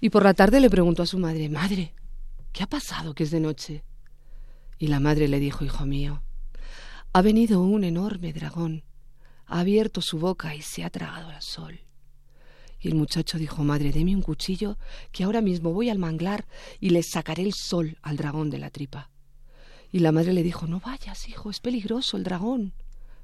[0.00, 1.94] y por la tarde le preguntó a su madre, Madre,
[2.52, 3.84] ¿qué ha pasado que es de noche?
[4.78, 6.22] Y la madre le dijo, Hijo mío,
[7.12, 8.82] ha venido un enorme dragón,
[9.46, 11.83] ha abierto su boca y se ha tragado al sol.
[12.84, 14.76] Y el muchacho dijo, Madre, deme un cuchillo,
[15.10, 16.44] que ahora mismo voy al manglar
[16.80, 19.10] y le sacaré el sol al dragón de la tripa.
[19.90, 22.74] Y la madre le dijo, No vayas, hijo, es peligroso el dragón.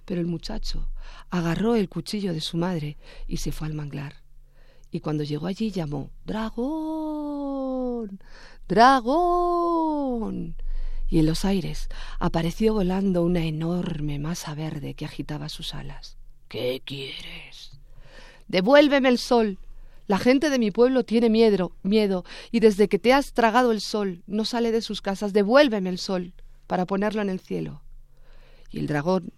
[0.07, 0.89] Pero el muchacho
[1.29, 2.97] agarró el cuchillo de su madre
[3.29, 4.23] y se fue al manglar.
[4.91, 8.19] Y cuando llegó allí llamó, Dragón,
[8.67, 10.57] dragón.
[11.11, 16.17] Y en los aires apareció volando una enorme masa verde que agitaba sus alas.
[16.49, 17.70] ¿Qué quieres?
[18.51, 19.59] Devuélveme el sol.
[20.09, 23.81] La gente de mi pueblo tiene miedo, miedo, y desde que te has tragado el
[23.81, 25.33] sol no sale de sus casas.
[25.33, 26.35] Devuélveme el sol
[26.67, 27.81] para ponerlo en el cielo.
[28.73, 29.33] Y el dragón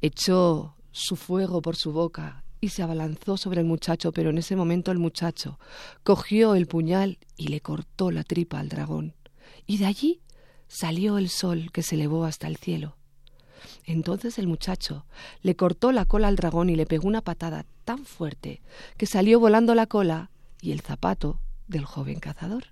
[0.00, 4.56] echó su fuego por su boca y se abalanzó sobre el muchacho, pero en ese
[4.56, 5.60] momento el muchacho
[6.02, 9.14] cogió el puñal y le cortó la tripa al dragón.
[9.64, 10.22] Y de allí
[10.66, 12.96] salió el sol que se elevó hasta el cielo.
[13.84, 15.04] Entonces el muchacho
[15.42, 18.60] le cortó la cola al dragón y le pegó una patada tan fuerte
[18.96, 20.30] que salió volando la cola
[20.60, 22.66] y el zapato del joven cazador.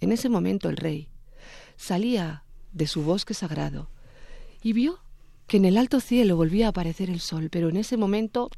[0.00, 1.08] En ese momento el rey
[1.76, 3.88] salía de su bosque sagrado
[4.62, 5.00] y vio
[5.46, 8.50] que en el alto cielo volvía a aparecer el sol, pero en ese momento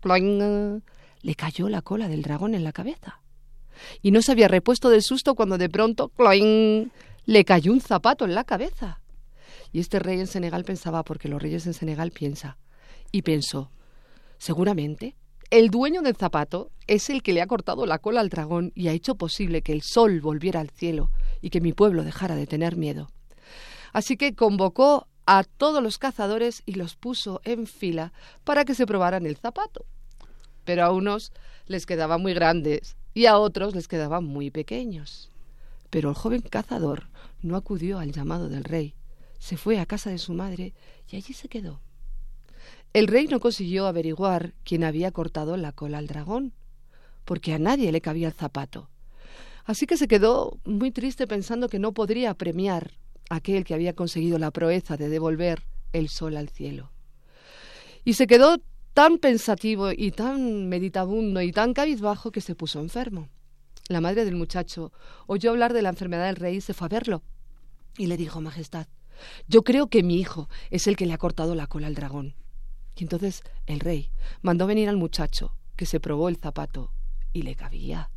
[1.23, 3.20] le cayó la cola del dragón en la cabeza.
[4.02, 6.12] Y no se había repuesto del susto cuando de pronto
[7.24, 9.01] le cayó un zapato en la cabeza.
[9.72, 12.58] Y este rey en Senegal pensaba, porque los reyes en Senegal piensa,
[13.10, 13.70] y pensó,
[14.38, 15.16] seguramente
[15.52, 18.88] el dueño del zapato es el que le ha cortado la cola al dragón y
[18.88, 21.10] ha hecho posible que el sol volviera al cielo
[21.42, 23.10] y que mi pueblo dejara de tener miedo.
[23.92, 28.86] Así que convocó a todos los cazadores y los puso en fila para que se
[28.86, 29.84] probaran el zapato.
[30.64, 31.32] Pero a unos
[31.66, 35.30] les quedaban muy grandes y a otros les quedaban muy pequeños.
[35.90, 37.08] Pero el joven cazador
[37.42, 38.94] no acudió al llamado del rey,
[39.43, 40.73] se fue a casa de su madre
[41.10, 41.81] y allí se quedó.
[42.93, 46.52] El rey no consiguió averiguar quién había cortado la cola al dragón,
[47.24, 48.89] porque a nadie le cabía el zapato.
[49.64, 52.93] Así que se quedó muy triste pensando que no podría premiar
[53.31, 56.93] a aquel que había conseguido la proeza de devolver el sol al cielo.
[58.05, 58.59] Y se quedó
[58.94, 63.28] tan pensativo y tan meditabundo y tan cabizbajo que se puso enfermo.
[63.89, 64.93] La madre del muchacho
[65.27, 67.24] oyó hablar de la enfermedad del rey y se fue a verlo.
[67.98, 68.86] Y le dijo, Majestad,
[69.48, 72.34] yo creo que mi hijo es el que le ha cortado la cola al dragón.
[72.96, 74.10] Y entonces el rey
[74.42, 76.92] mandó venir al muchacho, que se probó el zapato
[77.32, 78.10] y le cabía.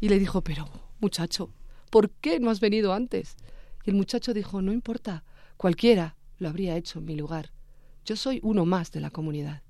[0.00, 0.68] Y le dijo, pero,
[1.00, 1.50] muchacho,
[1.90, 3.36] ¿por qué no has venido antes?
[3.84, 5.24] Y el muchacho dijo, no importa,
[5.56, 7.52] cualquiera lo habría hecho en mi lugar.
[8.04, 9.62] Yo soy uno más de la comunidad.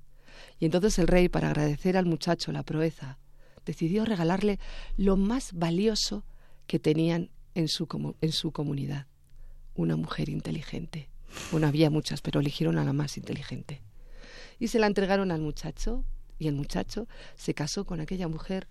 [0.59, 3.17] Y entonces el rey, para agradecer al muchacho la proeza,
[3.65, 4.59] decidió regalarle
[4.97, 6.25] lo más valioso
[6.67, 9.07] que tenían en su, en su comunidad,
[9.81, 11.09] una mujer inteligente.
[11.51, 13.81] Bueno, había muchas, pero eligieron a la más inteligente.
[14.59, 16.03] Y se la entregaron al muchacho,
[16.39, 18.67] y el muchacho se casó con aquella mujer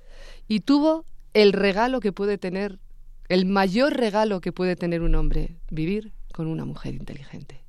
[0.48, 1.04] y tuvo
[1.34, 2.78] el regalo que puede tener,
[3.28, 7.60] el mayor regalo que puede tener un hombre, vivir con una mujer inteligente.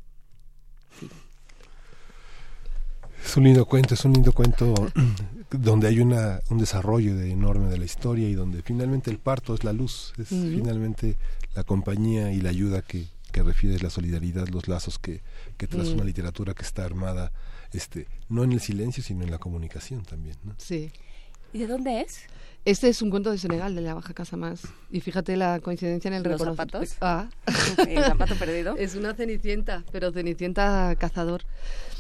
[3.24, 4.74] Es un lindo cuento, es un lindo cuento
[5.52, 9.54] donde hay una, un desarrollo de enorme de la historia y donde finalmente el parto
[9.54, 11.18] es la luz, es finalmente
[11.54, 13.08] la compañía y la ayuda que,
[13.40, 15.22] que refiere la solidaridad, los lazos que,
[15.58, 17.32] que tras una literatura que está armada,
[17.72, 20.36] este, no en el silencio, sino en la comunicación también.
[20.44, 20.56] ¿no?
[20.58, 20.92] Sí.
[21.54, 22.24] ¿Y de dónde es?
[22.66, 24.64] Este es un cuento de Senegal, de la Baja Casa Más.
[24.92, 26.98] Y fíjate la coincidencia en el ¿Los zapatos?
[27.00, 27.30] Ah.
[27.88, 28.76] ¿El zapato perdido?
[28.78, 31.44] Es una cenicienta, pero cenicienta cazador.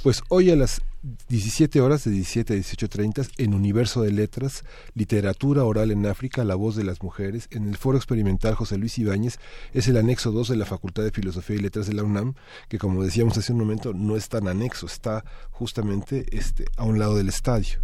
[0.03, 4.65] Pues hoy a las 17 horas, de 17 a 18.30, en Universo de Letras,
[4.95, 8.97] Literatura Oral en África, La Voz de las Mujeres, en el Foro Experimental José Luis
[8.97, 9.39] Ibáñez,
[9.73, 12.34] es el anexo 2 de la Facultad de Filosofía y Letras de la UNAM,
[12.67, 16.99] que como decíamos hace un momento, no es tan anexo, está justamente este, a un
[16.99, 17.80] lado del estadio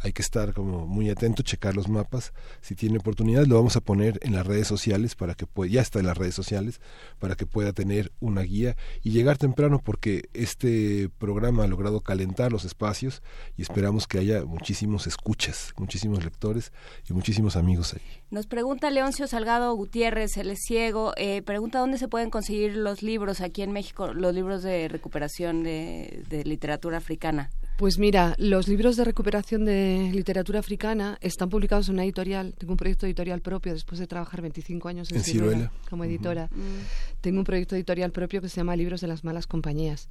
[0.00, 2.32] hay que estar como muy atento, checar los mapas.
[2.62, 5.82] Si tiene oportunidad, lo vamos a poner en las redes sociales para que pueda, ya
[5.82, 6.80] está en las redes sociales,
[7.18, 12.50] para que pueda tener una guía y llegar temprano porque este programa ha logrado calentar
[12.50, 13.22] los espacios
[13.56, 16.72] y esperamos que haya muchísimos escuchas, muchísimos lectores
[17.08, 18.22] y muchísimos amigos ahí.
[18.30, 23.02] Nos pregunta Leoncio Salgado Gutiérrez, él es ciego, eh, pregunta dónde se pueden conseguir los
[23.02, 27.50] libros aquí en México, los libros de recuperación de literatura africana.
[27.80, 32.52] Pues mira, los libros de recuperación de literatura africana están publicados en una editorial.
[32.58, 35.72] Tengo un proyecto editorial propio después de trabajar 25 años en, En Ciruela Ciruela.
[35.88, 36.50] como editora.
[36.52, 37.22] Mm.
[37.22, 40.10] Tengo un proyecto editorial propio que se llama Libros de las malas compañías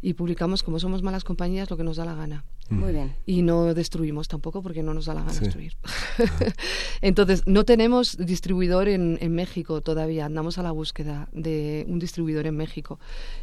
[0.00, 2.42] y publicamos como somos malas compañías lo que nos da la gana.
[2.70, 3.14] Muy bien.
[3.26, 5.40] Y no destruimos tampoco porque no nos da la gana Sí.
[5.44, 5.76] destruir.
[7.02, 10.26] Entonces, no tenemos distribuidor en, en México todavía.
[10.26, 12.98] Andamos a la búsqueda de un distribuidor en México.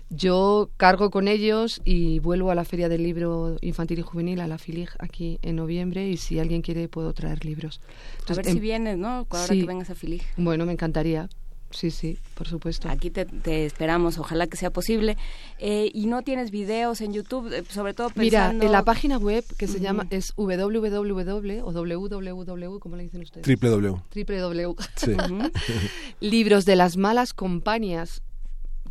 [0.09, 4.47] Yo cargo con ellos y vuelvo a la Feria del Libro Infantil y Juvenil, a
[4.47, 6.07] la FILIG, aquí en noviembre.
[6.09, 7.81] Y si alguien quiere, puedo traer libros.
[8.29, 9.25] a ver si em- vienes, ¿no?
[9.29, 9.59] Ahora sí.
[9.61, 10.23] que vengas a Filig.
[10.37, 11.29] Bueno, me encantaría.
[11.69, 12.89] Sí, sí, por supuesto.
[12.89, 15.17] Aquí te, te esperamos, ojalá que sea posible.
[15.59, 18.65] Eh, y no tienes videos en YouTube, eh, sobre todo Mira, pensando...
[18.65, 23.43] en la página web que se llama es www o www, ¿cómo le dicen ustedes?
[23.43, 23.95] Triple W.
[24.15, 24.75] www.
[24.95, 25.11] Sí.
[25.31, 25.51] Ujú.
[26.21, 28.21] libros de las malas compañías.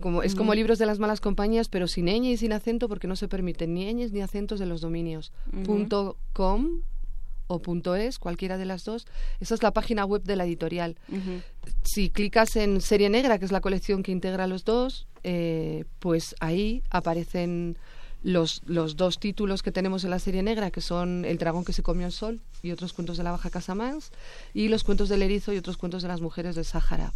[0.01, 3.07] Como, es como libros de las malas compañías, pero sin ñ y sin acento, porque
[3.07, 5.32] no se permiten ni ñes ni acentos de los dominios.
[5.65, 6.82] Punto .com
[7.47, 9.06] o punto .es, cualquiera de las dos.
[9.40, 10.97] Esa es la página web de la editorial.
[11.82, 16.35] Si clicas en Serie Negra, que es la colección que integra los dos, eh, pues
[16.40, 17.78] ahí aparecen
[18.23, 21.73] los, los dos títulos que tenemos en la serie negra, que son El dragón que
[21.73, 24.10] se comió el sol y otros cuentos de la Baja Casamance,
[24.52, 27.12] y los cuentos del erizo y otros cuentos de las mujeres del Sáhara.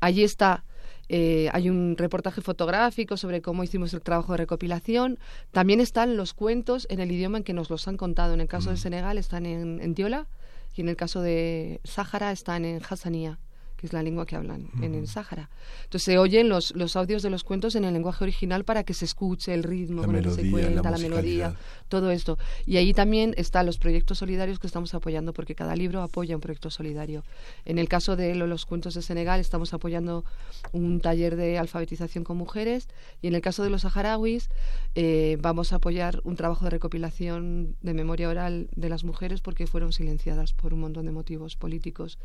[0.00, 0.64] Allí está,
[1.08, 5.18] eh, hay un reportaje fotográfico sobre cómo hicimos el trabajo de recopilación.
[5.52, 8.34] También están los cuentos en el idioma en que nos los han contado.
[8.34, 10.26] En el caso de Senegal están en, en Diola
[10.74, 13.38] y en el caso de Sáhara están en Hassanía
[13.76, 15.50] que es la lengua que hablan en el Sáhara.
[15.84, 18.94] Entonces se oyen los, los audios de los cuentos en el lenguaje original para que
[18.94, 21.54] se escuche el ritmo La que se melodía, la cuenta, la, melodía,
[21.88, 22.38] todo esto.
[22.64, 26.40] Y ahí también están los proyectos solidarios que estamos apoyando, porque cada libro apoya un
[26.40, 27.22] proyecto solidario.
[27.64, 30.24] En el caso de lo- los cuentos de Senegal, estamos apoyando
[30.72, 32.88] un taller de alfabetización con mujeres,
[33.20, 34.48] y en el caso de los saharauis,
[34.94, 39.66] eh, vamos a apoyar un trabajo de recopilación de memoria oral de las mujeres, porque
[39.66, 42.18] fueron silenciadas por un montón de motivos políticos,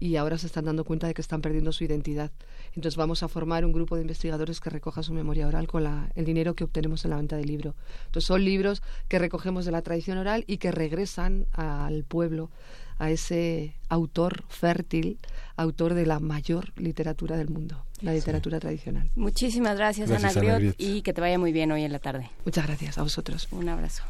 [0.00, 2.30] y ahora se están dando cuenta cuenta de que están perdiendo su identidad.
[2.76, 5.84] Entonces vamos a formar un grupo de investigadores que recoja su memoria oral con
[6.14, 7.74] el dinero que obtenemos en la venta del libro.
[8.06, 12.50] Entonces son libros que recogemos de la tradición oral y que regresan al pueblo,
[12.98, 15.18] a ese autor fértil,
[15.56, 19.10] autor de la mayor literatura del mundo, la literatura tradicional.
[19.16, 22.30] Muchísimas gracias, Ana, Griot, y que te vaya muy bien hoy en la tarde.
[22.44, 23.48] Muchas gracias a vosotros.
[23.50, 24.04] Un abrazo.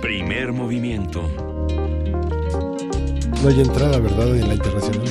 [0.00, 1.83] Primer movimiento.
[3.44, 5.08] No hay entrada, ¿verdad?, en la internacional.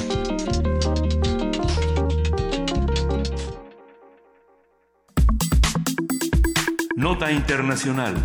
[6.96, 8.16] Nota internacional.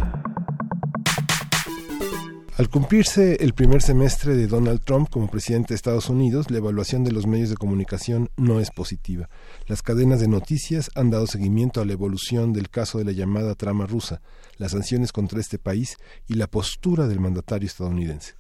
[2.57, 7.05] Al cumplirse el primer semestre de Donald Trump como presidente de Estados Unidos, la evaluación
[7.05, 9.29] de los medios de comunicación no es positiva.
[9.67, 13.55] Las cadenas de noticias han dado seguimiento a la evolución del caso de la llamada
[13.57, 14.23] trama rusa,
[14.57, 18.38] las sanciones contra este país y la postura del mandatario estadounidense.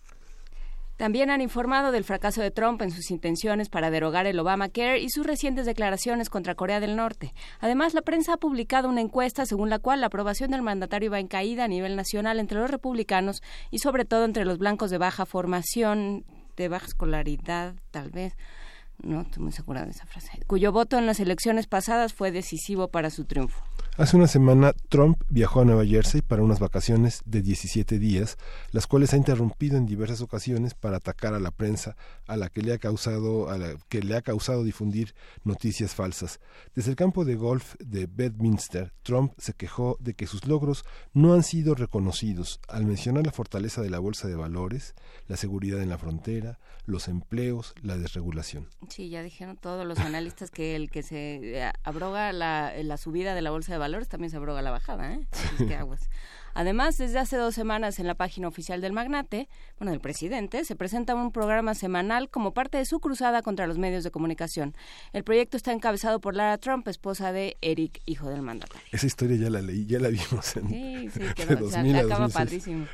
[0.98, 5.10] También han informado del fracaso de Trump en sus intenciones para derogar el Obamacare y
[5.10, 7.32] sus recientes declaraciones contra Corea del Norte.
[7.60, 11.20] Además, la prensa ha publicado una encuesta según la cual la aprobación del mandatario va
[11.20, 14.98] en caída a nivel nacional entre los republicanos y sobre todo entre los blancos de
[14.98, 16.24] baja formación,
[16.56, 18.36] de baja escolaridad, tal vez
[19.00, 22.88] no estoy muy segura de esa frase, cuyo voto en las elecciones pasadas fue decisivo
[22.88, 23.62] para su triunfo.
[23.98, 28.36] Hace una semana Trump viajó a Nueva Jersey para unas vacaciones de 17 días,
[28.70, 31.96] las cuales ha interrumpido en diversas ocasiones para atacar a la prensa
[32.28, 36.38] a la que le ha causado a la que le ha causado difundir noticias falsas.
[36.76, 41.34] Desde el campo de golf de Bedminster, Trump se quejó de que sus logros no
[41.34, 44.94] han sido reconocidos al mencionar la fortaleza de la bolsa de valores,
[45.26, 48.68] la seguridad en la frontera, los empleos, la desregulación.
[48.90, 53.34] Sí, ya dijeron todos los analistas que el que se eh, abroga la, la subida
[53.34, 55.26] de la bolsa de valores también se abroga la bajada, ¿eh?
[55.76, 56.08] aguas.
[56.58, 59.48] Además, desde hace dos semanas en la página oficial del magnate,
[59.78, 63.78] bueno, del presidente, se presenta un programa semanal como parte de su cruzada contra los
[63.78, 64.74] medios de comunicación.
[65.12, 68.84] El proyecto está encabezado por Lara Trump, esposa de Eric, hijo del mandatario.
[68.90, 72.86] Esa historia ya la leí, ya la vimos en Sí, sí, que no, acaba padrísimo.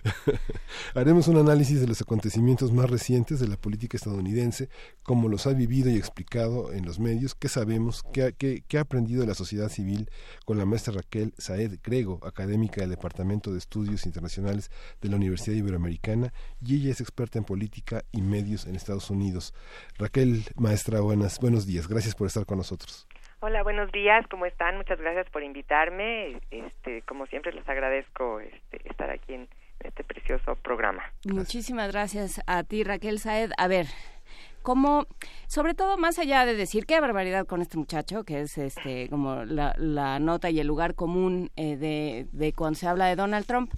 [0.95, 4.69] Haremos un análisis de los acontecimientos más recientes de la política estadounidense,
[5.05, 9.25] cómo los ha vivido y explicado en los medios, qué sabemos, qué, qué ha aprendido
[9.25, 10.11] la sociedad civil
[10.45, 14.71] con la maestra Raquel Saed Grego, académica del Departamento de Estudios Internacionales
[15.01, 19.55] de la Universidad Iberoamericana y ella es experta en política y medios en Estados Unidos.
[19.99, 21.89] Raquel, maestra, buenas, buenos días.
[21.89, 23.07] Gracias por estar con nosotros.
[23.41, 24.79] Hola, buenos días, ¿cómo están?
[24.79, 26.41] Muchas gracias por invitarme.
[26.51, 29.49] Este, como siempre les agradezco este, estar aquí en
[29.81, 31.03] este precioso programa.
[31.27, 33.51] Muchísimas gracias a ti, Raquel Saed.
[33.59, 33.87] A ver,
[34.65, 35.07] como,
[35.47, 39.45] sobre todo más allá de decir qué barbaridad con este muchacho, que es este como
[39.45, 43.47] la, la nota y el lugar común eh, de, de, cuando se habla de Donald
[43.47, 43.71] Trump,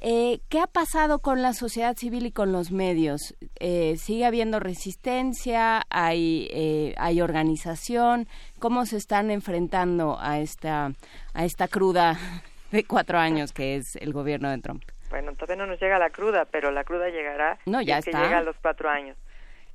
[0.00, 3.34] eh, ¿qué ha pasado con la sociedad civil y con los medios?
[3.58, 5.80] Eh, ¿Sigue habiendo resistencia?
[5.88, 8.28] ¿Hay, eh, ¿Hay organización?
[8.58, 10.92] ¿Cómo se están enfrentando a esta,
[11.32, 12.18] a esta cruda
[12.70, 14.84] de cuatro años que es el gobierno de Trump?
[15.08, 17.58] Bueno, todavía no nos llega la cruda, pero la cruda llegará.
[17.64, 18.10] No, ya está.
[18.10, 19.16] Que llega a los cuatro años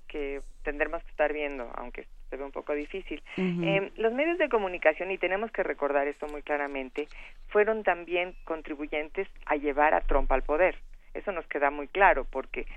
[0.09, 3.23] que tendremos que estar viendo, aunque se ve un poco difícil.
[3.37, 7.07] eh, los medios de comunicación, y tenemos que recordar esto muy claramente,
[7.47, 10.75] fueron también contribuyentes a llevar a Trump al poder.
[11.15, 12.67] Eso nos queda muy claro, porque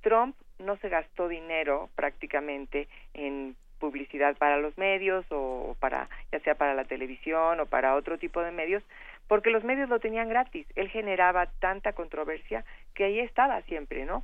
[0.00, 6.54] Trump no se gastó dinero prácticamente en publicidad para los medios o para ya sea
[6.54, 8.84] para la televisión o para otro tipo de medios
[9.26, 12.62] porque los medios lo tenían gratis él generaba tanta controversia
[12.92, 14.22] que ahí estaba siempre no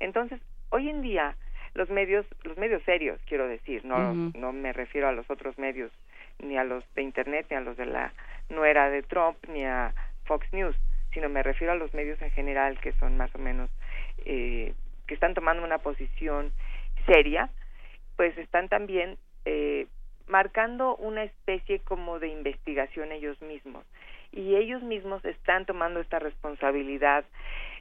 [0.00, 0.40] entonces
[0.70, 1.36] hoy en día
[1.76, 5.92] los medios los medios serios quiero decir no no me refiero a los otros medios
[6.38, 8.12] ni a los de internet ni a los de la
[8.48, 9.94] nuera de Trump ni a
[10.24, 10.74] Fox News
[11.12, 13.70] sino me refiero a los medios en general que son más o menos
[14.24, 14.72] eh,
[15.06, 16.50] que están tomando una posición
[17.04, 17.50] seria
[18.16, 19.86] pues están también eh,
[20.26, 23.84] marcando una especie como de investigación ellos mismos
[24.32, 27.24] y ellos mismos están tomando esta responsabilidad.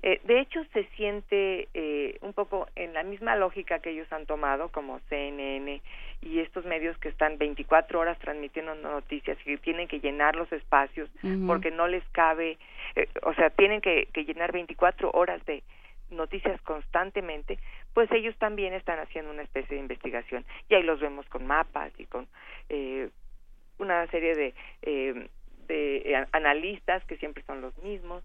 [0.02, 4.26] Eh, de hecho, se siente eh, un poco en la misma lógica que ellos han
[4.26, 5.82] tomado, como CNN
[6.22, 11.10] y estos medios que están 24 horas transmitiendo noticias y tienen que llenar los espacios
[11.48, 12.58] porque no les cabe,
[12.96, 15.64] eh, o sea, tienen que, que llenar 24 horas de
[16.10, 17.60] noticias constantemente,
[17.94, 21.92] pues ellos también están haciendo una especie de investigación y ahí los vemos con mapas
[21.98, 22.28] y con
[22.70, 23.10] eh,
[23.78, 24.54] una serie de
[24.84, 25.30] eh,
[25.68, 28.24] de analistas que siempre son los mismos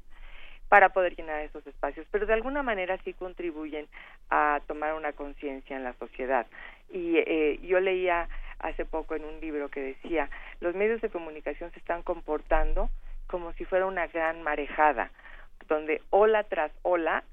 [0.71, 3.89] para poder llenar esos espacios, pero de alguna manera sí contribuyen
[4.31, 6.47] a tomar una conciencia en la sociedad.
[6.93, 8.29] Y eh, yo leía
[8.61, 10.31] hace poco en un libro que decía,
[10.61, 12.89] los medios de comunicación se están comportando
[13.27, 15.11] como si fuera una gran marejada,
[15.67, 17.25] donde ola tras ola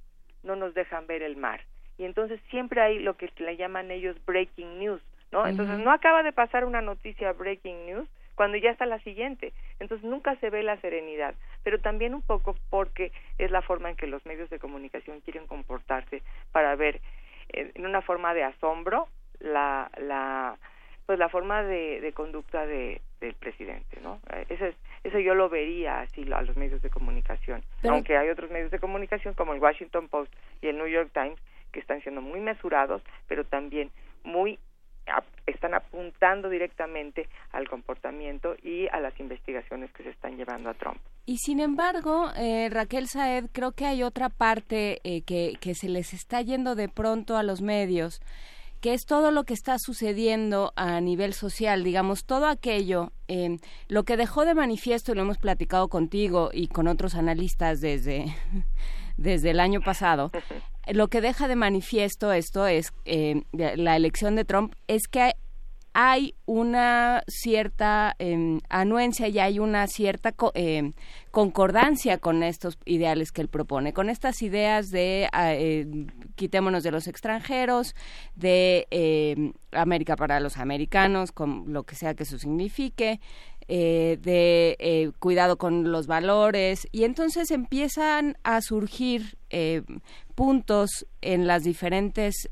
[0.41, 1.61] no nos dejan ver el mar.
[1.99, 5.01] y entonces siempre hay lo que le llaman ellos breaking news,
[5.31, 5.45] ¿no?
[5.47, 8.07] Entonces no acaba de pasar una noticia breaking news
[8.37, 9.51] cuando ya está la siguiente.
[9.79, 11.33] Entonces nunca se ve la serenidad,
[11.63, 15.47] pero también un poco porque es la forma en que los medios de comunicación quieren
[15.47, 17.01] comportarse para ver
[17.49, 19.07] eh, en una forma de asombro
[19.39, 20.57] la la
[21.07, 24.19] pues la forma de, de conducta de, del presidente, ¿no?
[24.33, 28.29] Eh, eso es, eso yo lo vería así a los medios de comunicación, aunque hay
[28.29, 30.31] otros medios de comunicación como el Washington Post
[30.61, 31.39] y el New York Times
[31.71, 33.89] que están siendo muy mesurados, pero también
[34.23, 34.59] muy
[35.45, 40.97] están apuntando directamente al comportamiento y a las investigaciones que se están llevando a Trump.
[41.25, 45.89] Y sin embargo, eh, Raquel Saed, creo que hay otra parte eh, que, que se
[45.89, 48.21] les está yendo de pronto a los medios
[48.81, 53.57] que es todo lo que está sucediendo a nivel social, digamos, todo aquello, eh,
[53.87, 58.25] lo que dejó de manifiesto, y lo hemos platicado contigo y con otros analistas desde,
[59.17, 60.31] desde el año pasado,
[60.93, 65.33] lo que deja de manifiesto esto es eh, la elección de Trump, es que
[65.99, 70.93] hay una cierta eh, anuencia y hay una cierta em,
[71.31, 75.87] concordancia con estos ideales que él propone, con estas ideas de ah, eh,
[76.35, 77.95] quitémonos de los extranjeros,
[78.35, 83.19] de em, América para los americanos, con lo que sea que eso signifique,
[83.69, 86.87] eh, de eh, cuidado con los valores.
[86.93, 89.81] Y entonces empiezan a surgir eh,
[90.37, 92.47] puntos en las diferentes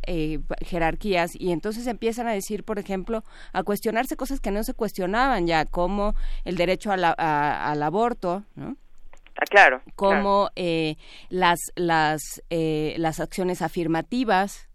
[0.62, 5.46] jerarquías y entonces empiezan a decir, por ejemplo, a cuestionarse cosas que no se cuestionaban
[5.46, 8.76] ya, como el derecho al aborto, ¿no?
[9.38, 9.82] Ah, claro.
[9.96, 10.96] Como Eh,
[11.30, 14.70] las, las, eh, las acciones afirmativas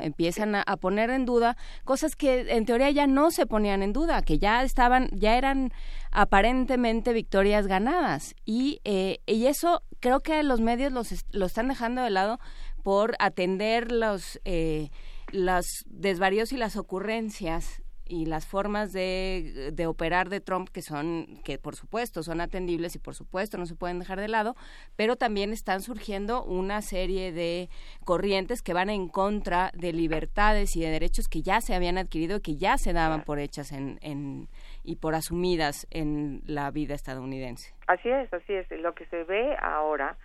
[0.00, 4.22] empiezan a, poner en duda cosas que en teoría ya no se ponían en duda,
[4.22, 5.72] que ya estaban, ya eran
[6.10, 8.34] aparentemente victorias ganadas.
[8.44, 12.38] Y, eh, y eso creo que los medios los, lo están dejando de lado
[12.82, 14.90] por atender los, eh,
[15.32, 21.40] los desvaríos y las ocurrencias y las formas de, de, operar de Trump que son
[21.44, 24.56] que por supuesto son atendibles y por supuesto no se pueden dejar de lado
[24.96, 27.70] pero también están surgiendo una serie de
[28.04, 32.38] corrientes que van en contra de libertades y de derechos que ya se habían adquirido
[32.38, 34.48] y que ya se daban por hechas en, en
[34.90, 39.56] y por asumidas en la vida estadounidense así es así es lo que se ve
[39.60, 40.16] ahora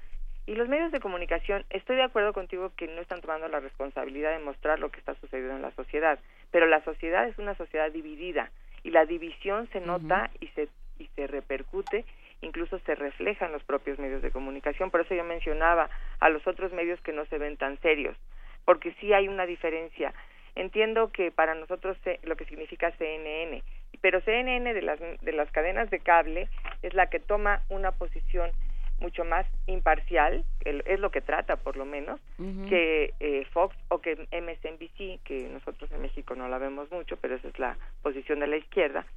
[0.48, 4.32] y los medios de comunicación, estoy de acuerdo contigo que no están tomando la responsabilidad
[4.32, 6.20] de mostrar lo que está sucediendo en la sociedad,
[6.52, 8.52] pero la sociedad es una sociedad dividida
[8.84, 12.06] y la división se nota y se y se repercute,
[12.42, 14.92] incluso se refleja en los propios medios de comunicación.
[14.92, 15.90] Por eso yo mencionaba
[16.20, 18.18] a los otros medios que no se ven tan serios,
[18.66, 20.14] porque sí hay una diferencia.
[20.56, 23.62] Entiendo que para nosotros lo que significa CNN,
[24.06, 26.48] pero CNN de las de las cadenas de cable
[26.84, 28.52] es la que toma una posición
[28.99, 32.22] mucho más imparcial, es lo que trata por lo menos,
[32.69, 37.34] que eh, Fox o que MSNBC, que nosotros en México no la vemos mucho, pero
[37.34, 39.07] esa es la posición de la izquierda,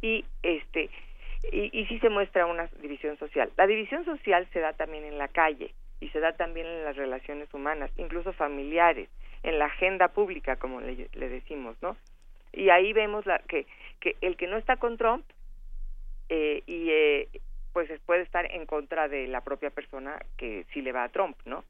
[0.00, 0.88] y este
[1.52, 3.52] y, y sí se muestra una división social.
[3.58, 6.96] La división social se da también en la calle y se da también en las
[6.96, 9.10] relaciones humanas, incluso familiares,
[9.42, 11.94] en la agenda pública, como le, le decimos, ¿no?
[12.52, 13.66] Y ahí vemos la, que,
[14.00, 15.24] que el que no está con Trump
[16.28, 17.28] eh, y, eh,
[17.72, 21.36] pues puede estar en contra de la propia persona que sí le va a Trump,
[21.44, 21.64] ¿no?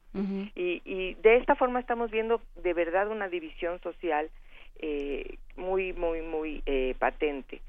[0.55, 4.29] y, y de esta forma estamos viendo de verdad una división social
[4.79, 7.61] eh, muy, muy, muy eh, patente.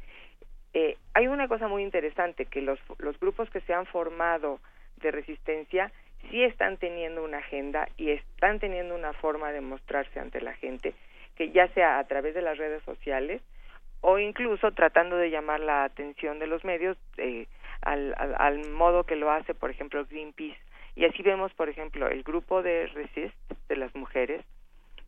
[0.72, 4.60] Eh, hay una cosa muy interesante, que los, los grupos que se han formado
[5.02, 5.92] de resistencia
[6.30, 10.94] sí están teniendo una agenda y están teniendo una forma de mostrarse ante la gente,
[11.36, 13.42] que ya sea a través de las redes sociales
[14.00, 17.46] o incluso tratando de llamar la atención de los medios, eh,
[17.82, 20.58] al, al, modo que lo hace, por ejemplo, Greenpeace.
[20.96, 23.34] Y así vemos, por ejemplo, el grupo de Resist
[23.68, 24.44] de las mujeres,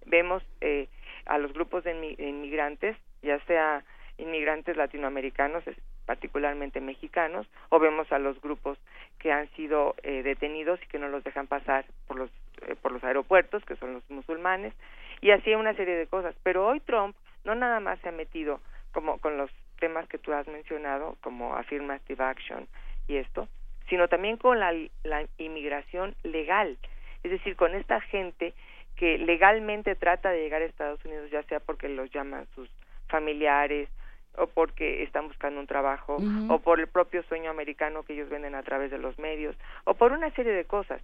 [0.07, 0.89] vemos eh,
[1.27, 3.85] a los grupos de inmigrantes, ya sea
[4.17, 5.65] inmigrantes latinoamericanos,
[6.07, 8.79] particularmente mexicanos, o vemos a los grupos
[9.19, 12.31] que han sido eh, detenidos y que no los dejan pasar por los
[12.67, 14.75] eh, por los aeropuertos, que son los musulmanes,
[15.21, 16.35] y así una serie de cosas.
[16.43, 18.61] Pero hoy Trump no nada más se ha metido
[18.93, 19.51] como con los
[19.81, 22.67] temas que tú has mencionado, como affirmative action
[23.09, 23.49] y esto,
[23.89, 24.73] sino también con la,
[25.03, 26.79] la inmigración legal,
[27.23, 28.55] es decir, con esta gente
[28.97, 32.71] que legalmente trata de llegar a Estados Unidos, ya sea porque los llaman sus
[33.09, 33.89] familiares
[34.37, 36.17] o porque están buscando un trabajo
[36.49, 39.95] o por el propio sueño americano que ellos venden a través de los medios o
[39.95, 41.01] por una serie de cosas,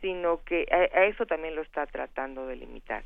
[0.00, 3.02] sino que a, eso también lo está tratando de limitar.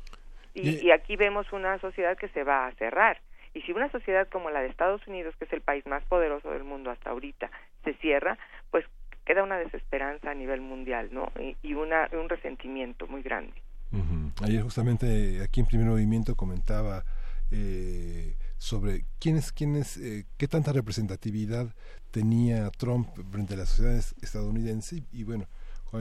[0.53, 3.19] Y aquí vemos una sociedad que se va a cerrar
[3.53, 6.49] y si una sociedad como la de Estados Unidos, que es el país más poderoso
[6.51, 7.51] del mundo hasta ahorita,
[7.83, 8.37] se cierra,
[8.71, 8.85] pues
[9.25, 11.31] queda una desesperanza a nivel mundial, ¿no?
[11.61, 13.53] Y, una, un resentimiento muy grande.
[14.41, 17.03] Ayer justamente aquí en Primer Movimiento comentaba
[17.51, 21.67] eh, sobre quiénes, quiénes, eh, qué tanta representatividad
[22.09, 25.45] tenía Trump frente a la sociedad estadounidense y, bueno,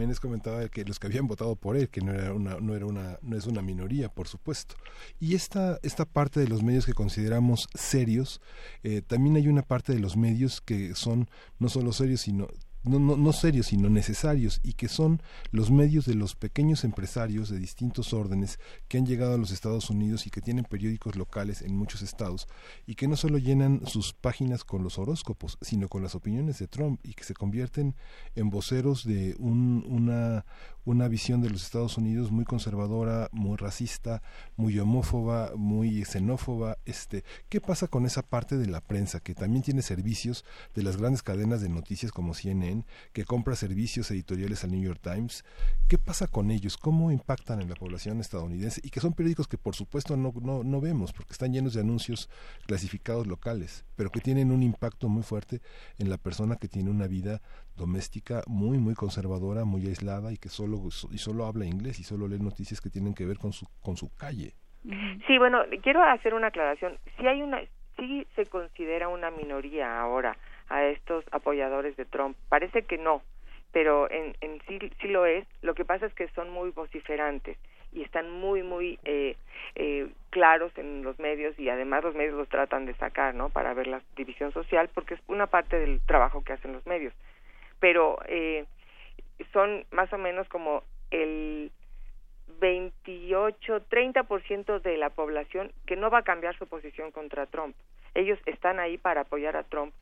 [0.00, 2.86] Inés comentaba que los que habían votado por él, que no era una, no era
[2.86, 4.76] una, no es una minoría, por supuesto.
[5.20, 8.40] Y esta, esta parte de los medios que consideramos serios,
[8.82, 11.28] eh, también hay una parte de los medios que son
[11.58, 12.48] no solo serios, sino
[12.84, 17.48] no, no, no, serios, sino necesarios, y que son los medios de los pequeños empresarios
[17.48, 21.62] de distintos órdenes que han llegado a los Estados Unidos y que tienen periódicos locales
[21.62, 22.48] en muchos estados,
[22.86, 26.68] y que no solo llenan sus páginas con los horóscopos, sino con las opiniones de
[26.68, 27.94] Trump, y que se convierten
[28.34, 30.44] en voceros de un, una,
[30.84, 34.22] una visión de los Estados Unidos muy conservadora, muy racista,
[34.56, 36.78] muy homófoba, muy xenófoba.
[36.84, 40.44] Este, ¿Qué pasa con esa parte de la prensa que también tiene servicios
[40.74, 42.71] de las grandes cadenas de noticias como CNN,
[43.12, 45.44] que compra servicios editoriales al New York Times?
[45.88, 46.76] ¿Qué pasa con ellos?
[46.76, 48.80] ¿Cómo impactan en la población estadounidense?
[48.84, 51.80] Y que son periódicos que por supuesto no, no, no vemos porque están llenos de
[51.80, 52.28] anuncios
[52.66, 55.60] clasificados locales, pero que tienen un impacto muy fuerte
[55.98, 57.40] en la persona que tiene una vida
[57.76, 60.80] doméstica muy muy conservadora, muy aislada y que solo
[61.10, 63.96] y solo habla inglés y solo lee noticias que tienen que ver con su con
[63.96, 64.54] su calle.
[65.26, 66.98] Sí, bueno, quiero hacer una aclaración.
[67.18, 67.60] Si hay una
[67.96, 70.36] sí se considera una minoría ahora
[70.72, 72.36] a estos apoyadores de Trump.
[72.48, 73.22] Parece que no,
[73.72, 75.46] pero en, en sí sí lo es.
[75.62, 77.58] Lo que pasa es que son muy vociferantes
[77.92, 79.36] y están muy muy eh,
[79.74, 83.50] eh, claros en los medios y además los medios los tratan de sacar, ¿no?
[83.50, 87.12] Para ver la división social porque es una parte del trabajo que hacen los medios
[87.82, 88.64] pero eh,
[89.52, 91.72] son más o menos como el
[92.60, 97.74] 28, 30% de la población que no va a cambiar su posición contra Trump.
[98.14, 99.92] Ellos están ahí para apoyar a Trump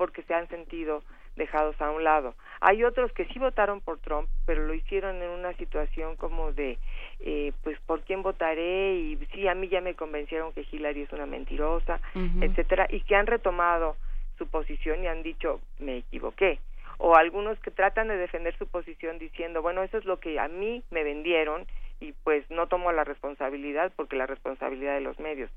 [0.00, 1.02] porque se han sentido
[1.36, 2.34] dejados a un lado.
[2.62, 6.78] Hay otros que sí votaron por Trump, pero lo hicieron en una situación como de,
[7.20, 8.94] eh, pues, ¿por quién votaré?
[8.94, 12.00] Y sí, a mí ya me convencieron que Hillary es una mentirosa,
[12.40, 13.96] etcétera, y que han retomado
[14.38, 16.60] su posición y han dicho, me equivoqué
[16.96, 20.48] o algunos que tratan de defender su posición diciendo, bueno, eso es lo que a
[20.48, 21.66] mí me vendieron
[21.98, 25.50] y pues no tomo la responsabilidad porque la responsabilidad de los medios.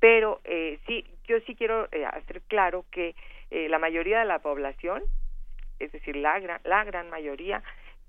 [0.00, 3.14] Pero eh, sí, yo sí quiero eh, hacer claro que
[3.50, 5.02] eh, la mayoría de la población,
[5.78, 7.62] es decir, la gran, la gran mayoría,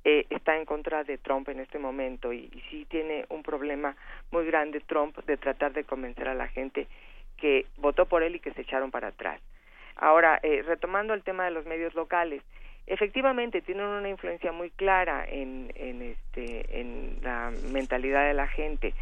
[0.04, 3.96] eh, está en contra de Trump en este momento y, y sí tiene un problema
[4.32, 6.88] muy grande Trump de tratar de convencer a la gente
[7.36, 9.42] que votó por él y que se echaron para atrás.
[9.96, 12.44] Ahora, eh, retomando el tema de los medios locales,
[12.86, 18.94] efectivamente tienen una influencia muy clara en, en, este, en la mentalidad de la gente.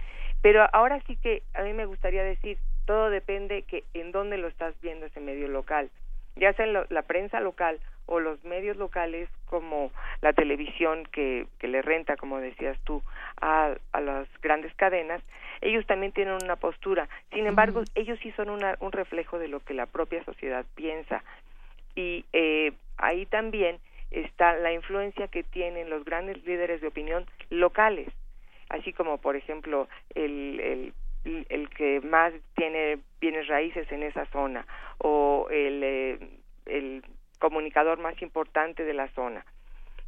[0.41, 4.47] Pero ahora sí que a mí me gustaría decir, todo depende que en dónde lo
[4.47, 5.89] estás viendo ese medio local,
[6.35, 9.91] ya sea en la prensa local o los medios locales como
[10.21, 13.01] la televisión que, que le renta, como decías tú,
[13.41, 15.23] a, a las grandes cadenas,
[15.61, 17.07] ellos también tienen una postura.
[17.33, 21.23] Sin embargo, ellos sí son una, un reflejo de lo que la propia sociedad piensa.
[21.95, 23.79] Y eh, ahí también
[24.11, 28.09] está la influencia que tienen los grandes líderes de opinión locales,
[28.69, 30.93] así como, por ejemplo, el, el,
[31.25, 34.65] el que más tiene bienes raíces en esa zona
[34.99, 36.19] o el, eh,
[36.65, 37.03] el
[37.39, 39.45] comunicador más importante de la zona.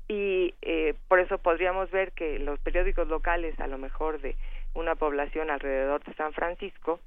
[0.08, 4.36] Y eh, por eso podríamos ver que los periódicos locales, a lo mejor de
[4.74, 7.00] una población alrededor de San Francisco,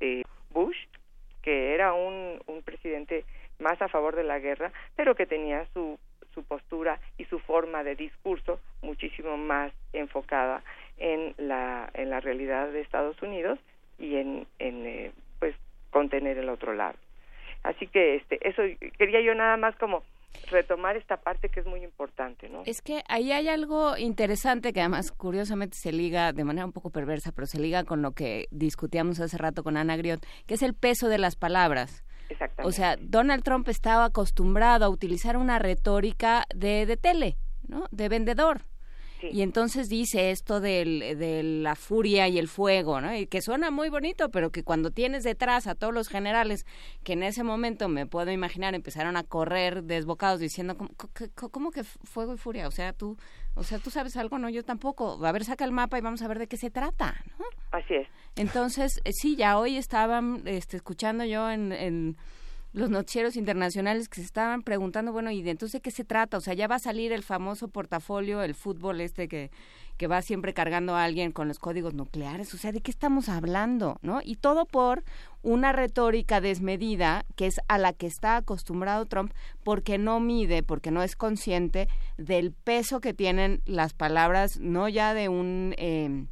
[0.00, 0.76] eh, Bush,
[1.42, 3.24] que era un, un presidente
[3.58, 5.98] más a favor de la guerra, pero que tenía su,
[6.34, 10.64] su postura y su forma de discurso muchísimo más enfocada
[11.02, 13.58] en la, en la realidad de Estados Unidos
[13.98, 15.54] y en, en eh, pues
[15.90, 16.96] contener el otro lado.
[17.64, 18.62] Así que este, eso
[18.98, 20.04] quería yo nada más como
[20.50, 22.62] retomar esta parte que es muy importante, ¿no?
[22.66, 26.90] Es que ahí hay algo interesante que además curiosamente se liga de manera un poco
[26.90, 30.62] perversa, pero se liga con lo que discutíamos hace rato con Ana Griot, que es
[30.62, 32.04] el peso de las palabras.
[32.28, 32.68] Exactamente.
[32.68, 37.36] O sea, Donald Trump estaba acostumbrado a utilizar una retórica de, de tele,
[37.68, 37.86] ¿no?
[37.90, 38.62] De vendedor.
[39.30, 43.14] Y entonces dice esto del, de la furia y el fuego, ¿no?
[43.14, 46.66] Y que suena muy bonito, pero que cuando tienes detrás a todos los generales
[47.04, 52.34] que en ese momento me puedo imaginar empezaron a correr desbocados diciendo ¿cómo, que fuego
[52.34, 52.66] y furia?
[52.66, 53.16] O sea, tú,
[53.54, 55.24] o sea, tú sabes algo, no, yo tampoco.
[55.24, 57.44] A ver, saca el mapa y vamos a ver de qué se trata, ¿no?
[57.70, 58.08] Así es.
[58.36, 62.16] Entonces, eh, sí, ya hoy estaban este, escuchando yo en, en
[62.72, 66.38] los noticieros internacionales que se estaban preguntando, bueno, ¿y de entonces de qué se trata?
[66.38, 69.50] O sea, ya va a salir el famoso portafolio, el fútbol este que,
[69.98, 72.54] que va siempre cargando a alguien con los códigos nucleares.
[72.54, 73.98] O sea, ¿de qué estamos hablando?
[74.00, 74.20] ¿No?
[74.24, 75.04] Y todo por
[75.42, 79.32] una retórica desmedida que es a la que está acostumbrado Trump
[79.64, 85.14] porque no mide, porque no es consciente del peso que tienen las palabras, no ya
[85.14, 85.74] de un...
[85.76, 86.26] Eh,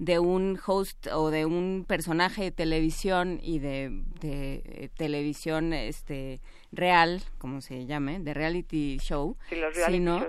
[0.00, 3.90] de un host o de un personaje de televisión y de,
[4.20, 6.40] de eh, televisión este
[6.72, 9.36] real, como se llame, de reality show,
[9.86, 10.26] sino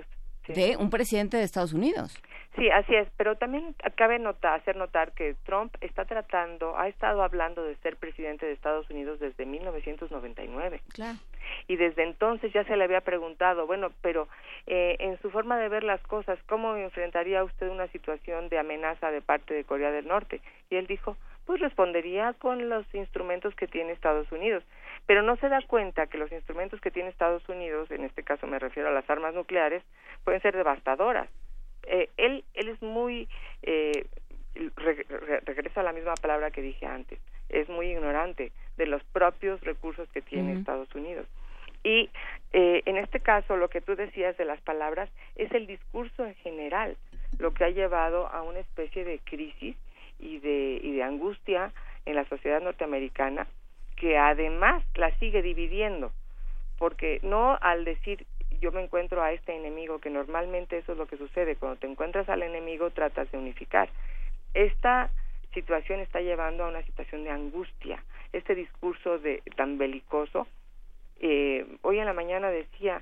[0.50, 2.22] de un presidente de Estados Unidos.
[2.58, 7.24] Sí, así es, pero también cabe notar, hacer notar que Trump está tratando, ha estado
[7.24, 10.82] hablando de ser presidente de Estados Unidos desde 1999.
[10.90, 11.18] Claro.
[11.68, 14.28] Y desde entonces ya se le había preguntado, bueno, pero
[14.68, 19.12] eh, en su forma de ver las cosas, ¿cómo enfrentaría usted una situación de amenaza
[19.12, 20.42] de parte de Corea del Norte?
[20.70, 24.64] Y él dijo, pues respondería con los instrumentos que tiene Estados Unidos.
[25.08, 28.48] Pero no se da cuenta que los instrumentos que tiene Estados Unidos, en este caso
[28.48, 29.84] me refiero a las armas nucleares,
[30.24, 31.28] pueden ser devastadoras
[31.84, 33.28] eh, él, él es muy,
[33.64, 34.06] eh,
[35.46, 37.20] regresa a la misma palabra que dije antes,
[37.50, 41.26] es muy ignorante de los propios recursos que tiene Estados Unidos.
[41.84, 42.10] Y
[42.54, 46.36] eh, en este caso, lo que tú decías de las palabras es el discurso en
[46.36, 46.98] general,
[47.40, 49.76] lo que ha llevado a una especie de crisis
[50.20, 51.72] y de, y de angustia
[52.06, 53.48] en la sociedad norteamericana,
[53.96, 56.12] que además la sigue dividiendo,
[56.78, 58.26] porque no al decir
[58.62, 61.88] yo me encuentro a este enemigo, que normalmente eso es lo que sucede, cuando te
[61.88, 63.90] encuentras al enemigo tratas de unificar.
[64.54, 65.10] Esta
[65.54, 70.48] situación está llevando a una situación de angustia, este discurso de tan belicoso.
[71.22, 73.02] Eh, hoy en la mañana decía,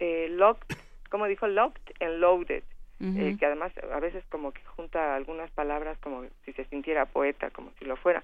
[0.00, 0.76] eh, locked,
[1.10, 2.64] como dijo, locked and loaded,
[3.00, 7.50] eh, que además a veces como que junta algunas palabras como si se sintiera poeta,
[7.50, 8.22] como si lo fuera.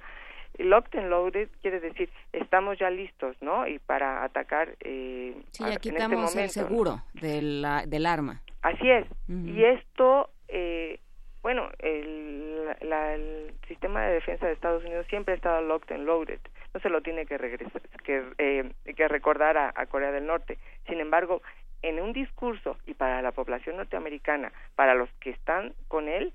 [0.57, 3.67] Locked and loaded quiere decir estamos ya listos, ¿no?
[3.67, 7.65] Y para atacar eh, sí, ya este quitamos el seguro del
[8.07, 8.41] arma.
[8.63, 9.07] Así es.
[9.29, 11.01] Y esto, eh,
[11.43, 16.41] bueno, el, el, sistema de defensa de Estados Unidos siempre ha estado locked and loaded.
[16.81, 20.59] Se lo tiene que regresar, que, eh, que recordar a, a Corea del Norte.
[20.87, 21.43] Sin embargo,
[21.83, 26.33] en un discurso y para la población norteamericana, para los que están con él,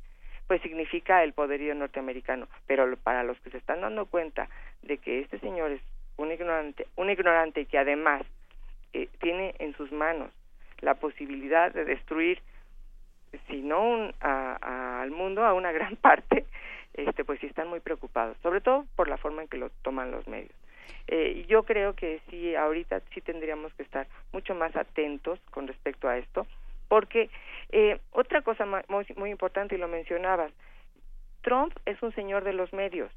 [0.48, 2.48] pues significa el poderío norteamericano.
[2.68, 4.49] Pero para los que se están dando cuenta
[4.82, 5.82] de que este señor es
[6.18, 8.22] un ignorante, un ignorante que además
[8.94, 10.32] eh, tiene en sus manos
[10.82, 12.41] la posibilidad de destruir,
[13.48, 16.45] si no al mundo, a una gran parte,
[16.94, 20.11] este, pues sí están muy preocupados, sobre todo por la forma en que lo toman
[20.11, 20.53] los medios.
[21.07, 26.07] Eh, yo creo que sí, ahorita sí tendríamos que estar mucho más atentos con respecto
[26.07, 26.48] a esto,
[26.88, 27.30] porque
[27.72, 30.52] eh, otra cosa muy, muy importante, y lo mencionabas,
[31.41, 33.11] Trump es un señor de los medios,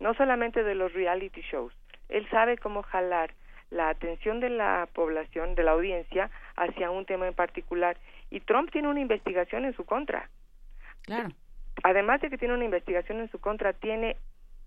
[0.00, 1.72] no solamente de los reality shows.
[2.08, 3.32] Él sabe cómo jalar
[3.70, 7.96] la atención de la población, de la audiencia, hacia un tema en particular.
[8.30, 10.28] Y Trump tiene una investigación en su contra.
[11.02, 11.30] Claro.
[11.82, 14.16] Además de que tiene una investigación en su contra, tiene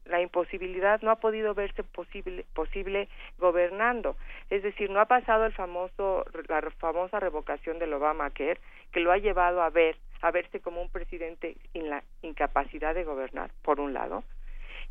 [0.06, 3.07] la imposibilidad, no ha podido verse posible, posible
[3.38, 4.18] gobernando.
[4.49, 8.60] Es decir, no ha pasado el famoso, la famosa revocación del Obamacare,
[8.91, 13.03] que lo ha llevado a ver, a verse como un presidente en la incapacidad de
[13.03, 14.23] gobernar, por un lado,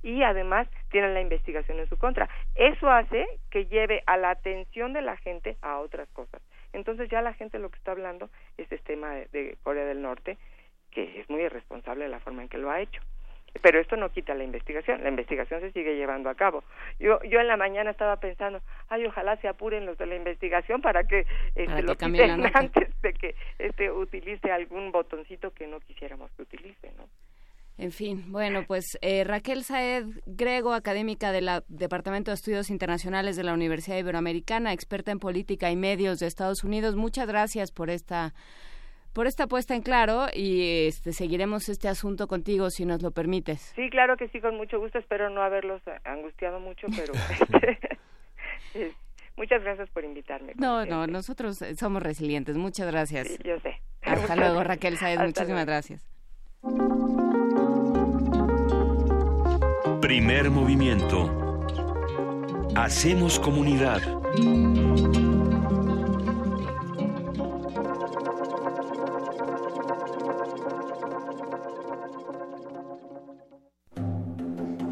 [0.03, 2.29] y además tiene la investigación en su contra.
[2.55, 6.43] Eso hace que lleve a la atención de la gente a otras cosas.
[6.73, 10.39] Entonces ya la gente lo que está hablando es este tema de Corea del Norte,
[10.93, 13.01] que es muy irresponsable la forma en que lo ha hecho
[13.61, 16.65] pero esto no quita la investigación, la investigación se sigue llevando a cabo.
[16.99, 20.81] Yo, yo en la mañana estaba pensando, ay, ojalá se apuren los de la investigación
[20.81, 26.31] para que, este, lo quiten antes de que este utilice algún botoncito que no quisiéramos
[26.33, 27.09] que utilice, ¿no?
[27.79, 33.45] En fin, bueno, pues eh, Raquel Saed Grego, académica del Departamento de Estudios Internacionales de
[33.45, 38.35] la Universidad Iberoamericana, experta en política y medios de Estados Unidos, muchas gracias por esta
[39.13, 43.73] por esta puesta en claro y este, seguiremos este asunto contigo si nos lo permites.
[43.77, 44.99] Sí, claro que sí, con mucho gusto.
[44.99, 47.13] Espero no haberlos angustiado mucho, pero
[49.37, 50.53] muchas gracias por invitarme.
[50.57, 52.57] No, no, nosotros somos resilientes.
[52.57, 53.39] Muchas gracias.
[53.45, 53.81] yo sé.
[54.03, 55.21] Hasta luego, Raquel Saez.
[55.21, 56.09] Muchísimas gracias.
[60.01, 61.31] Primer movimiento.
[62.75, 64.01] Hacemos comunidad.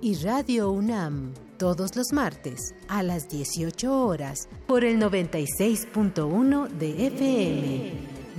[0.00, 7.92] y Radio UNAM todos los martes a las 18 horas por el 96.1 de FM.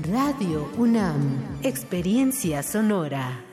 [0.10, 3.44] Radio UNAM, Experiencia Sonora.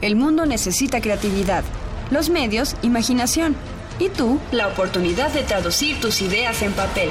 [0.00, 1.62] El mundo necesita creatividad,
[2.10, 3.54] los medios, imaginación
[4.00, 7.10] y tú, la oportunidad de traducir tus ideas en papel.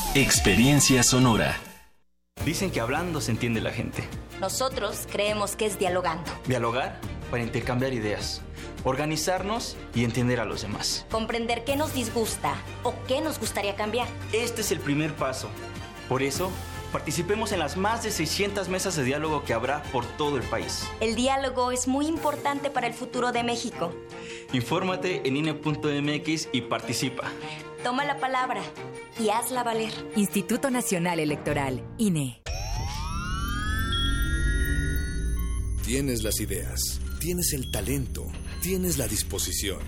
[0.13, 1.57] experiencia sonora.
[2.43, 4.03] Dicen que hablando se entiende la gente.
[4.41, 6.29] Nosotros creemos que es dialogando.
[6.47, 8.41] Dialogar para intercambiar ideas
[8.83, 11.05] organizarnos y entender a los demás.
[11.11, 14.07] Comprender qué nos disgusta o qué nos gustaría cambiar.
[14.33, 15.49] Este es el primer paso.
[16.09, 16.51] Por eso,
[16.91, 20.87] participemos en las más de 600 mesas de diálogo que habrá por todo el país.
[20.99, 23.93] El diálogo es muy importante para el futuro de México.
[24.51, 27.31] Infórmate en INE.mx y participa.
[27.83, 28.61] Toma la palabra
[29.19, 29.93] y hazla valer.
[30.15, 32.41] Instituto Nacional Electoral, INE.
[35.85, 38.31] Tienes las ideas, tienes el talento
[38.61, 39.79] Tienes la disposición,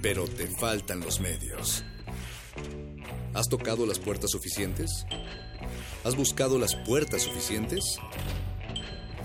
[0.00, 1.82] pero te faltan los medios.
[3.34, 5.04] ¿Has tocado las puertas suficientes?
[6.04, 7.98] ¿Has buscado las puertas suficientes?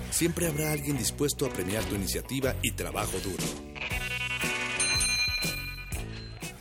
[0.09, 3.43] Siempre habrá alguien dispuesto a premiar tu iniciativa y trabajo duro.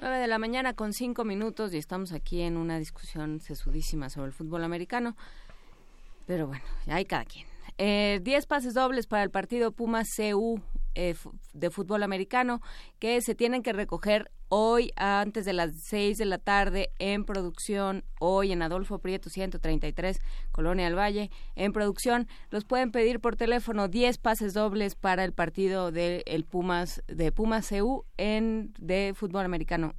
[0.00, 4.26] 9 de la mañana con cinco minutos y estamos aquí en una discusión sesudísima sobre
[4.26, 5.16] el fútbol americano.
[6.26, 7.46] Pero bueno, hay cada quien.
[7.78, 10.60] Eh, diez pases dobles para el partido Pumas CU
[10.94, 11.14] eh,
[11.52, 12.60] de fútbol americano
[12.98, 18.04] que se tienen que recoger hoy antes de las 6 de la tarde en producción,
[18.20, 20.20] hoy en Adolfo Prieto 133,
[20.50, 22.28] Colonia del Valle, en producción.
[22.50, 27.32] Los pueden pedir por teléfono 10 pases dobles para el partido de el Pumas de
[27.32, 29.94] Pumas CU en de fútbol americano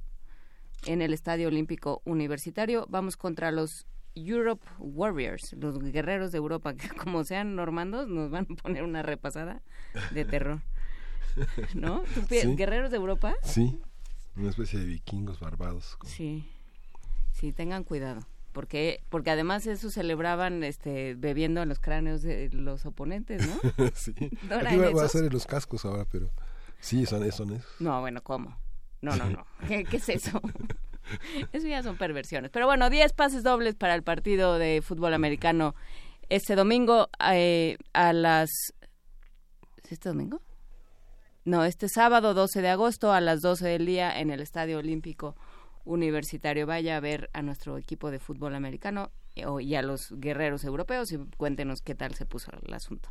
[0.86, 2.86] en el Estadio Olímpico Universitario.
[2.88, 8.46] Vamos contra los Europe Warriors, los guerreros de Europa, que como sean normandos, nos van
[8.50, 9.62] a poner una repasada
[10.12, 10.62] de terror.
[11.74, 12.02] ¿No?
[12.28, 13.34] ¿Guerreros de Europa?
[13.42, 13.80] Sí,
[14.36, 15.98] una especie de vikingos barbados.
[16.04, 16.50] Sí,
[17.32, 18.26] sí, tengan cuidado.
[18.52, 23.88] Porque, porque además eso celebraban este, bebiendo en los cráneos de los oponentes, ¿no?
[23.94, 24.14] sí.
[24.50, 26.30] Aquí va, a ser en los cascos ahora, pero
[26.78, 27.80] sí, son, son esos.
[27.80, 28.56] No, bueno, ¿cómo?
[29.02, 29.44] No, no, no.
[29.66, 30.40] ¿Qué, es eso?
[31.52, 32.50] eso ya son perversiones.
[32.52, 35.74] Pero bueno, 10 pases dobles para el partido de fútbol americano
[36.28, 38.50] este domingo eh, a las...
[39.82, 40.40] ¿Es este domingo?
[41.44, 45.36] No, este sábado 12 de agosto a las 12 del día en el Estadio Olímpico
[45.84, 46.66] Universitario.
[46.66, 51.18] Vaya a ver a nuestro equipo de fútbol americano y a los guerreros europeos y
[51.36, 53.10] cuéntenos qué tal se puso el asunto.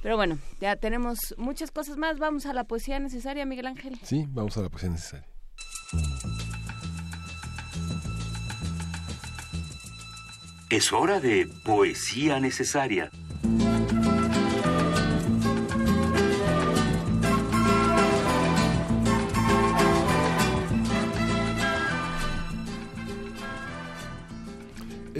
[0.00, 2.20] Pero bueno, ya tenemos muchas cosas más.
[2.20, 3.98] Vamos a la poesía necesaria, Miguel Ángel.
[4.04, 5.26] Sí, vamos a la poesía necesaria.
[10.70, 13.10] Es hora de poesía necesaria.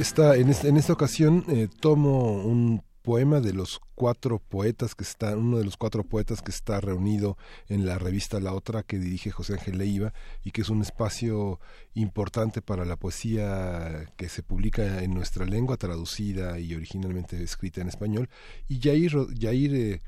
[0.01, 5.59] Esta, en, esta, ocasión eh, tomo un poema de los cuatro poetas que están, uno
[5.59, 7.37] de los cuatro poetas que está reunido
[7.69, 11.61] en la revista La Otra que dirige José Ángel Leiva y que es un espacio
[11.93, 17.89] importante para la poesía que se publica en nuestra lengua, traducida y originalmente escrita en
[17.89, 18.31] español.
[18.69, 20.01] Y Jair, Jair eh,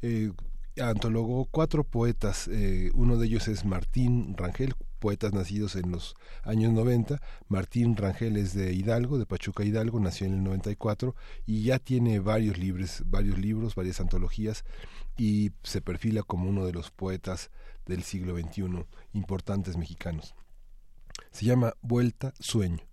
[0.00, 0.32] eh,
[0.80, 6.72] antologó cuatro poetas, eh, uno de ellos es Martín Rangel, poetas nacidos en los años
[6.72, 7.20] 90.
[7.48, 11.14] Martín Rangel es de Hidalgo, de Pachuca Hidalgo, nació en el 94
[11.46, 12.56] y ya tiene varios
[13.04, 14.64] varios libros, varias antologías
[15.16, 17.50] y se perfila como uno de los poetas
[17.86, 20.34] del siglo XXI importantes mexicanos.
[21.30, 22.84] Se llama Vuelta Sueño,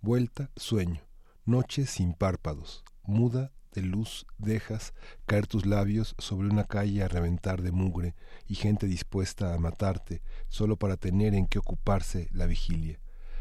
[0.00, 1.02] Vuelta Sueño,
[1.44, 4.94] Noche sin párpados, muda de luz dejas
[5.26, 8.14] caer tus labios sobre una calle a reventar de mugre
[8.48, 12.98] y gente dispuesta a matarte solo para tener en qué ocuparse la vigilia.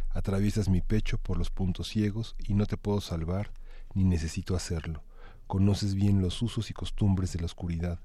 [0.10, 3.52] Atraviesas mi pecho por los puntos ciegos y no te puedo salvar
[3.94, 5.04] ni necesito hacerlo.
[5.48, 8.00] Conoces bien los usos y costumbres de la oscuridad.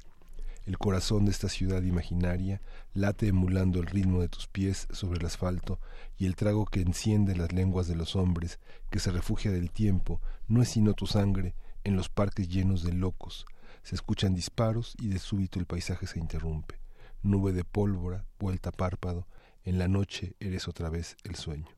[0.67, 2.61] El corazón de esta ciudad imaginaria
[2.95, 5.81] late emulando el ritmo de tus pies sobre el asfalto
[6.17, 10.21] y el trago que enciende las lenguas de los hombres, que se refugia del tiempo,
[10.47, 13.47] no es sino tu sangre, en los parques llenos de locos.
[13.83, 16.79] Se escuchan disparos y de súbito el paisaje se interrumpe.
[17.23, 19.27] Nube de pólvora, vuelta párpado,
[19.65, 21.69] en la noche eres otra vez el sueño.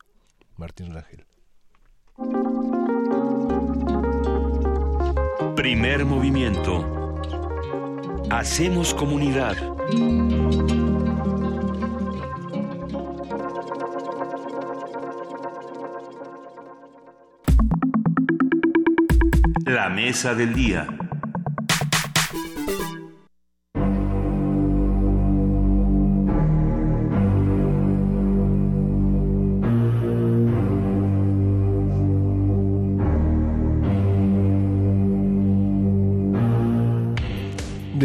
[0.57, 1.27] Martín Rangel.
[5.57, 7.19] Primer movimiento.
[8.31, 9.57] Hacemos comunidad.
[19.73, 20.87] La mesa del día.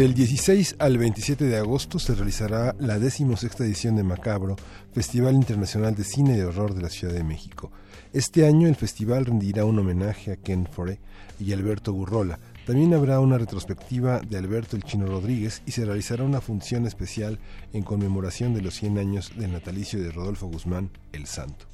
[0.08, 4.56] Del 16 al 27 de agosto se realizará la decimosexta edición de Macabro,
[4.90, 7.70] Festival Internacional de Cine de Horror de la Ciudad de México.
[8.14, 10.98] Este año el festival rendirá un homenaje a Ken Foré
[11.38, 12.38] y Alberto Gurrola.
[12.66, 17.38] También habrá una retrospectiva de Alberto el Chino Rodríguez y se realizará una función especial
[17.74, 21.66] en conmemoración de los 100 años del natalicio de Rodolfo Guzmán, el Santo.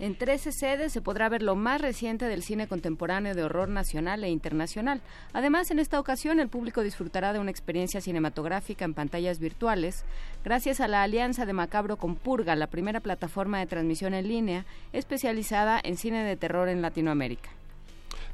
[0.00, 4.24] En 13 sedes se podrá ver lo más reciente del cine contemporáneo de horror nacional
[4.24, 5.02] e internacional.
[5.34, 10.06] Además, en esta ocasión el público disfrutará de una experiencia cinematográfica en pantallas virtuales
[10.42, 14.64] gracias a la alianza de Macabro con Purga, la primera plataforma de transmisión en línea
[14.94, 17.50] especializada en cine de terror en Latinoamérica.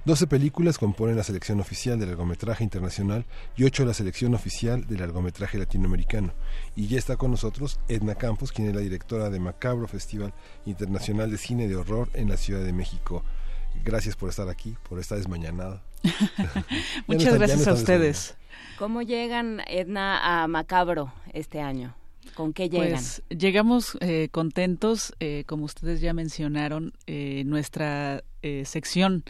[0.06, 3.24] 12 películas componen la selección oficial del largometraje internacional
[3.56, 6.32] y 8 la selección oficial del largometraje latinoamericano.
[6.76, 10.32] Y ya está con nosotros Edna Campos, quien es la directora de Macabro Festival
[10.64, 13.24] Internacional de Cine de Horror en la Ciudad de México.
[13.84, 15.82] Gracias por estar aquí, por estar desmañanada.
[17.08, 18.36] Muchas gracias a ustedes.
[18.78, 21.96] ¿Cómo llegan, Edna, a Macabro este año?
[22.36, 22.90] ¿Con qué llegan?
[22.90, 28.22] Pues llegamos eh, contentos, eh, como ustedes ya mencionaron, eh, nuestra
[28.62, 29.24] sección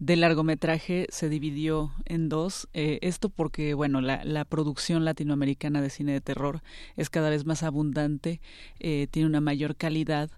[0.00, 2.68] de largometraje se dividió en dos.
[2.72, 6.62] Eh, esto porque, bueno, la, la, producción latinoamericana de cine de terror
[6.96, 8.40] es cada vez más abundante,
[8.80, 10.30] eh, tiene una mayor calidad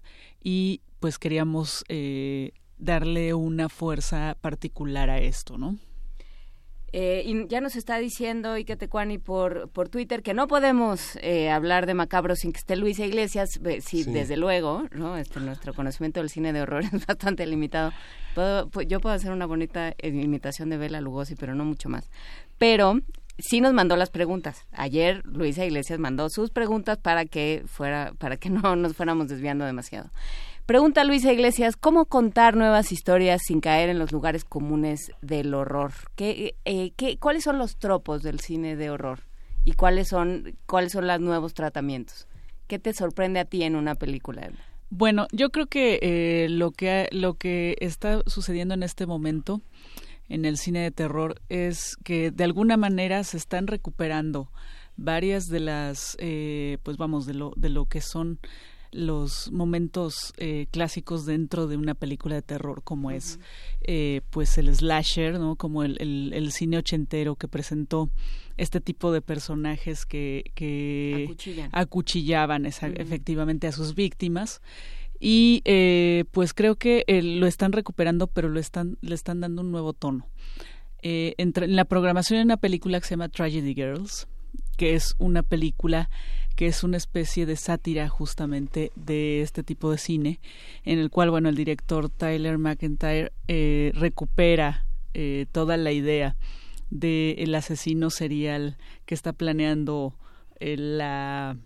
[0.43, 5.77] y pues queríamos eh, darle una fuerza particular a esto, ¿no?
[6.95, 11.49] Eh, y ya nos está diciendo Ike Tecuani por, por Twitter que no podemos eh,
[11.49, 13.59] hablar de Macabro sin que esté Luisa Iglesias.
[13.81, 15.17] Sí, desde luego, ¿no?
[15.17, 17.91] Este, nuestro conocimiento del cine de horror es bastante limitado.
[18.35, 22.11] Pues, yo puedo hacer una bonita imitación de Bela Lugosi, pero no mucho más.
[22.59, 22.99] Pero
[23.39, 24.67] sí nos mandó las preguntas.
[24.71, 29.65] Ayer Luisa Iglesias mandó sus preguntas para que fuera, para que no nos fuéramos desviando
[29.65, 30.11] demasiado.
[30.65, 35.91] Pregunta Luisa Iglesias, ¿cómo contar nuevas historias sin caer en los lugares comunes del horror?
[36.15, 39.23] ¿Qué, eh, qué, ¿Cuáles son los tropos del cine de horror?
[39.65, 42.29] ¿Y cuáles son, cuáles son los nuevos tratamientos?
[42.67, 44.49] ¿Qué te sorprende a ti en una película?
[44.89, 49.61] Bueno, yo creo que eh, lo que lo que está sucediendo en este momento
[50.29, 54.49] en el cine de terror es que de alguna manera se están recuperando
[54.95, 58.39] varias de las, eh, pues vamos, de lo, de lo que son
[58.93, 63.39] los momentos eh, clásicos dentro de una película de terror como es
[63.81, 68.09] eh, pues el slasher no como el, el, cine ochentero que presentó
[68.57, 71.27] este tipo de personajes que, que
[71.71, 74.61] acuchillaban efectivamente a sus víctimas.
[75.19, 79.71] Y eh, pues creo que lo están recuperando pero lo están le están dando un
[79.71, 80.27] nuevo tono.
[81.01, 84.27] En la programación de una película que se llama Tragedy Girls
[84.77, 86.09] que es una película
[86.55, 90.39] que es una especie de sátira justamente de este tipo de cine,
[90.83, 96.35] en el cual, bueno, el director Tyler McIntyre eh, recupera eh, toda la idea
[96.89, 100.13] del asesino serial que está planeando
[100.59, 101.57] eh, la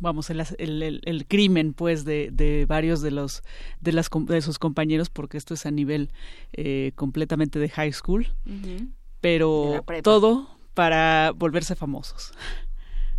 [0.00, 3.42] vamos el, el, el, crimen pues de, de, varios de los
[3.80, 6.10] de las de sus compañeros porque esto es a nivel
[6.52, 8.28] eh, completamente de high school.
[9.20, 12.32] Pero todo para volverse famosos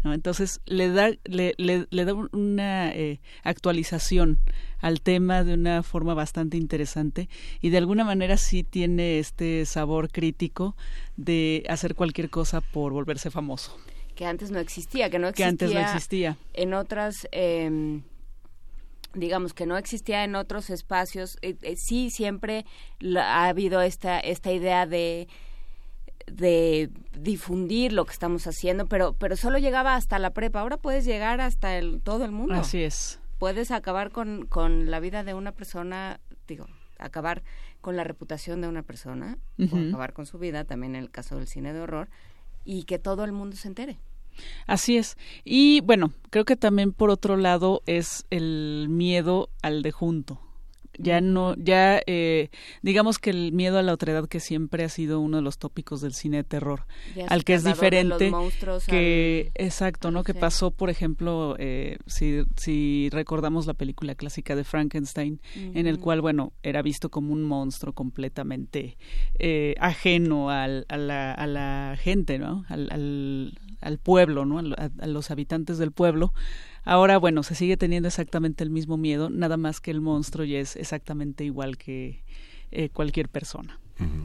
[0.05, 0.13] ¿no?
[0.13, 4.39] entonces le da le, le, le da una eh, actualización
[4.79, 7.27] al tema de una forma bastante interesante
[7.59, 10.77] y de alguna manera sí tiene este sabor crítico
[11.17, 13.77] de hacer cualquier cosa por volverse famoso
[14.15, 16.37] que antes no existía, que no existía, que antes no existía.
[16.53, 17.99] en otras, eh,
[19.13, 21.37] digamos que no existía en otros espacios.
[21.41, 22.65] Eh, eh, sí, siempre
[23.17, 25.27] ha habido esta esta idea de
[26.27, 26.89] de
[27.19, 30.61] difundir lo que estamos haciendo, pero pero solo llegaba hasta la prepa.
[30.61, 32.55] Ahora puedes llegar hasta el, todo el mundo.
[32.55, 33.19] Así es.
[33.37, 37.43] Puedes acabar con, con la vida de una persona, digo, acabar
[37.81, 41.35] con la reputación de una persona, o acabar con su vida, también en el caso
[41.35, 42.09] del cine de horror,
[42.63, 43.99] y que todo el mundo se entere.
[44.65, 45.17] Así es.
[45.43, 50.41] Y bueno, creo que también por otro lado es el miedo al de junto.
[50.97, 52.49] Ya no, ya eh,
[52.81, 56.01] digamos que el miedo a la otredad que siempre ha sido uno de los tópicos
[56.01, 56.85] del cine de terror,
[57.27, 58.31] al que es diferente,
[58.87, 60.23] que exacto, ¿no?
[60.23, 65.99] Que pasó, por ejemplo, eh, si, si recordamos la película clásica de Frankenstein, en el
[65.99, 68.97] cual, bueno, era visto como un monstruo completamente
[69.39, 72.65] eh, ajeno al, a, la, a la gente, ¿no?
[72.69, 74.59] Al, al, al pueblo, ¿no?
[74.59, 76.33] a los habitantes del pueblo
[76.85, 80.59] Ahora, bueno, se sigue teniendo exactamente el mismo miedo, nada más que el monstruo ya
[80.59, 82.23] es exactamente igual que
[82.71, 83.79] eh, cualquier persona.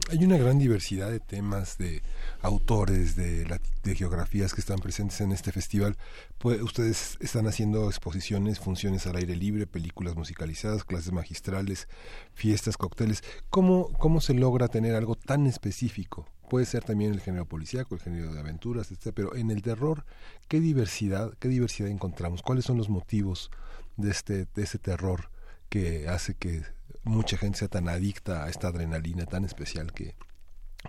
[0.09, 2.01] Hay una gran diversidad de temas, de
[2.41, 3.45] autores, de,
[3.83, 5.95] de geografías que están presentes en este festival.
[6.39, 11.87] Pues, ustedes están haciendo exposiciones, funciones al aire libre, películas musicalizadas, clases magistrales,
[12.33, 13.23] fiestas, cócteles.
[13.49, 16.27] ¿Cómo, cómo se logra tener algo tan específico?
[16.51, 19.13] Puede ser también el género policíaco, el género de aventuras, etc.
[19.15, 20.03] Pero en el terror,
[20.49, 22.41] ¿qué diversidad, qué diversidad encontramos?
[22.41, 23.51] ¿Cuáles son los motivos
[23.95, 25.29] de este, de este terror
[25.69, 26.63] que hace que
[27.05, 30.15] mucha gente sea tan adicta a esta adrenalina tan especial que,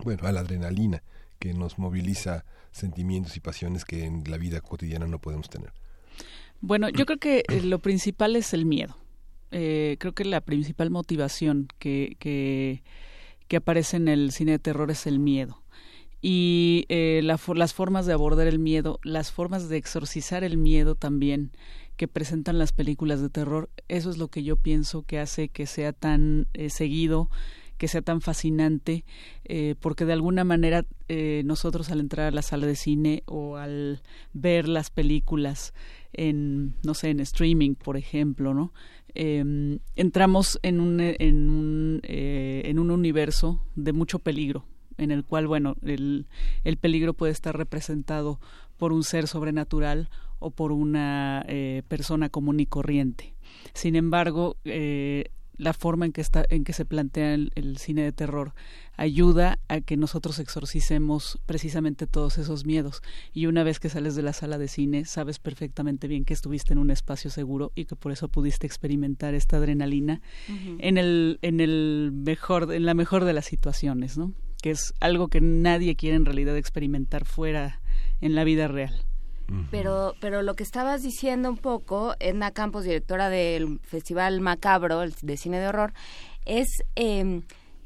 [0.03, 1.01] bueno, a la adrenalina
[1.39, 5.71] que nos moviliza sentimientos y pasiones que en la vida cotidiana no podemos tener.
[6.59, 8.97] Bueno, yo creo que eh, lo principal es el miedo.
[9.51, 12.83] Eh, creo que la principal motivación que, que,
[13.47, 15.61] que, aparece en el cine de terror es el miedo.
[16.21, 21.51] Y eh, las formas de abordar el miedo, las formas de exorcizar el miedo también
[21.97, 25.67] que presentan las películas de terror, eso es lo que yo pienso que hace que
[25.67, 27.29] sea tan eh, seguido,
[27.77, 29.03] que sea tan fascinante,
[29.45, 33.57] eh, porque de alguna manera eh, nosotros al entrar a la sala de cine o
[33.57, 34.01] al
[34.31, 35.73] ver las películas
[36.13, 38.73] en, no sé, en streaming, por ejemplo, ¿no?
[39.15, 44.65] Em, entramos en un, en, un, en un universo de mucho peligro,
[44.97, 46.27] en el cual, bueno, el,
[46.63, 48.39] el peligro puede estar representado
[48.77, 50.09] por un ser sobrenatural
[50.39, 53.33] o por una eh, persona común y corriente.
[53.73, 58.11] Sin embargo, eh, la forma en que está en que se plantea el, cine de
[58.11, 58.53] terror
[58.97, 63.01] ayuda a que nosotros exorcicemos precisamente todos esos miedos.
[63.33, 66.73] Y una vez que sales de la sala de cine sabes perfectamente bien que estuviste
[66.73, 70.21] en un espacio seguro y que por eso pudiste experimentar esta adrenalina
[70.79, 75.27] en el en el mejor en la mejor de las situaciones no que es algo
[75.27, 77.81] que nadie quiere en realidad experimentar fuera
[78.21, 78.93] en la vida real
[79.71, 85.37] pero, pero lo que estabas diciendo un poco, Edna Campos, directora del Festival Macabro de
[85.37, 85.93] Cine de Horror,
[86.45, 87.41] es eh,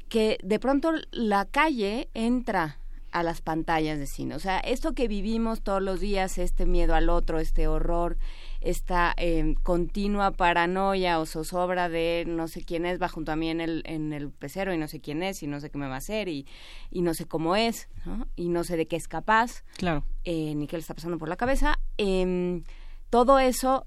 [0.08, 2.78] que de pronto la calle entra
[3.10, 4.34] a las pantallas de cine.
[4.34, 8.18] O sea, esto que vivimos todos los días, este miedo al otro, este horror,
[8.60, 13.50] esta eh, continua paranoia o zozobra de no sé quién es, va junto a mí
[13.50, 15.88] en el, en el pecero y no sé quién es y no sé qué me
[15.88, 16.46] va a hacer y,
[16.90, 18.26] y no sé cómo es ¿no?
[18.36, 20.04] y no sé de qué es capaz, claro.
[20.24, 21.78] Eh, ni qué le está pasando por la cabeza.
[21.98, 22.62] Eh,
[23.10, 23.86] todo eso,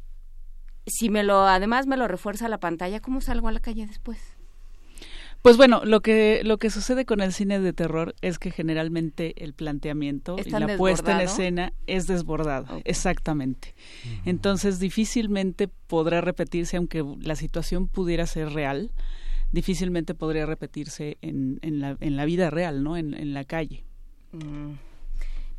[0.87, 4.35] si me lo, además me lo refuerza la pantalla, ¿cómo salgo a la calle después?
[5.41, 9.43] Pues bueno, lo que lo que sucede con el cine de terror es que generalmente
[9.43, 13.73] el planteamiento y la puesta en escena es desbordado, exactamente.
[14.25, 18.91] Entonces difícilmente podrá repetirse, aunque la situación pudiera ser real,
[19.51, 22.95] difícilmente podría repetirse en, en, la, en la vida real, ¿no?
[22.95, 23.83] En, en la calle.
[24.33, 24.90] Mm.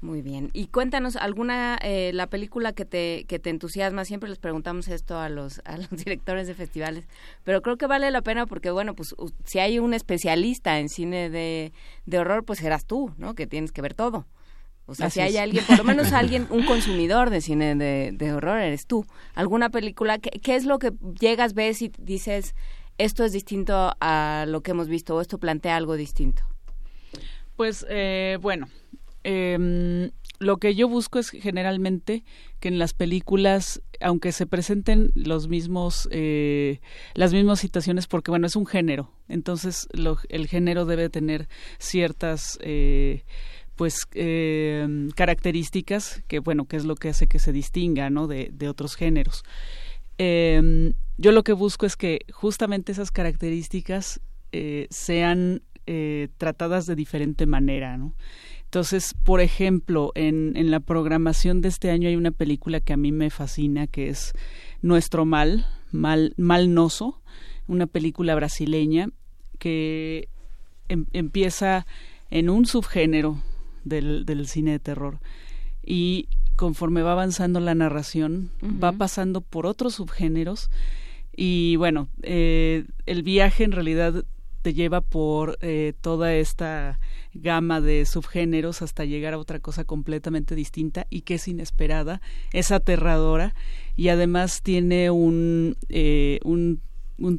[0.02, 0.50] Muy bien.
[0.52, 4.04] Y cuéntanos alguna eh, la película que te que te entusiasma.
[4.04, 7.06] Siempre les preguntamos esto a los a los directores de festivales,
[7.44, 9.14] pero creo que vale la pena porque bueno, pues
[9.44, 11.72] si hay un especialista en cine de,
[12.04, 13.36] de horror, pues serás tú, ¿no?
[13.36, 14.26] Que tienes que ver todo.
[14.86, 18.58] O sea, si hay alguien, por lo menos alguien, un consumidor de cine de, horror,
[18.58, 19.06] eres tú.
[19.36, 20.18] ¿Alguna película?
[20.18, 22.56] ¿qué, ¿Qué es lo que llegas, ves y dices,
[22.98, 26.42] esto es distinto a lo que hemos visto o esto plantea algo distinto?
[27.56, 28.66] Pues, eh, bueno,
[29.24, 30.10] eh,
[30.42, 32.24] lo que yo busco es generalmente
[32.60, 36.80] que en las películas, aunque se presenten los mismos, eh,
[37.14, 39.88] las mismas situaciones, porque bueno, es un género, entonces
[40.28, 43.24] el género debe tener ciertas, eh,
[43.76, 48.26] pues, eh, características que bueno, que es lo que hace que se distinga, ¿no?
[48.26, 49.44] De, de otros géneros.
[50.18, 54.20] Em, yo lo que busco es que justamente esas características
[54.90, 55.62] sean
[56.36, 58.14] tratadas de diferente manera, ¿no?
[58.72, 62.96] Entonces, por ejemplo, en, en la programación de este año hay una película que a
[62.96, 64.32] mí me fascina, que es
[64.80, 67.20] Nuestro Mal, Mal, Malnoso,
[67.66, 69.10] una película brasileña
[69.58, 70.30] que
[70.88, 71.86] em, empieza
[72.30, 73.42] en un subgénero
[73.84, 75.18] del, del cine de terror.
[75.84, 80.70] Y conforme va avanzando la narración, va pasando por otros subgéneros.
[81.36, 84.24] Y bueno, eh, el viaje en realidad
[84.62, 87.00] te lleva por eh, toda esta
[87.34, 92.22] gama de subgéneros hasta llegar a otra cosa completamente distinta y que es inesperada,
[92.52, 93.54] es aterradora
[93.96, 96.80] y además tiene un, eh, un,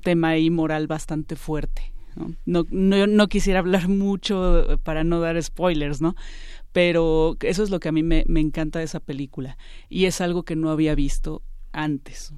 [0.01, 1.93] tema ahí moral bastante fuerte.
[2.15, 2.35] ¿no?
[2.45, 6.15] No, no, quisiera hablar mucho para no dar spoilers, ¿no?
[6.71, 9.57] Pero eso es lo que a mí me, me encanta de esa película
[9.89, 11.41] y es algo que no había visto
[11.71, 12.33] antes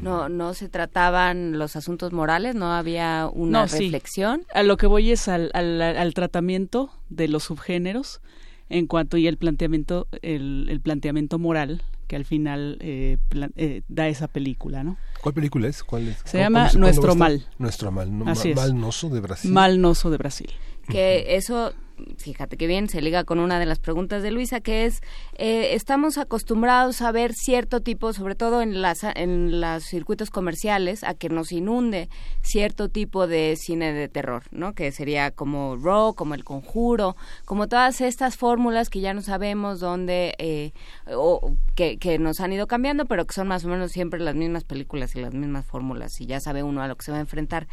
[0.00, 4.44] no no se trataban los asuntos morales no había una reflexión.
[4.54, 8.20] A lo que voy es al, al, tratamiento de los subgéneros
[8.68, 13.18] en cuanto y el planteamiento el, el planteamiento moral que al final eh,
[13.56, 17.46] eh, da esa película no cuál película es cuál es se llama nuestro mal.
[17.58, 19.52] Nuestro mal no, Malnoso de Brasil.
[19.52, 20.50] Malnoso de Brasil
[20.86, 21.72] que eso
[22.18, 25.02] fíjate que bien, se liga con una de las preguntas de Luisa, que es,
[25.34, 31.04] eh, estamos acostumbrados a ver cierto tipo, sobre todo en, las, en los circuitos comerciales,
[31.04, 32.08] a que nos inunde
[32.42, 34.74] cierto tipo de cine de terror, ¿no?
[34.74, 39.80] Que sería como Raw, como El Conjuro, como todas estas fórmulas que ya no sabemos
[39.80, 40.72] dónde, eh,
[41.14, 44.34] o que, que nos han ido cambiando, pero que son más o menos siempre las
[44.34, 47.18] mismas películas y las mismas fórmulas, y ya sabe uno a lo que se va
[47.18, 47.66] a enfrentar.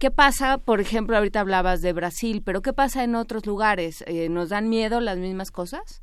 [0.00, 4.02] ¿Qué pasa, por ejemplo, ahorita hablabas de Brasil, pero qué pasa en otros lugares?
[4.06, 6.00] Eh, ¿Nos dan miedo las mismas cosas?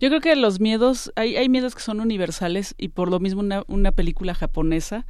[0.00, 3.40] Yo creo que los miedos, hay, hay miedos que son universales y por lo mismo
[3.40, 5.06] una, una película japonesa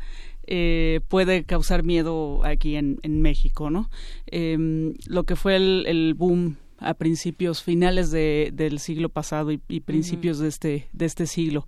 [0.46, 3.88] eh, puede causar miedo aquí en, en México, ¿no?
[4.26, 9.58] Eh, lo que fue el, el boom a principios finales de, del siglo pasado y,
[9.58, 11.66] principios de este de este siglo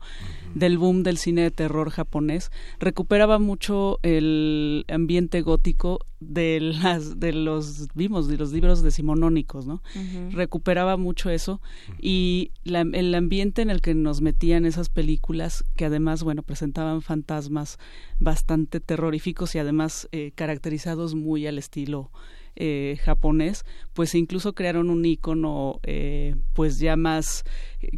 [0.54, 7.32] del boom del cine de terror japonés recuperaba mucho el ambiente gótico de las de
[7.32, 9.82] los vimos de los libros decimonónicos no
[10.30, 11.60] recuperaba mucho eso
[12.00, 17.78] y el ambiente en el que nos metían esas películas que además bueno presentaban fantasmas
[18.18, 22.10] bastante terroríficos y además eh, caracterizados muy al estilo
[22.54, 23.64] eh, japonés,
[23.94, 27.44] pues incluso crearon un icono eh, pues ya más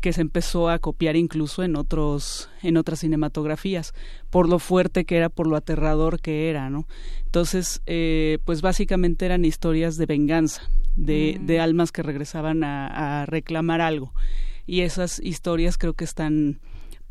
[0.00, 3.94] que se empezó a copiar incluso en otros en otras cinematografías
[4.30, 6.86] por lo fuerte que era por lo aterrador que era no
[7.24, 10.62] entonces eh, pues básicamente eran historias de venganza
[10.94, 11.46] de, mm.
[11.46, 14.14] de almas que regresaban a, a reclamar algo
[14.66, 16.60] y esas historias creo que están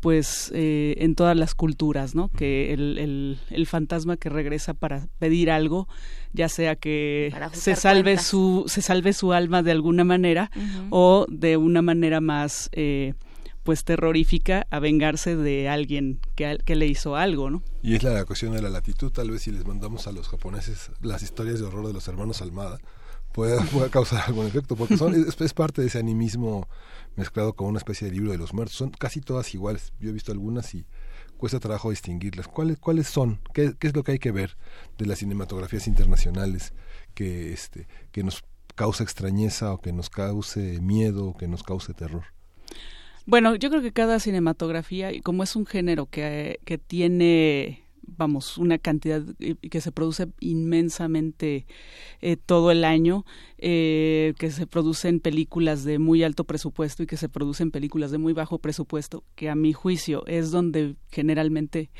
[0.04, 2.28] pues eh, en todas las culturas, ¿no?
[2.28, 5.88] Que el, el, el, fantasma que regresa para pedir algo,
[6.34, 10.50] ya sea que se salve su se salve su alma de alguna manera
[10.90, 13.14] o de una manera más eh,
[13.62, 17.62] pues terrorífica a vengarse de alguien que, que le hizo algo, ¿no?
[17.82, 20.90] Y es la cuestión de la latitud, tal vez si les mandamos a los japoneses
[21.00, 22.78] las historias de horror de los hermanos Almada,
[23.70, 26.68] pueda, causar algún efecto, porque son, es, es parte de ese animismo
[27.16, 28.76] mezclado con una especie de libro de los muertos.
[28.76, 29.92] Son casi todas iguales.
[30.00, 30.86] Yo he visto algunas y
[31.36, 32.46] cuesta trabajo distinguirlas.
[32.46, 33.40] ¿Cuáles, cuáles son?
[33.52, 34.56] ¿Qué, ¿Qué, es lo que hay que ver
[34.98, 36.72] de las cinematografías internacionales
[37.14, 38.44] que, este, que nos
[38.76, 42.22] causa extrañeza o que nos cause miedo o que nos cause terror?
[43.26, 48.78] Bueno, yo creo que cada cinematografía, como es un género que, que tiene vamos, una
[48.78, 51.66] cantidad que se produce inmensamente
[52.20, 53.24] eh, todo el año,
[53.58, 58.18] eh, que se producen películas de muy alto presupuesto y que se producen películas de
[58.18, 61.90] muy bajo presupuesto, que a mi juicio es donde generalmente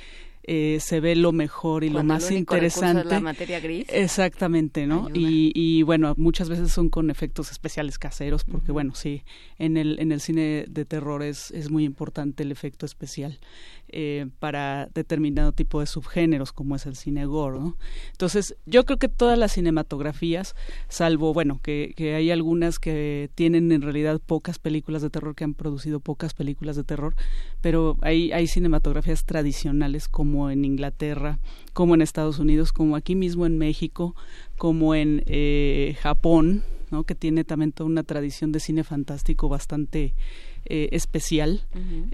[0.47, 3.09] eh, se ve lo mejor y lo más interesante.
[3.09, 3.87] la materia gris.
[3.89, 5.09] Exactamente, ¿no?
[5.15, 9.23] Y, y, bueno, muchas veces son con efectos especiales caseros, porque bueno, sí,
[9.59, 13.39] en el, en el cine de terror es, es muy importante el efecto especial.
[13.89, 17.61] Eh, para determinado tipo de subgéneros como es el cine gore.
[17.61, 17.77] ¿no?
[18.13, 20.55] Entonces, yo creo que todas las cinematografías,
[20.89, 25.55] salvo, bueno, que, hay algunas que tienen en realidad pocas películas de terror, que han
[25.55, 27.15] producido pocas películas de terror,
[27.61, 31.39] pero hay, hay cinematografías tradicionales como en Inglaterra,
[31.73, 34.15] como en Estados Unidos, como aquí mismo en México,
[34.57, 37.05] como en eh, Japón, ¿no?
[37.05, 40.15] que tiene también toda una tradición de cine fantástico bastante
[40.67, 41.67] eh, especial.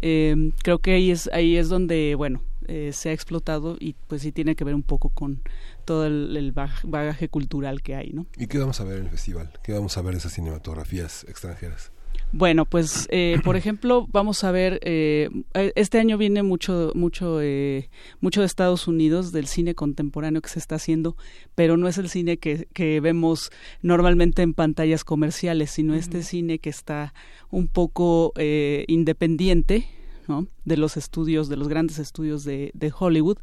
[0.02, 4.22] eh, creo que ahí es, ahí es donde, bueno, eh, se ha explotado y pues
[4.22, 5.42] sí tiene que ver un poco con
[5.84, 8.26] todo el, el bagaje cultural que hay, ¿no?
[8.36, 9.50] ¿Y qué vamos a ver en el festival?
[9.64, 11.90] ¿Qué vamos a ver de esas cinematografías extranjeras?
[12.32, 15.28] Bueno, pues eh, por ejemplo vamos a ver eh,
[15.74, 17.90] este año viene mucho mucho eh,
[18.20, 21.16] mucho de Estados Unidos del cine contemporáneo que se está haciendo,
[21.56, 23.50] pero no es el cine que, que vemos
[23.82, 26.00] normalmente en pantallas comerciales, sino uh -huh.
[26.00, 27.14] este cine que está
[27.50, 29.86] un poco eh, independiente
[30.28, 30.46] ¿no?
[30.64, 33.38] de los estudios de los grandes estudios de, de Hollywood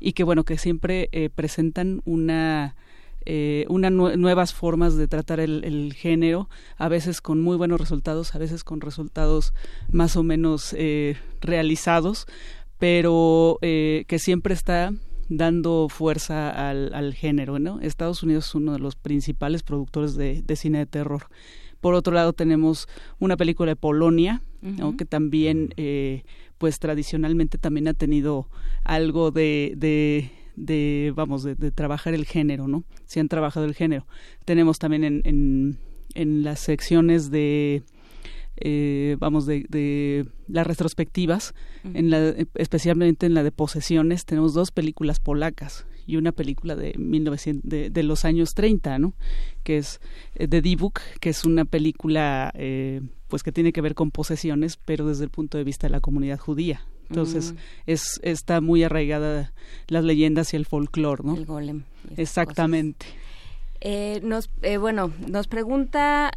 [0.00, 2.76] y que bueno que siempre eh, presentan una
[3.26, 8.34] eh, unas nuevas formas de tratar el, el, género, a veces con muy buenos resultados,
[8.34, 9.52] a veces con resultados
[9.90, 12.26] más o menos eh, realizados,
[12.78, 14.92] pero eh, que siempre está
[15.28, 17.58] dando fuerza al, al, género.
[17.58, 17.80] ¿no?
[17.80, 21.28] Estados Unidos es uno de los principales productores de, de cine de terror.
[21.80, 22.88] Por otro lado tenemos
[23.18, 24.76] una película de Polonia, uh -huh.
[24.78, 24.96] ¿no?
[24.96, 26.24] que también, eh,
[26.58, 28.48] pues tradicionalmente también ha tenido
[28.84, 33.74] algo de, de de vamos de, de, trabajar el género no si han trabajado el
[33.74, 34.06] género.
[34.44, 35.78] Tenemos también en, en,
[36.14, 37.82] en las secciones de
[38.56, 41.98] eh, vamos de, de, las retrospectivas uh -huh.
[41.98, 46.94] en la, especialmente en la de posesiones tenemos dos películas polacas y una película de
[46.96, 49.14] 1900 de, de los años 30 no
[49.64, 50.00] que es
[50.36, 54.76] eh, The D-Book que es una película eh, pues que tiene que ver con posesiones
[54.76, 57.56] pero desde el punto de vista de la comunidad judía entonces mm.
[57.86, 59.52] es está muy arraigada
[59.88, 61.36] las leyendas y el folclore, ¿no?
[61.36, 61.82] El golem.
[62.16, 63.06] Exactamente.
[63.80, 66.32] Eh, nos, eh, bueno, nos pregunta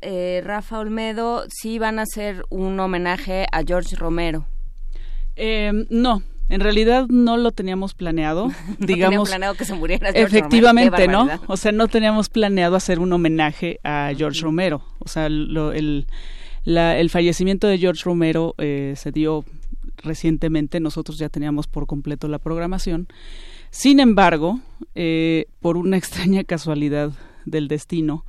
[0.00, 4.46] eh, Rafa Olmedo si van a hacer un homenaje a George Romero.
[5.36, 8.48] Em, no, en realidad no lo teníamos planeado,
[8.78, 9.28] no digamos.
[9.28, 11.28] planeado que se muriera George efectivamente, ¿no?
[11.46, 14.44] O sea, no teníamos planeado hacer un homenaje a George uh -huh.
[14.46, 14.82] Romero.
[14.98, 16.06] O sea, lo, el,
[16.64, 19.44] la, el fallecimiento de George Romero eh, se dio
[19.96, 23.08] recientemente nosotros ya teníamos por completo la programación.
[23.70, 24.60] Sin embargo,
[24.94, 27.12] eh, por una extraña casualidad
[27.44, 28.24] del destino,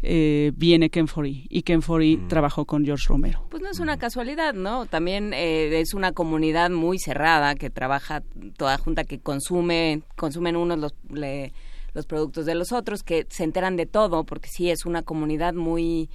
[0.00, 2.28] eh, viene Ken Foree y Ken Foree mm.
[2.28, 3.44] trabajó con George Romero.
[3.50, 4.86] Pues no es una casualidad, ¿no?
[4.86, 8.22] También eh, es una comunidad muy cerrada que trabaja
[8.56, 11.52] toda junta, que consume, consumen unos los, le,
[11.94, 15.54] los productos de los otros, que se enteran de todo, porque sí es una comunidad
[15.54, 16.10] muy,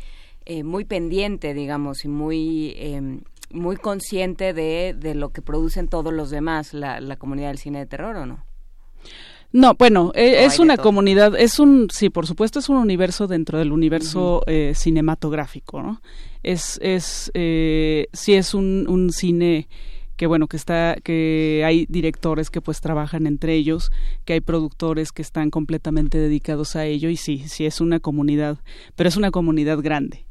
[0.46, 3.22] eh, muy pendiente, digamos, y muy em,
[3.54, 7.80] muy consciente de, de lo que producen todos los demás, la, la comunidad del cine
[7.80, 8.44] de terror, ¿o no?
[9.54, 13.60] No, bueno, eh, es una comunidad, es un, sí, por supuesto, es un universo dentro
[13.60, 14.72] del universo uh -huh.
[14.72, 16.02] eh, cinematográfico, ¿no?
[16.42, 19.68] Es, es, eh, sí es un, un cine
[20.16, 23.92] que bueno que está que hay directores que pues trabajan entre ellos
[24.26, 28.60] que hay productores que están completamente dedicados a ello y sí sí es una comunidad
[28.96, 30.28] pero es una comunidad grande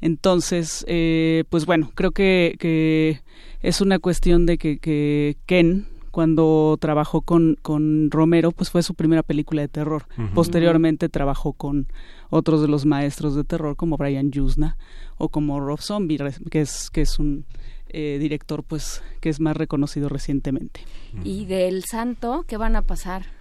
[0.00, 3.22] entonces, eh, pues bueno, creo que, que,
[3.62, 8.94] es una cuestión de que, que Ken, cuando trabajó con, con, Romero, pues fue su
[8.94, 10.06] primera película de terror.
[10.16, 10.34] Uh -huh.
[10.34, 11.88] Posteriormente trabajó con
[12.30, 14.76] otros de los maestros de terror, como Brian Yuzna
[15.18, 16.18] o como Rob Zombie,
[16.50, 17.44] que es, que es un
[17.88, 20.80] eh, director pues que es más reconocido recientemente.
[21.24, 23.35] ¿Y del Santo qué van a pasar?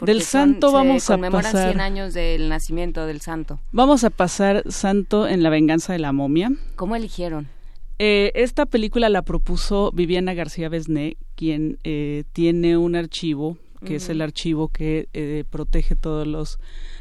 [0.00, 3.60] Del santo vamos a pasar 100 años del nacimiento del santo.
[3.72, 6.52] Vamos a pasar santo en la venganza de la momia.
[6.76, 7.48] ¿Cómo eligieron?
[7.98, 13.88] Eh, esta película la propuso Viviana García Besné, quien eh, tiene un archivo que uh
[13.92, 13.96] -huh.
[13.96, 16.58] es el archivo que eh, protege todos los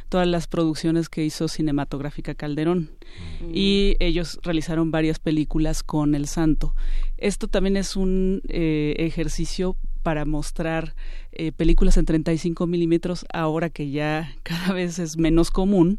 [0.10, 2.92] todas las producciones que hizo cinematográfica Calderón
[3.42, 3.52] uh -huh.
[3.54, 6.76] y ellos realizaron varias películas con el santo.
[7.18, 9.76] Esto también es un eh, ejercicio
[10.06, 10.94] para mostrar
[11.32, 15.98] eh, películas en 35 milímetros ahora que ya cada vez es menos común.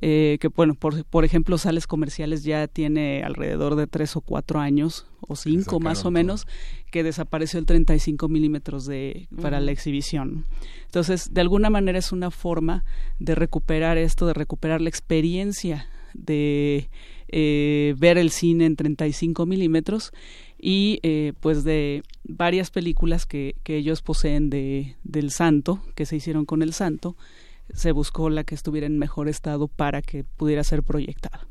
[0.00, 4.58] Eh, que bueno, por, por ejemplo, sales comerciales ya tiene alrededor de tres o cuatro
[4.58, 6.52] años, o cinco más o menos, todo.
[6.90, 9.64] que desapareció el 35 milímetros de, para uh -huh.
[9.66, 10.44] la exhibición.
[10.86, 12.84] Entonces, de alguna manera es una forma
[13.20, 16.90] de recuperar esto, de recuperar la experiencia de
[17.28, 20.12] eh, ver el cine en 35 milímetros
[20.58, 26.16] y eh, pues de varias películas que, que ellos poseen de, del santo, que se
[26.16, 27.16] hicieron con el santo,
[27.72, 31.46] se buscó la que estuviera en mejor estado para que pudiera ser proyectada.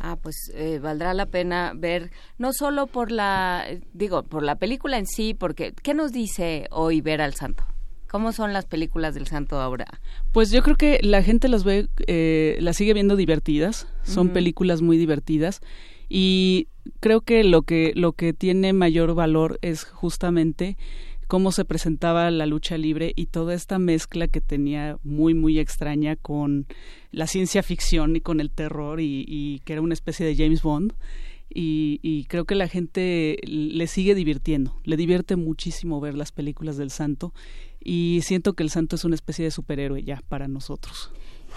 [0.00, 4.98] Ah, pues eh, valdrá la pena ver, no solo por la, digo, por la película
[4.98, 7.64] en sí, porque ¿qué nos dice hoy ver al santo?
[8.10, 9.86] ¿Cómo son las películas del santo ahora?
[10.32, 14.82] Pues yo creo que la gente las ve, eh, las sigue viendo divertidas, son películas
[14.82, 15.62] muy divertidas
[16.08, 16.68] y
[17.00, 20.76] creo que lo que lo que tiene mayor valor es justamente
[21.26, 26.16] cómo se presentaba la lucha libre y toda esta mezcla que tenía muy, muy extraña
[26.16, 26.66] con
[27.10, 30.92] la ciencia ficción y con el terror y, que era una especie de James Bond.
[31.56, 36.90] Y, creo que la gente le sigue divirtiendo, le divierte muchísimo ver las películas del
[36.90, 37.32] santo
[37.82, 41.12] y siento que el santo es una especie de superhéroe ya para nosotros.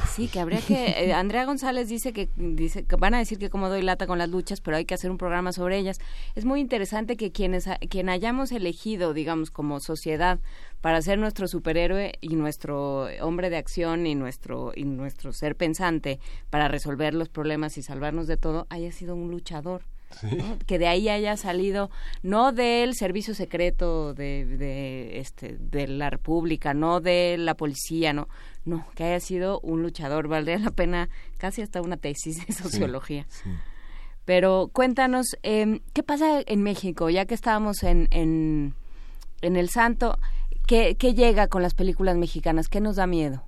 [0.05, 1.05] Sí, que habría que.
[1.05, 4.17] Eh, Andrea González dice que, dice que van a decir que como doy lata con
[4.17, 5.99] las luchas, pero hay que hacer un programa sobre ellas.
[6.35, 10.39] Es muy interesante que quienes quien hayamos elegido, digamos, como sociedad
[10.81, 16.19] para ser nuestro superhéroe y nuestro hombre de acción y nuestro y nuestro ser pensante
[16.49, 19.83] para resolver los problemas y salvarnos de todo, haya sido un luchador
[20.65, 21.89] que de ahí haya salido
[22.23, 28.27] no del servicio secreto de, de, este de la república no de la policía no
[28.67, 33.25] no que haya sido un luchador valdría la pena casi hasta una tesis de sociología.
[34.25, 38.73] pero cuéntanos eh, qué pasa en México ya que estábamos en en,
[39.41, 40.17] en el Santo
[40.67, 43.43] ¿qué, qué llega con las películas mexicanas qué nos da miedo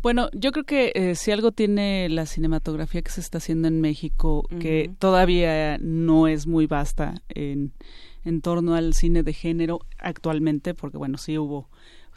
[0.00, 3.80] bueno, yo creo que eh, si algo tiene la cinematografía que se está haciendo en
[3.80, 7.72] México, que todavía no es muy vasta en,
[8.24, 11.68] en torno al cine de género actualmente, porque bueno, sí hubo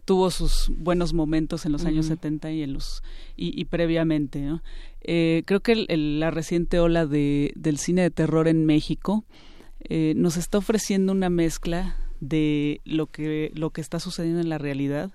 [0.06, 3.04] tuvo sus buenos momentos en los años 70 y en los
[3.36, 4.62] y, previamente ¿no?
[5.02, 9.24] eh, creo que la reciente ola de, del cine de terror en México
[9.80, 14.58] eh, nos está ofreciendo una mezcla de lo que lo que está sucediendo en la
[14.58, 15.12] realidad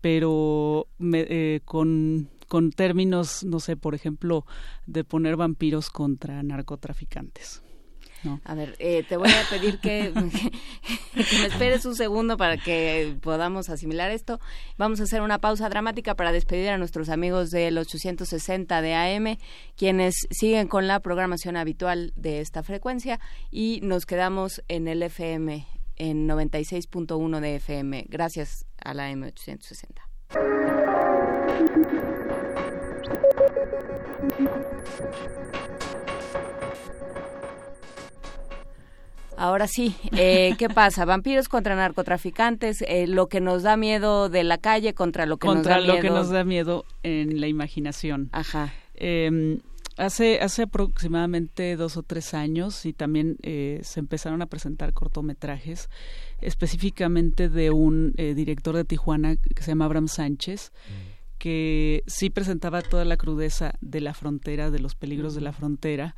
[0.00, 4.46] pero eh, con, con términos, no sé, por ejemplo,
[4.86, 7.62] de poner vampiros contra narcotraficantes.
[8.44, 13.68] A ver, eh, te voy a pedir que, me esperes un segundo para que podamos
[13.68, 14.40] asimilar esto.
[14.76, 19.38] Vamos a hacer una pausa dramática para despedir a nuestros amigos del 860 de AM,
[19.76, 25.66] quienes siguen con la programación habitual de esta frecuencia y nos quedamos en el FM
[25.96, 30.02] en 96.1 de FM, gracias a la M860.
[39.36, 41.04] Ahora sí, eh, ¿qué pasa?
[41.04, 45.46] Vampiros contra narcotraficantes, eh, lo que nos da miedo de la calle contra lo que
[45.46, 45.92] nos da miedo.
[45.92, 48.30] Contra lo que nos da miedo en la imaginación.
[48.32, 48.72] Ajá.
[48.94, 49.58] Eh,
[49.98, 55.88] Hace, hace aproximadamente dos o tres años y también eh, se empezaron a presentar cortometrajes,
[56.42, 61.38] específicamente de un eh, director de Tijuana que se llama Abraham Sánchez, mm.
[61.38, 66.14] que sí presentaba toda la crudeza de la frontera, de los peligros de la frontera,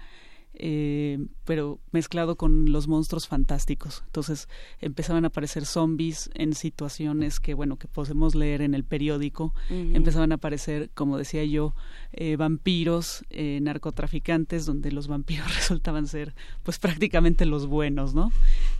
[0.58, 4.02] eh, pero mezclado con los monstruos fantásticos.
[4.06, 4.48] Entonces
[4.80, 9.54] empezaban a aparecer zombies en situaciones que, bueno, que podemos leer en el periódico.
[9.70, 11.74] Empezaban a aparecer, como decía yo,
[12.12, 18.30] eh, vampiros, eh, narcotraficantes, donde los vampiros resultaban ser, pues, prácticamente los buenos, ¿no?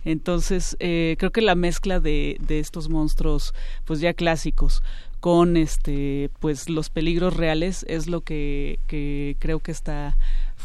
[0.05, 3.53] Entonces, creo que la mezcla de, de estos monstruos,
[3.85, 4.83] pues, ya clásicos,
[5.19, 10.17] con este pues los peligros reales es lo que, que creo que está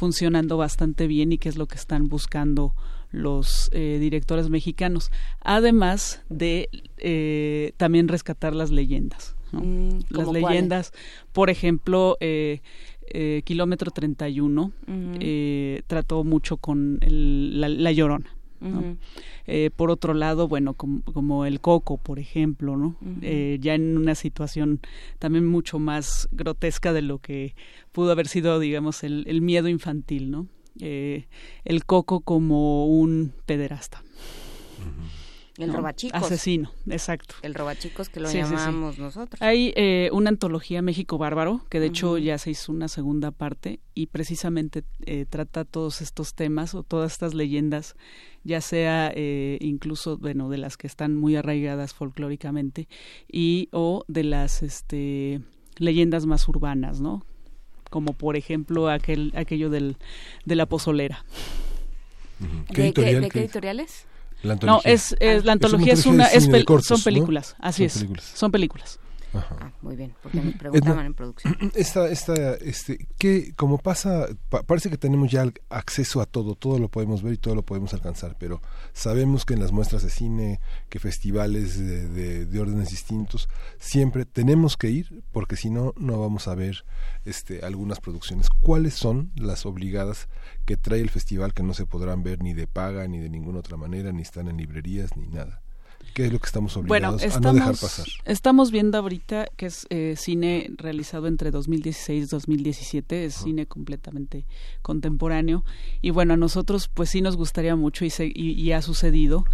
[0.04, 2.74] funcionando bastante bien y que es lo que están buscando
[3.10, 5.10] los eh, directores mexicanos,
[5.40, 6.68] además de
[6.98, 9.34] eh, también rescatar las leyendas.
[9.52, 10.92] Mm, las leyendas,
[11.32, 12.60] por ejemplo, eh,
[13.44, 14.72] Kilómetro 31
[15.86, 18.33] trató mucho con la, Llorona.
[19.46, 22.96] Eh, por otro lado, bueno, como, el coco, por ejemplo, ¿no?
[23.20, 24.80] Eh, ya en una situación
[25.18, 27.54] también mucho más grotesca de lo que
[27.92, 30.46] pudo haber sido, digamos, el, miedo infantil, ¿no?
[30.80, 31.26] Eh,
[31.64, 34.02] el coco como un pederasta.
[35.56, 36.20] El robachicos.
[36.20, 37.36] Asesino, exacto.
[37.42, 39.40] El robachicos que lo llamamos nosotros.
[39.40, 43.78] Hay eh, una antología México Bárbaro, que de hecho ya se hizo una segunda parte
[43.94, 47.94] y precisamente eh, trata todos estos temas o todas estas leyendas,
[48.42, 52.88] ya sea eh, incluso, bueno, de las que están muy arraigadas folclóricamente
[53.30, 55.40] y o de las este,
[55.76, 57.24] leyendas más urbanas, ¿no?
[57.90, 59.98] Como por ejemplo aquel, aquello del,
[60.46, 61.24] de la pozolera.
[62.70, 64.06] ¿De, qué, editoriales?
[64.44, 66.28] No, es, la antología es, una,
[66.82, 68.98] son películas, así es, son películas.
[69.34, 71.56] Ah, muy bien, porque nos preguntaban en producción.
[71.74, 74.26] Esta, esta, este, que como pasa,
[74.66, 77.94] parece que tenemos ya acceso a todo, todo lo podemos ver y todo lo podemos
[77.94, 78.60] alcanzar, pero
[78.92, 83.48] sabemos que en las muestras de cine, que festivales de, de, órdenes distintos,
[83.78, 86.84] siempre tenemos que ir, porque si no, no vamos a ver
[87.24, 88.48] este, algunas producciones.
[88.50, 90.28] ¿Cuáles son las obligadas
[90.64, 93.58] que trae el festival que no se podrán ver ni de paga, ni de ninguna
[93.58, 95.63] otra manera, ni están en librerías, ni nada?
[96.14, 98.06] ¿Qué es lo que estamos obligados a no dejar pasar?
[98.24, 104.46] Estamos viendo ahorita que es eh, cine realizado entre 2016 y 2017, es cine completamente
[104.80, 105.64] contemporáneo.
[106.02, 109.44] Y bueno, a nosotros pues sí nos gustaría mucho y, y, ha sucedido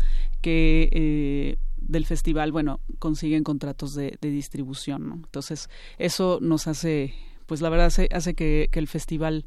[0.43, 5.15] que eh, del festival, bueno, consiguen contratos de, distribución, ¿no?
[5.15, 7.15] Entonces, eso nos hace
[7.47, 9.47] pues la verdad hace, hace que, el festival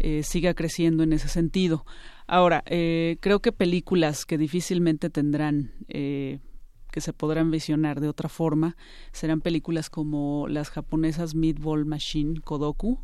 [0.00, 1.84] eh, siga creciendo en ese sentido.
[2.26, 5.70] Ahora, creo que películas que difícilmente tendrán
[6.94, 8.76] que se podrán visionar de otra forma
[9.10, 13.00] serán películas como las japonesas Meatball Machine Kodoku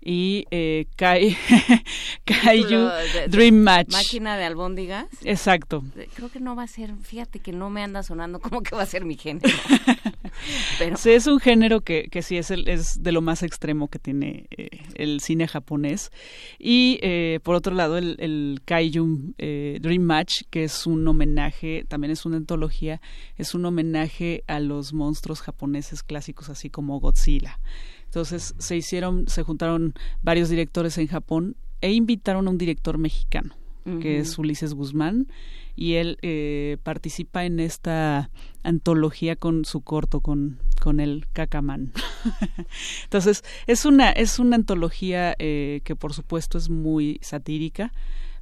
[0.00, 1.36] y eh, Kai,
[2.24, 2.88] Kaiju
[3.28, 3.92] Dream Match.
[3.92, 5.06] Máquina de albóndigas.
[5.24, 5.84] Exacto.
[6.14, 8.82] Creo que no va a ser, fíjate que no me anda sonando como que va
[8.82, 9.48] a ser mi género.
[10.78, 10.96] Pero...
[10.96, 13.98] Sí, es un género que, que sí es, el, es de lo más extremo que
[13.98, 16.10] tiene eh, el cine japonés.
[16.58, 21.84] Y eh, por otro lado, el, el Kaiju eh, Dream Match, que es un homenaje,
[21.88, 23.00] también es una antología,
[23.36, 27.58] es un homenaje a los monstruos japoneses clásicos, así como Godzilla.
[28.08, 33.54] Entonces se hicieron, se juntaron varios directores en Japón e invitaron a un director mexicano,
[34.00, 35.28] que es Ulises Guzmán,
[35.74, 38.30] y él eh, participa en esta
[38.62, 41.92] antología con su corto, con, con el Cacamán.
[43.04, 47.92] Entonces, es una, es una antología eh, que por supuesto es muy satírica,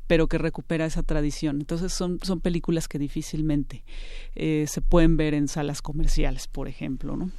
[0.06, 1.60] pero que recupera esa tradición.
[1.60, 3.84] Entonces son, son películas que difícilmente
[4.34, 7.30] eh, se pueden ver en salas comerciales, por ejemplo, ¿no?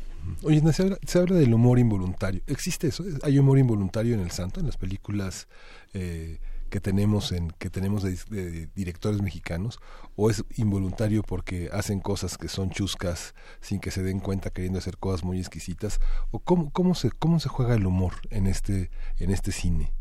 [0.44, 2.42] Oye, se habla, se habla del humor involuntario.
[2.48, 3.04] ¿Existe eso?
[3.24, 5.48] ¿Hay humor involuntario en el santo, en las películas
[5.94, 6.40] eh,
[6.70, 9.80] que tenemos en que tenemos de, directores mexicanos?
[10.16, 14.80] ¿O es involuntario porque hacen cosas que son chuscas sin que se den cuenta queriendo
[14.80, 16.00] hacer cosas muy exquisitas?
[16.32, 19.94] ¿O cómo, cómo, se, cómo se juega el humor en este, en este cine?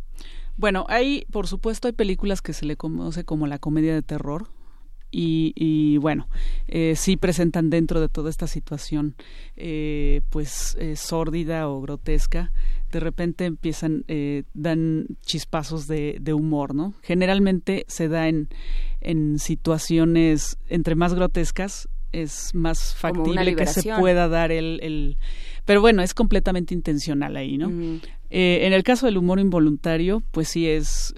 [0.56, 4.48] Bueno, hay, por supuesto, hay películas que se le conoce como la comedia de terror,
[5.10, 6.28] y, bueno,
[6.68, 9.14] eh, sí presentan dentro de toda esta situación
[9.56, 12.52] eh, pues eh, sórdida o grotesca,
[12.92, 16.94] de repente empiezan, eh, dan chispazos de, de, humor, ¿no?
[17.02, 18.48] Generalmente se da en,
[19.00, 25.18] en situaciones entre más grotescas, es más factible que se pueda dar el, el,
[25.64, 27.70] Pero bueno, es completamente intencional ahí, ¿no?
[28.28, 31.14] en el caso del humor involuntario, pues sí es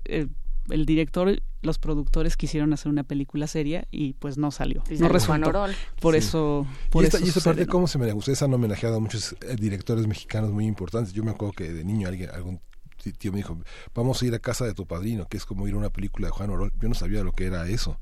[0.70, 4.82] el director, los productores quisieron hacer una película seria y pues no salió.
[4.98, 5.66] no resultó.
[6.00, 9.34] Por eso, por y esta, y parte, ¿cómo se me Ustedes han homenajeado a muchos
[9.40, 11.12] eh, directores mexicanos muy importantes.
[11.12, 12.60] Yo me acuerdo que de niño alguien, algún
[12.98, 13.58] tío me dijo,
[13.94, 16.28] vamos a ir a casa de tu padrino, que es como ir a una película
[16.28, 16.72] de Juan Orol.
[16.80, 17.98] Yo no sabía lo que era eso.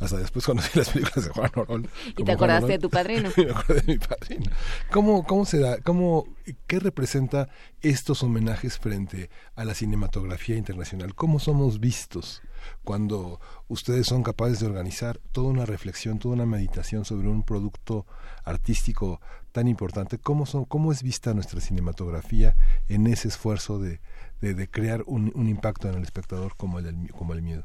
[0.00, 1.88] Hasta después conocí las películas de Juan Orol.
[2.16, 3.30] ¿Y te acordaste de tu padrino?
[3.36, 4.50] me acordé de mi padrino.
[4.90, 6.26] ¿Cómo, cómo se da, cómo,
[6.66, 7.48] qué representa
[7.80, 11.14] estos homenajes frente a la cinematografía internacional?
[11.14, 12.42] ¿Cómo somos vistos?
[12.84, 18.06] cuando ustedes son capaces de organizar toda una reflexión, toda una meditación sobre un producto
[18.44, 19.20] artístico
[19.52, 22.56] tan importante, ¿cómo, son, cómo es vista nuestra cinematografía
[22.88, 24.00] en ese esfuerzo de,
[24.42, 27.64] de, crear un, un, impacto en el espectador como el, como el miedo?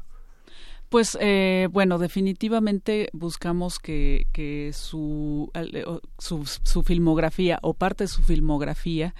[0.88, 5.50] Pues eh, bueno, definitivamente buscamos que, que su,
[6.18, 9.14] su, su, filmografía o parte de su filmografía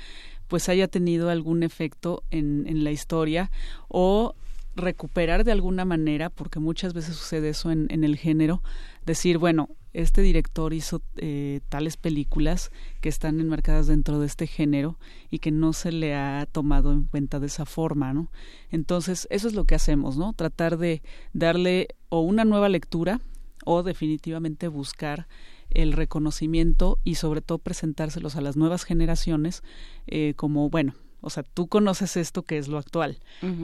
[0.47, 3.51] pues haya tenido algún efecto en, en la historia
[3.89, 4.35] o
[4.79, 8.63] recuperar de alguna manera, porque muchas veces sucede eso en, el género,
[9.05, 14.99] decir, bueno, este director hizo eh, tales películas que están enmarcadas dentro de este género
[15.31, 18.31] y que no se le ha tomado en cuenta de esa forma, ¿no?
[18.71, 20.33] Entonces, eso es lo que hacemos, ¿no?
[20.33, 23.21] Tratar de darle o una nueva lectura
[23.65, 25.27] o definitivamente buscar
[25.71, 29.63] el reconocimiento y sobre todo presentárselos a las nuevas generaciones
[30.07, 33.19] eh, como, bueno, o sea, tú conoces esto que es lo actual.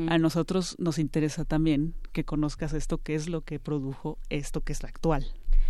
[0.08, 4.73] A nosotros nos interesa también que conozcas esto que es lo que produjo esto que
[4.73, 5.26] es lo actual.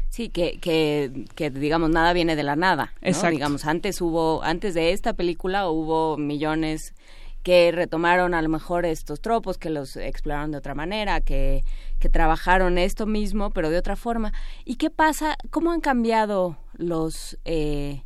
[0.08, 2.94] Sí, que, que, que digamos nada viene de la nada.
[3.02, 3.30] Exacto.
[3.30, 6.94] Digamos, antes hubo, antes de esta película hubo millones
[7.42, 11.64] que retomaron a lo mejor estos tropos, que los exploraron de otra manera, que,
[11.98, 14.32] que trabajaron esto mismo, pero de otra forma.
[14.64, 15.36] ¿Y qué pasa?
[15.50, 18.03] ¿Cómo han cambiado los eh,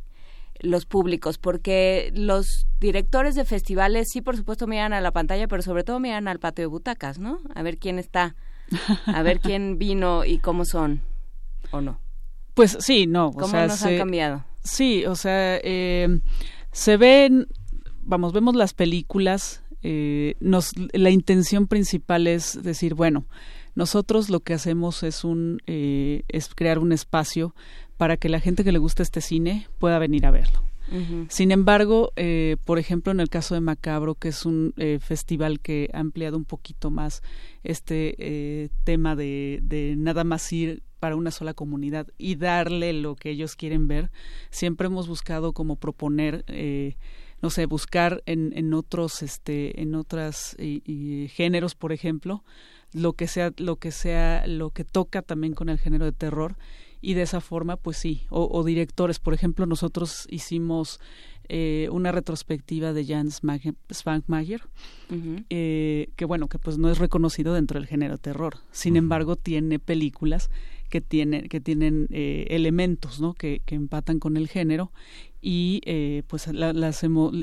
[0.59, 5.61] los públicos, porque los directores de festivales sí, por supuesto, miran a la pantalla, pero
[5.61, 7.39] sobre todo miran al patio de butacas, ¿no?
[7.55, 8.35] A ver quién está,
[9.05, 11.01] a ver quién vino y cómo son,
[11.71, 11.99] ¿o no?
[12.53, 13.31] Pues sí, no.
[13.31, 14.45] ¿Cómo nos han cambiado?
[14.63, 16.19] Sí, o sea, eh,
[16.71, 17.47] se ven,
[18.01, 23.25] vamos, vemos las películas, eh, nos, la intención principal es decir, bueno,
[23.75, 27.55] nosotros lo que hacemos es un eh, es crear un espacio
[27.99, 30.63] para que la gente que le gusta este cine pueda venir a verlo.
[31.27, 35.59] Sin embargo, eh, por ejemplo, en el caso de Macabro, que es un eh, festival
[35.59, 37.21] que ha ampliado un poquito más
[37.61, 43.15] este eh, tema de, de nada más ir para una sola comunidad y darle lo
[43.17, 44.11] que ellos quieren ver,
[44.49, 46.45] siempre hemos buscado como proponer
[47.41, 50.57] no sé, buscar en, en otros, este, en otras
[51.29, 52.43] géneros, por ejemplo,
[52.93, 56.55] lo que sea, lo que sea, lo que toca también con el género de terror
[57.01, 59.19] y de esa forma, pues sí, o, directores.
[59.19, 60.99] Por ejemplo, nosotros hicimos
[61.47, 64.61] eh, una retrospectiva de Jan Svankmajer,
[65.49, 68.57] eh, que bueno, que pues no es reconocido dentro del género terror.
[68.71, 70.49] Sin embargo, tiene películas
[70.89, 73.33] que tienen, que tienen eh, elementos ¿no?
[73.33, 74.91] que, que empatan con el género
[75.41, 76.73] y eh, pues la,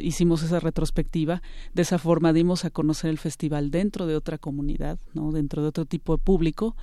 [0.02, 4.98] hicimos esa retrospectiva de esa forma dimos a conocer el festival dentro de otra comunidad
[5.14, 6.76] no dentro de otro tipo de público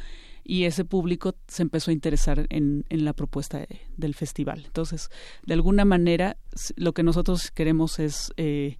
[0.43, 3.65] y ese público se empezó a interesar en, en la propuesta
[3.97, 4.63] del festival.
[4.65, 5.09] Entonces
[5.45, 6.37] de alguna manera
[6.75, 8.77] lo que nosotros queremos es eh,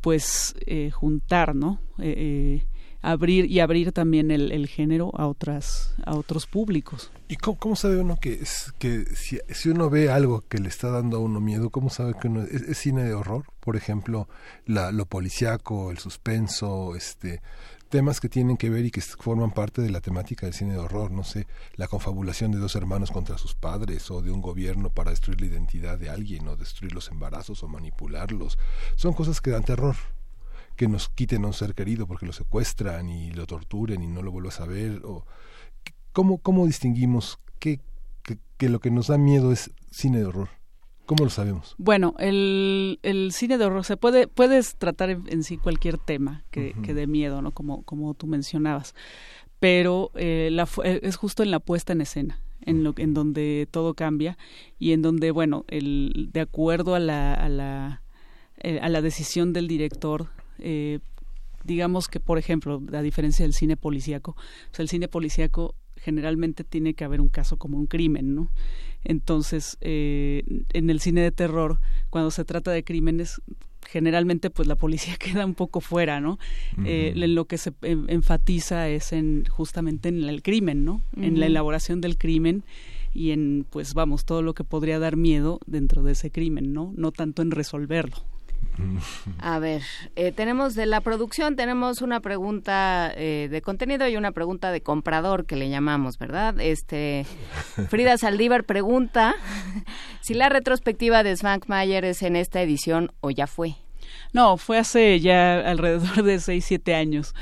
[0.00, 2.66] pues eh, juntar no eh,
[3.02, 7.10] abrir y abrir también el, género a otras a otros públicos.
[7.28, 10.90] Y cómo, sabe uno que es que si, si, uno ve algo que le está
[10.90, 14.28] dando a uno miedo cómo sabe que uno es, cine de horror por ejemplo
[14.66, 17.42] la, lo policiaco el suspenso este
[17.92, 20.78] temas que tienen que ver y que forman parte de la temática del cine de
[20.78, 21.46] horror, no sé,
[21.76, 25.48] la confabulación de dos hermanos contra sus padres o de un gobierno para destruir la
[25.48, 28.58] identidad de alguien o destruir los embarazos o manipularlos.
[28.96, 29.94] Son cosas que dan terror,
[30.74, 34.22] que nos quiten a un ser querido porque lo secuestran y lo torturen y no
[34.22, 35.02] lo vuelvas a ver.
[35.04, 35.26] O,
[36.14, 37.82] ¿cómo, ¿Cómo distinguimos que,
[38.56, 40.61] que, lo que nos da miedo es cine de horror?
[41.06, 41.74] ¿Cómo lo sabemos?
[41.78, 46.74] Bueno, el, el cine de horror se puede puedes tratar en, sí cualquier tema que,
[46.82, 47.50] que dé miedo, ¿no?
[47.50, 48.94] Como como tú mencionabas,
[49.58, 53.68] pero eh, la, eh, es justo en la puesta en escena, en lo en donde
[53.70, 54.38] todo cambia
[54.78, 58.02] y en donde bueno, el de acuerdo a la a la
[58.58, 61.00] eh, a la decisión del director eh,
[61.64, 66.64] digamos que, por ejemplo, a diferencia del cine policíaco, o sea, el cine policíaco generalmente
[66.64, 68.50] tiene que haber un caso como un crimen, ¿no?
[69.04, 71.78] Entonces, eh, en el cine de terror,
[72.10, 73.40] cuando se trata de crímenes,
[73.88, 76.38] generalmente pues la policía queda un poco fuera, ¿no?
[76.84, 81.02] eh, en lo que se enfatiza es en justamente en el crimen, ¿no?
[81.16, 82.64] En la elaboración del crimen
[83.14, 86.92] y en pues vamos todo lo que podría dar miedo dentro de ese crimen, ¿no?
[86.96, 88.16] No tanto en resolverlo.
[89.38, 89.82] A ver,
[90.16, 94.80] eh, tenemos de la producción, tenemos una pregunta eh, de contenido y una pregunta de
[94.80, 96.60] comprador que le llamamos, ¿verdad?
[96.60, 97.26] Este,
[97.88, 99.34] Frida Saldívar pregunta
[100.20, 103.76] si la retrospectiva de Svankmajer es en esta edición o ya fue.
[104.32, 107.34] No, fue hace ya alrededor de 6, 7 años.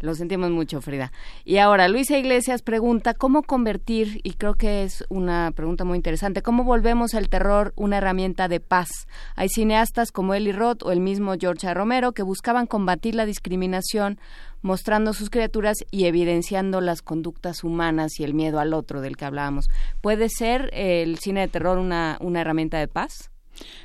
[0.00, 1.12] Lo sentimos mucho, Frida.
[1.44, 6.42] Y ahora, Luisa Iglesias pregunta, ¿cómo convertir, y creo que es una pregunta muy interesante,
[6.42, 8.88] cómo volvemos el terror una herramienta de paz?
[9.34, 11.72] Hay cineastas como Eli Roth o el mismo George.
[11.74, 14.18] Romero que buscaban combatir la discriminación
[14.62, 19.24] mostrando sus criaturas y evidenciando las conductas humanas y el miedo al otro del que
[19.24, 19.68] hablábamos.
[20.00, 23.30] ¿Puede ser el cine de terror una, una herramienta de paz?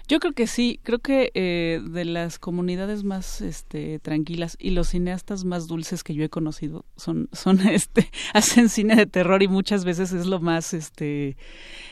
[0.07, 4.89] Yo creo que sí, creo que eh, de las comunidades más este, tranquilas y los
[4.89, 9.47] cineastas más dulces que yo he conocido son, son este, hacen cine de terror y
[9.47, 11.37] muchas veces es lo más, este,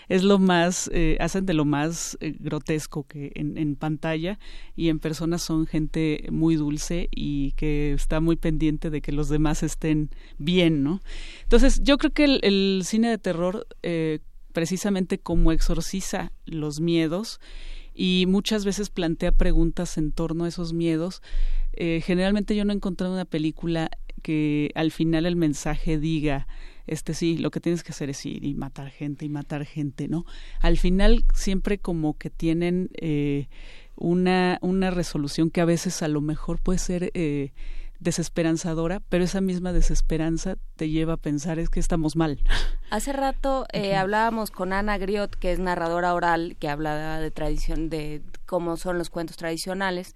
[0.10, 4.40] es lo más, eh, hacen de lo más eh, grotesco que en, en pantalla
[4.76, 9.30] y en personas son gente muy dulce y que está muy pendiente de que los
[9.30, 11.02] demás estén bien, ¿no?
[11.44, 14.20] Entonces yo creo que el, el cine de terror eh,
[14.54, 17.40] precisamente como exorciza los miedos
[17.94, 21.22] y muchas veces plantea preguntas en torno a esos miedos.
[21.74, 23.90] Eh, generalmente yo no he encontrado una película
[24.22, 26.48] que al final el mensaje diga,
[26.88, 30.08] este sí, lo que tienes que hacer es ir y matar gente y matar gente,
[30.08, 30.26] ¿no?
[30.60, 33.48] Al final siempre como que tienen eh,
[33.96, 37.52] una, una resolución que a veces a lo mejor puede ser eh,
[38.00, 42.40] desesperanzadora, pero esa misma desesperanza te lleva a pensar es que estamos mal.
[42.90, 47.90] Hace rato eh, hablábamos con Ana Griot, que es narradora oral, que habla de tradición,
[47.90, 50.16] de cómo son los cuentos tradicionales,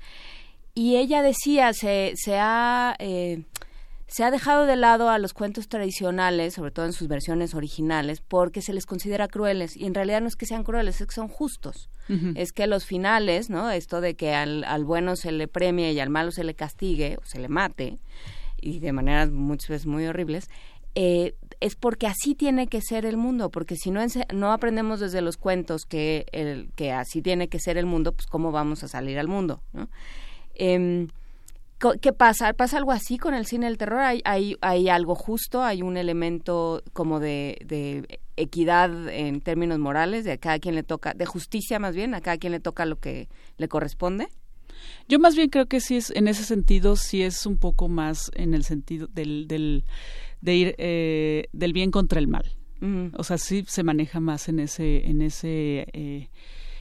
[0.75, 2.95] y ella decía, se, se ha...
[2.97, 3.43] Eh,
[4.13, 8.21] se ha dejado de lado a los cuentos tradicionales, sobre todo en sus versiones originales,
[8.21, 9.75] porque se les considera crueles.
[9.75, 11.89] Y en realidad no es que sean crueles, es que son justos.
[12.35, 13.71] Es que los finales, ¿no?
[13.71, 17.17] Esto de que al, al, bueno se le premie y al malo se le castigue
[17.19, 17.97] o se le mate,
[18.61, 20.47] y de maneras muchas veces muy horribles,
[20.93, 24.01] eh, es porque así tiene que ser el mundo, porque si no,
[24.31, 28.27] no aprendemos desde los cuentos que, el, que así tiene que ser el mundo, pues
[28.27, 29.89] cómo vamos a salir al mundo, ¿no?
[30.53, 31.07] Em,
[32.01, 32.53] ¿Qué pasa?
[32.53, 33.99] ¿Pasa algo así con el cine del terror?
[33.99, 35.63] ¿Hay, hay, hay algo justo?
[35.63, 40.23] ¿Hay un elemento como de, de, equidad en términos morales?
[40.23, 42.85] ¿De a cada quien le toca, de justicia más bien, a cada quien le toca
[42.85, 44.29] lo que le corresponde?
[45.09, 48.31] Yo más bien creo que sí es, en ese sentido, sí es un poco más
[48.35, 49.83] en el sentido del, del
[50.41, 52.55] de ir eh, del bien contra el mal.
[53.15, 56.27] O sea, sí se maneja más en ese, en ese, eh,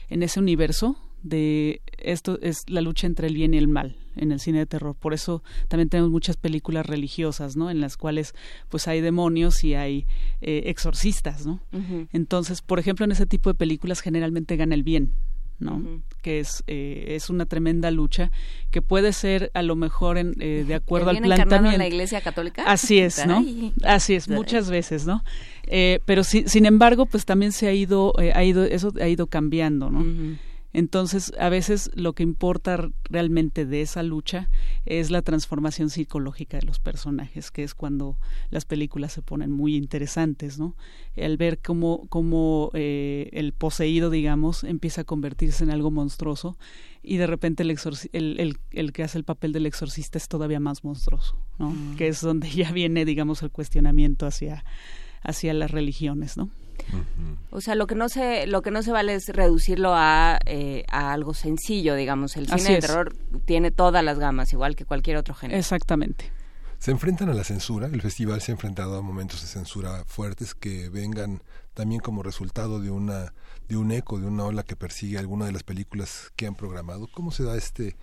[0.09, 4.31] en ese universo de esto es la lucha entre el bien y el mal en
[4.31, 4.95] el cine de terror.
[4.95, 7.69] Por eso también tenemos muchas películas religiosas, ¿no?
[7.69, 8.33] En las cuales
[8.69, 10.05] pues hay demonios y hay
[10.41, 11.59] eh, exorcistas, ¿no?
[12.11, 15.11] Entonces, por ejemplo, en ese tipo de películas generalmente gana el bien,
[15.59, 16.01] ¿no?
[16.21, 18.31] Que es, eh, es una tremenda lucha
[18.71, 21.71] que puede ser a lo mejor en, eh, de acuerdo al planteamiento.
[21.71, 22.63] en la Iglesia Católica?
[22.65, 23.43] Así es, ¿no?
[23.83, 25.23] Así es, muchas veces, ¿no?
[25.65, 29.89] Eh, pero sin embargo, pues también se ha ido, ha ido, eso ha ido cambiando,
[29.89, 30.37] ¿no?
[30.73, 34.49] Entonces, a veces lo que importa realmente de esa lucha
[34.85, 38.17] es la transformación psicológica de los personajes, que es cuando
[38.49, 40.75] las películas se ponen muy interesantes, ¿no?
[41.15, 46.57] El ver cómo, cómo eh, el poseído, digamos, empieza a convertirse en algo monstruoso
[47.03, 47.69] y de repente el,
[48.13, 51.69] el, el, el, que hace el papel del exorcista es todavía más monstruoso, ¿no?
[51.69, 51.95] Mm.
[51.97, 54.65] Que es donde ya viene, digamos, el cuestionamiento hacia,
[55.21, 56.49] hacia las religiones, ¿no?
[57.51, 60.85] O sea, lo que no se lo que no se vale es reducirlo a, eh,
[60.89, 62.35] a algo sencillo, digamos.
[62.35, 65.59] El cine de terror tiene todas las gamas, igual que cualquier otro género.
[65.59, 66.31] Exactamente.
[66.79, 67.87] Se enfrentan a la censura.
[67.87, 71.41] El festival se ha enfrentado a momentos de censura fuertes que vengan
[71.73, 73.33] también como resultado de una
[73.69, 77.07] de un eco, de una ola que persigue alguna de las películas que han programado.
[77.07, 77.95] ¿Cómo se da este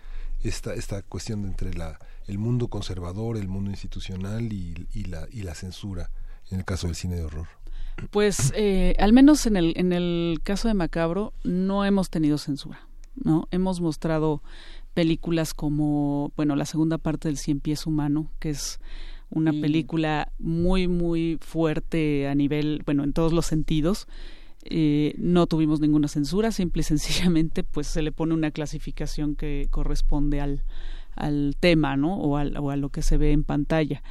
[0.43, 5.43] esta esta cuestión entre la el mundo conservador, el mundo institucional y, y la y
[5.43, 6.11] la censura
[6.51, 7.49] en el caso del cine de horror?
[8.11, 12.89] Pues eh, al menos en el, en el caso de Macabro no hemos tenido censura,
[13.15, 13.47] ¿no?
[13.51, 14.43] Hemos mostrado
[14.95, 18.81] películas como, bueno, la segunda parte del Cien Pies Humano, que es
[19.31, 24.09] una película muy, muy fuerte a nivel, bueno, en todos los sentidos.
[24.65, 29.69] Eh, no tuvimos ninguna censura, simple y sencillamente pues se le pone una clasificación que
[29.71, 30.65] corresponde al,
[31.15, 32.17] al tema, ¿no?
[32.17, 34.03] O, al, o a lo que se ve en pantalla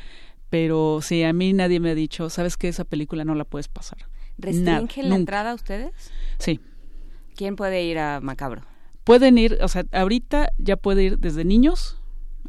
[0.49, 3.67] pero sí, a mí nadie me ha dicho, ¿sabes que esa película no la puedes
[3.67, 3.99] pasar?
[4.37, 5.91] ¿Restringen la entrada a ustedes?
[6.37, 6.59] Sí.
[7.35, 8.63] ¿Quién puede ir a Macabro?
[9.03, 11.98] Pueden ir, o sea, ahorita ya puede ir desde niños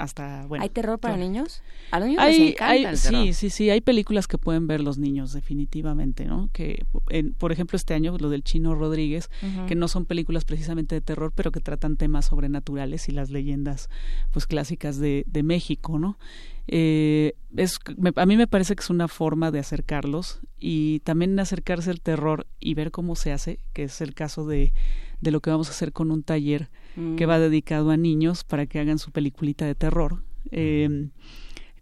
[0.00, 0.62] hasta bueno.
[0.62, 1.62] ¿Hay terror para niños?
[1.90, 5.32] A los niños les encanta Sí, sí, sí, hay películas que pueden ver los niños
[5.32, 6.48] definitivamente, ¿no?
[6.52, 9.30] Que en, por ejemplo este año lo del Chino Rodríguez,
[9.68, 13.90] que no son películas precisamente de terror, pero que tratan temas sobrenaturales y las leyendas
[14.32, 16.18] pues clásicas de, de México, ¿no?
[16.66, 17.78] Eh, es,
[18.16, 22.46] a mí me parece que es una forma de acercarlos y también acercarse al terror
[22.60, 24.72] y ver cómo se hace, que es el caso de,
[25.20, 26.70] de lo que vamos a hacer con un taller
[27.16, 30.22] que va dedicado a niños para que hagan su peliculita de terror.
[30.50, 31.08] Eh,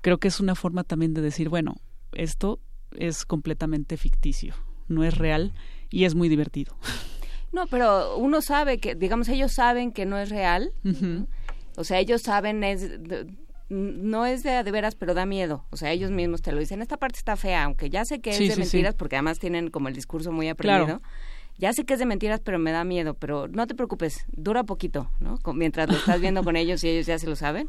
[0.00, 1.76] creo que es una forma también de decir, bueno,
[2.12, 2.60] esto
[2.92, 4.54] es completamente ficticio,
[4.88, 5.52] no es real
[5.90, 6.76] y es muy divertido.
[7.50, 10.72] No, pero uno sabe que, digamos, ellos saben que no es real.
[11.76, 12.90] O sea, ellos saben, es,
[13.70, 15.64] no es de, de veras, pero da miedo.
[15.70, 16.82] O sea, ellos mismos te lo dicen.
[16.82, 19.88] Esta parte está fea, aunque ya sé que es de mentiras, porque además tienen como
[19.88, 21.00] el discurso muy aprendido.
[21.58, 23.14] Ya sé que es de mentiras, pero me da miedo.
[23.14, 25.38] Pero no te preocupes, dura poquito, ¿no?
[25.54, 27.68] Mientras lo estás viendo con ellos y ellos ya se lo saben.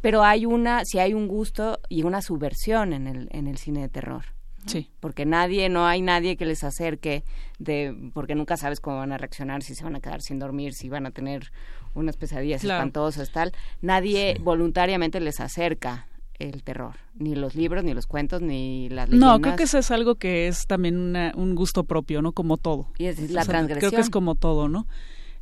[0.00, 3.80] Pero hay una, si hay un gusto y una subversión en el, en el cine
[3.80, 4.24] de terror.
[4.66, 4.90] Sí.
[5.00, 7.24] Porque nadie, no hay nadie que les acerque
[7.58, 10.74] de, porque nunca sabes cómo van a reaccionar, si se van a quedar sin dormir,
[10.74, 11.52] si van a tener
[11.94, 13.52] unas pesadillas espantosas, tal.
[13.80, 16.06] Nadie voluntariamente les acerca
[16.38, 19.30] el terror, ni los libros, ni los cuentos, ni las leyendas.
[19.30, 22.32] No, creo que eso es algo que es también un gusto propio, ¿no?
[22.32, 22.88] Como todo.
[22.98, 23.90] Y es la transgresión.
[23.90, 24.86] Creo que es como todo, ¿no?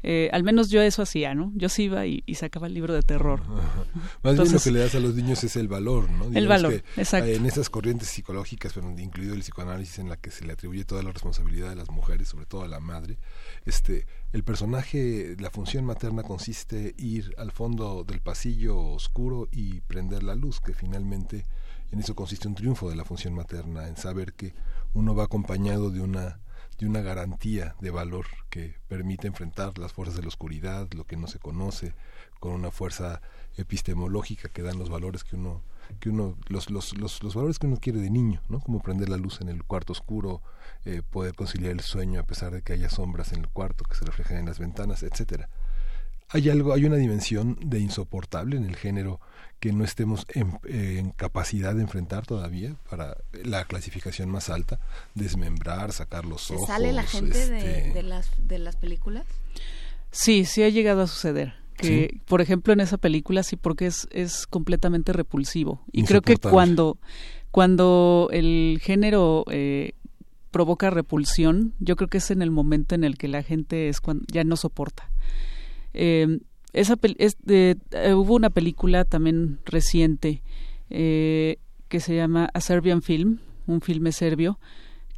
[0.02, 1.52] Eh, al menos yo eso hacía, ¿no?
[1.54, 3.42] Yo sí iba y, sacaba el libro de terror.
[4.22, 6.26] Más bien lo que le das a los niños es el valor, ¿no?
[6.32, 7.28] el valor, exacto.
[7.28, 11.02] En esas corrientes psicológicas, pero incluido el psicoanálisis en la que se le atribuye toda
[11.02, 13.18] la responsabilidad de las mujeres, sobre todo a la madre,
[13.66, 20.22] este, el personaje, la función materna consiste ir al fondo del pasillo oscuro y prender
[20.22, 21.44] la luz, que finalmente
[21.92, 24.54] en eso consiste un triunfo de la función materna, en saber que
[24.94, 26.40] uno va acompañado de una
[26.78, 31.18] de una garantía de valor que permite enfrentar las fuerzas de la oscuridad, lo que
[31.18, 31.92] no se conoce,
[32.38, 33.20] con una fuerza
[33.58, 35.62] epistemológica que dan los valores que uno
[35.98, 38.60] que uno los, los, los, los valores que uno quiere de niño, ¿no?
[38.60, 40.42] Como prender la luz en el cuarto oscuro,
[40.84, 43.96] eh, poder conciliar el sueño a pesar de que haya sombras en el cuarto que
[43.96, 45.48] se reflejan en las ventanas, etcétera.
[46.30, 49.20] hay algo, hay una dimensión de insoportable en el género
[49.60, 54.80] que no estemos en, capacidad de enfrentar todavía para la clasificación más alta,
[55.14, 56.66] desmembrar, sacar los ojos.
[56.66, 59.26] ¿Sale la gente de, este las, de las películas?
[60.10, 61.54] Sí, sí ha llegado a suceder.
[61.80, 65.82] Que, por ejemplo, en esa película sí, porque es, es completamente repulsivo.
[65.92, 66.98] Y creo que cuando,
[67.50, 69.92] cuando el género eh,
[70.50, 74.00] provoca repulsión, yo creo que es en el momento en el que la gente es
[74.00, 75.10] cuando ya no soporta.
[75.94, 76.40] Eh,
[76.72, 77.76] esa eh,
[78.14, 80.42] hubo una película también reciente
[80.88, 84.58] eh, que se llama A Serbian Film, un filme serbio,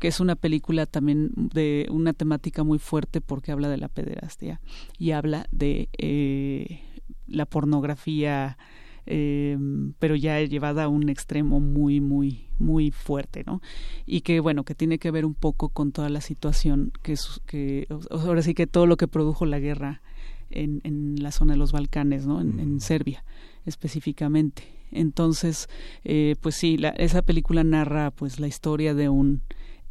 [0.02, 4.60] que es una película también de una temática muy fuerte porque habla de la pederastia
[4.98, 6.80] y habla de eh,
[7.28, 8.58] la pornografía,
[9.04, 13.62] pero ya llevada a un extremo muy, muy, muy fuerte, ¿no?
[14.04, 17.14] Y que, bueno, que tiene que ver un poco con toda la situación que,
[17.46, 20.02] que ahora sí que todo lo que produjo la guerra
[20.50, 22.40] en, en la zona de los Balcanes, ¿no?
[22.40, 23.22] En, Serbia
[23.66, 24.64] específicamente.
[24.90, 25.68] Entonces,
[26.02, 29.42] eh, pues sí, la, esa película narra pues la historia de un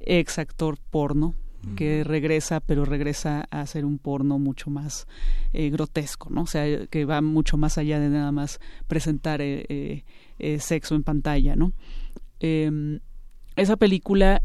[0.05, 1.35] ex actor porno
[1.75, 5.05] que regresa, pero regresa a hacer un porno mucho más
[5.53, 6.41] eh, grotesco, ¿no?
[6.41, 10.03] O sea, que va mucho más allá de nada más presentar eh,
[10.57, 11.73] sexo en pantalla, ¿no?
[12.39, 12.99] Em,
[13.55, 14.41] esa película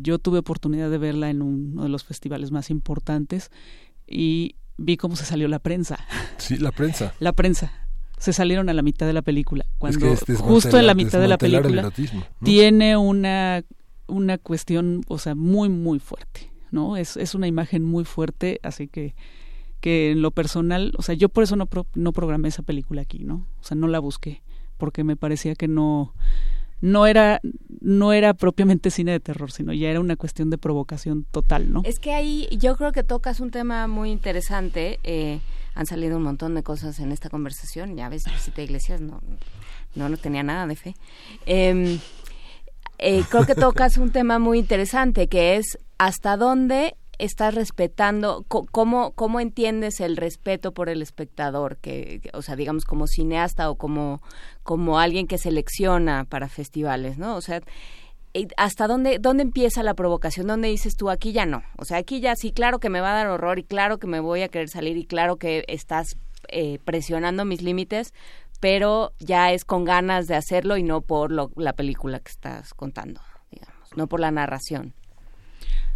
[0.00, 3.50] yo tuve oportunidad de verla en uno de los festivales más importantes
[4.06, 5.98] y vi cómo se salió la prensa.
[6.38, 7.14] Sí, la prensa.
[7.20, 7.72] la prensa.
[8.18, 9.64] Se salieron a la mitad de la película.
[9.78, 11.90] Cuando justo en la mitad de la película
[12.42, 13.64] tiene una,
[14.10, 16.50] una cuestión, o sea, muy, muy fuerte.
[16.70, 16.96] ¿no?
[16.96, 19.14] Es, es una imagen muy fuerte, así que
[19.80, 23.20] que en lo personal, o sea, yo por eso no, no programé esa película aquí,
[23.20, 23.46] ¿no?
[23.60, 24.42] O sea, no la busqué,
[24.76, 26.14] porque me parecía que no,
[26.80, 27.40] no era
[27.80, 31.82] no era propiamente cine de terror, sino ya era una cuestión de provocación total, ¿no?
[31.84, 35.00] Es que ahí yo creo que tocas un tema muy interesante.
[35.02, 35.40] Eh,
[35.74, 37.96] han salido un montón de cosas en esta conversación.
[37.96, 39.22] Ya ves, visita iglesias, no,
[39.94, 40.94] no, no tenía nada de fe.
[41.46, 42.00] Em,
[43.02, 49.12] eh, creo que tocas un tema muy interesante, que es hasta dónde estás respetando, cómo,
[49.12, 54.20] cómo entiendes el respeto por el espectador, que, o sea, digamos como cineasta o como,
[54.62, 57.36] como alguien que selecciona para festivales, ¿no?
[57.36, 57.62] O sea,
[58.56, 60.46] ¿hasta dónde, dónde empieza la provocación?
[60.46, 61.62] ¿Dónde dices tú, aquí ya no?
[61.78, 64.06] O sea, aquí ya sí, claro que me va a dar horror y claro que
[64.06, 66.16] me voy a querer salir y claro que estás
[66.48, 68.12] eh, presionando mis límites,
[68.60, 73.20] pero ya es con ganas de hacerlo y no por la película que estás contando,
[73.50, 74.94] digamos, no por la narración.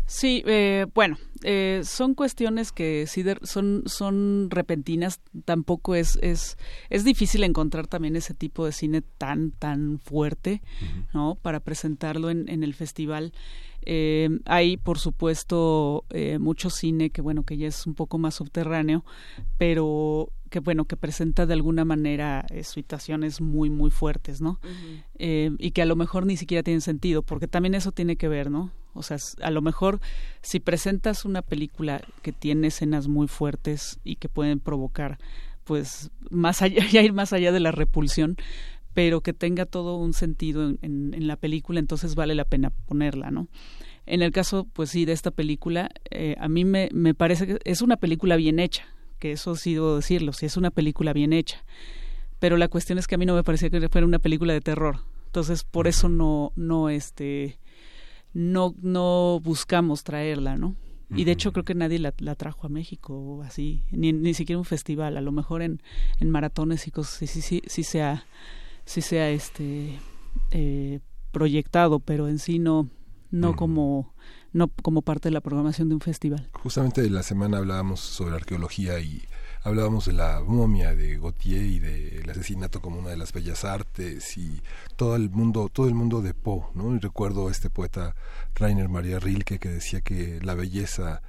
[0.07, 5.21] Sí, eh, bueno, eh, son cuestiones que sí son, son repentinas.
[5.47, 6.59] Tampoco es, es,
[6.91, 10.61] es difícil encontrar también ese tipo de cine tan, tan fuerte,
[11.15, 11.39] ¿no?
[11.41, 13.33] Para presentarlo en, en el festival.
[13.87, 18.35] Eh, hay, por supuesto, eh, mucho cine que, bueno, que ya es un poco más
[18.35, 19.05] subterráneo,
[19.59, 24.61] pero que, bueno, que presenta de alguna manera eh, situaciones muy, muy fuertes, ¿no?
[25.19, 28.29] Eh, y que a lo mejor ni siquiera tienen sentido, porque también eso tiene que
[28.29, 28.71] ver, ¿no?
[28.93, 29.99] O sea, a lo mejor
[30.43, 35.19] si presentas una película que tiene escenas muy fuertes y que pueden provocar,
[35.65, 38.37] pues, más allá, ya ir más allá de la repulsión,
[38.93, 43.49] pero que tenga todo un sentido en, la película, entonces vale la pena ponerla, ¿no?
[44.07, 47.59] En el caso, pues sí, de esta película, eh, a mí me, me parece que
[47.65, 48.94] es una película bien hecha,
[49.25, 51.65] que eso sí debo decirlo, si es una película bien hecha.
[52.41, 54.61] Pero la cuestión es que a mí no me parecía que fuera una película de
[54.61, 54.99] terror.
[55.25, 57.59] Entonces, por eso no, no, este,
[58.35, 60.77] no, no buscamos traerla, ¿no?
[61.09, 64.59] Y de hecho creo que nadie la, trajo a México o así, ni, ni siquiera
[64.59, 65.81] un festival, a lo mejor en,
[66.21, 68.27] en maratones y cosas sí, sí, sí sea
[68.85, 69.99] sí sea este
[70.51, 72.91] eh, proyectado, pero en sí no,
[73.31, 74.13] no como
[74.55, 76.49] no como parte de la programación de un festival.
[76.53, 79.23] Justamente la semana hablábamos sobre arqueología y
[79.63, 84.39] hablábamos de la momia de Gautier y del asesinato como una de las bellas artes
[84.39, 84.63] y
[84.97, 86.95] todo el mundo todo el mundo de Poe, ¿no?
[86.95, 88.15] Y recuerdo a este poeta
[88.55, 91.21] Rainer Maria Rilke que decía que la belleza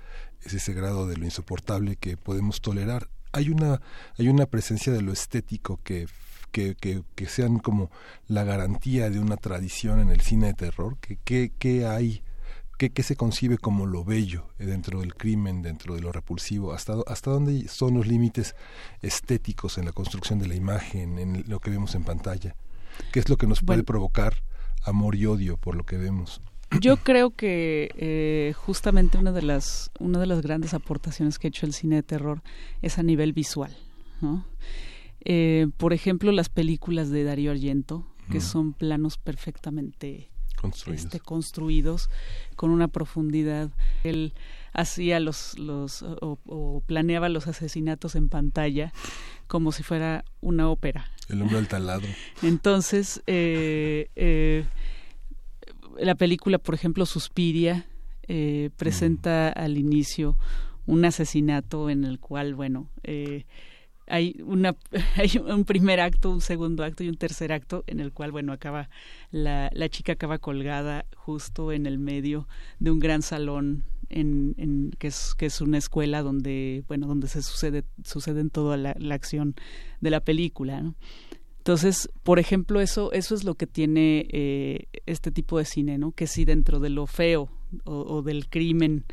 [0.43, 3.09] es ese grado de lo insoportable que podemos tolerar.
[3.31, 3.81] Hay una
[4.17, 6.07] hay una presencia de lo estético que
[6.51, 7.91] que, que, sean como
[8.29, 10.97] la garantía de una tradición en el cine de terror?
[11.01, 12.23] ¿Qué, qué, hay?
[12.77, 16.73] ¿Qué, ¿Qué, se concibe como lo bello dentro del crimen, dentro de lo repulsivo?
[16.73, 18.55] ¿Hasta, ¿Hasta dónde son los límites
[19.01, 22.55] estéticos en la construcción de la imagen, en lo que vemos en pantalla?
[23.11, 24.43] ¿Qué es lo que nos puede provocar
[24.83, 26.41] amor y odio por lo que vemos?
[26.81, 31.49] Yo creo que eh, justamente una de las una de las grandes aportaciones que ha
[31.49, 32.41] hecho el cine de terror
[32.81, 33.75] es a nivel visual,
[34.21, 34.45] ¿no?
[35.23, 40.29] Eh, por ejemplo, las películas de Darío Argento, que son planos perfectamente
[40.87, 42.09] este, construidos
[42.55, 43.69] con una profundidad.
[44.03, 44.33] Él
[44.73, 48.91] hacía los, los o, planeaba los asesinatos en pantalla
[49.47, 51.11] como si fuera una ópera.
[51.29, 52.07] El hombre al taladro.
[52.41, 54.65] Entonces, eh, eh,
[55.97, 57.85] la película, por ejemplo, Suspiria,
[58.27, 60.37] eh, presenta al inicio
[60.87, 63.45] un asesinato en el cual, bueno, eh,
[64.07, 64.75] hay una
[65.15, 68.53] hay un primer acto, un segundo acto y un tercer acto en el cual bueno
[68.53, 68.89] acaba
[69.31, 72.47] la, la chica acaba colgada justo en el medio
[72.79, 77.27] de un gran salón en, en que es que es una escuela donde bueno donde
[77.27, 79.55] se sucede suceden toda la, la acción
[80.01, 80.93] de la película
[81.57, 86.11] entonces por ejemplo eso eso es lo que tiene eh, este tipo de cine no
[86.11, 87.49] que si dentro de lo feo
[87.83, 89.03] o del crimen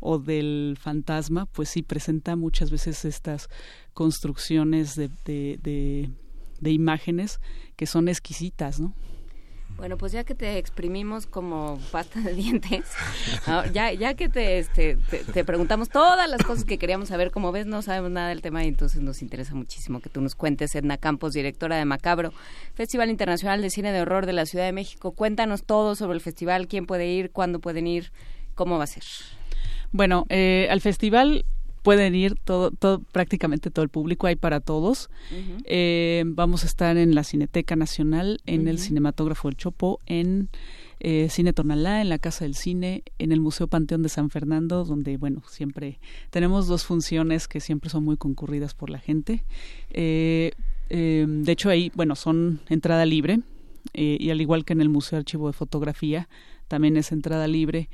[0.00, 3.48] o del fantasma, pues sí presenta muchas veces estas
[3.94, 6.10] construcciones de, de,
[6.60, 7.40] de, imágenes
[7.76, 8.94] que son exquisitas, ¿no?
[9.76, 12.84] Bueno, pues ya que te exprimimos como pasta de dientes,
[13.72, 17.66] ya, ya que te, este, te, preguntamos todas las cosas que queríamos saber, como ves
[17.66, 20.96] no sabemos nada del tema y entonces nos interesa muchísimo que tú nos cuentes, Edna
[20.96, 22.32] Campos, directora de Macabro,
[22.74, 25.12] Festival Internacional de Cine de Horror de la Ciudad de México.
[25.12, 28.10] Cuéntanos todo sobre el festival, quién puede ir, cuándo pueden ir,
[28.56, 29.04] cómo va a ser.
[29.92, 31.44] Bueno, eh, al festival
[31.82, 35.08] pueden ir todo, todo, prácticamente todo el público, hay para todos.
[35.64, 40.48] eh, vamos a estar en la Cineteca Nacional, en el Cinematógrafo del Chopo, en
[41.00, 44.84] eh, Cine Tonalá, en la Casa del Cine, en el Museo Panteón de San Fernando,
[44.84, 45.98] donde, bueno, siempre
[46.30, 49.44] tenemos dos funciones que siempre son muy concurridas por la gente.
[49.90, 50.52] Eh,
[50.90, 53.40] eh, de hecho, ahí, bueno, son entrada libre,
[53.94, 56.28] eh, y al igual que en el Museo Archivo de Fotografía,
[56.66, 57.88] también es entrada libre.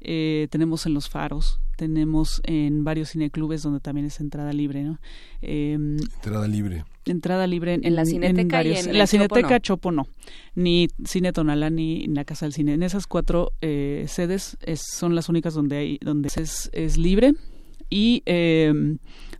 [0.00, 4.98] Eh, tenemos en los faros, tenemos en varios cineclubes donde también es entrada libre, ¿no?
[5.42, 6.84] Eh, entrada libre.
[7.06, 10.06] Entrada libre en, en la Cineteca y en la Cineteca Chopo no.
[10.54, 12.74] ni Cine Tonalá ni en la Casa del Cine.
[12.74, 17.32] En esas cuatro eh, sedes es, son las únicas donde hay donde es, es libre
[17.88, 18.72] y eh,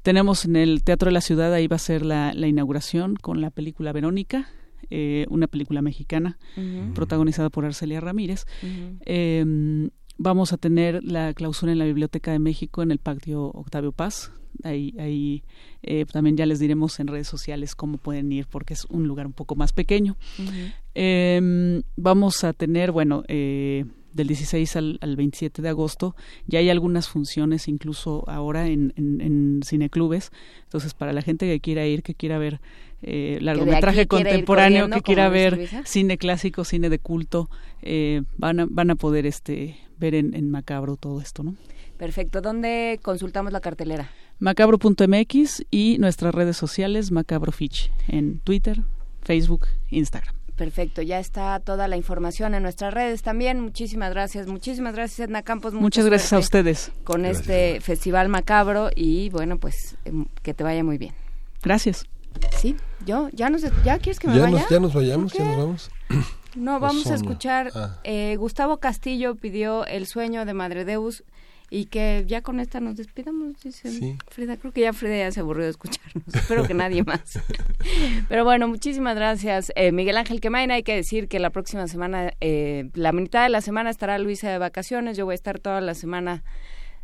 [0.03, 3.41] tenemos en el Teatro de la Ciudad ahí va a ser la, la inauguración con
[3.41, 4.49] la película Verónica
[4.89, 6.93] eh, una película mexicana uh -huh.
[6.95, 8.45] protagonizada por Arcelia Ramírez.
[8.63, 8.99] Uh -huh.
[9.07, 9.91] eh,
[10.21, 14.31] vamos a tener la clausura en la Biblioteca de México en el Patio Octavio Paz.
[14.63, 15.43] Ahí, ahí
[15.83, 19.27] eh, también ya les diremos en redes sociales cómo pueden ir porque es un lugar
[19.27, 20.17] un poco más pequeño.
[20.39, 20.73] Uh -huh.
[20.95, 26.15] eh, vamos a tener, bueno, eh, del 16 al, al, 27 de agosto.
[26.47, 30.33] Ya hay algunas funciones incluso ahora en, en, en cineclubes.
[30.65, 32.61] Entonces, para la gente que quiera ir, que quiera ver
[33.03, 37.49] eh, largometraje contemporáneo, que quiera ver cine clásico, cine de culto,
[37.83, 41.57] eh, van, a, van a poder este, ver en, en Macabro todo esto, ¿no?
[41.97, 42.41] Perfecto.
[42.41, 44.11] ¿Dónde consultamos la cartelera?
[44.39, 48.81] Macabro.mx y nuestras redes sociales Macabro Fitch en Twitter,
[49.21, 50.35] Facebook, Instagram.
[50.57, 53.61] Perfecto, ya está toda la información en nuestras redes también.
[53.61, 55.73] Muchísimas gracias, muchísimas gracias Edna Campos.
[55.73, 56.93] Muchas gracias a ustedes.
[57.05, 57.41] Con gracias.
[57.49, 61.15] este Festival Macabro y bueno, pues em, que te vaya muy bien.
[61.63, 62.05] Gracias.
[62.59, 62.77] Sí,
[63.07, 64.61] yo, ya nos, ¿ya quieres que me ya vaya?
[64.61, 65.91] Nos, ya nos vayamos, ya nos vamos.
[66.57, 68.01] No, vamos a escuchar, ah.
[68.03, 71.23] eh, Gustavo Castillo pidió El sueño de Madre Deus
[71.71, 74.19] y que ya con esta nos despidamos, dice sí.
[74.29, 74.57] Frida.
[74.57, 76.27] Creo que ya Frida ya se aburrió de escucharnos.
[76.35, 77.39] Espero que nadie más.
[78.29, 79.73] Pero bueno, muchísimas gracias.
[79.77, 83.51] Eh, Miguel Ángel Quemain, hay que decir que la próxima semana, eh, la mitad de
[83.51, 85.17] la semana estará Luisa de vacaciones.
[85.17, 86.43] Yo voy a estar toda la semana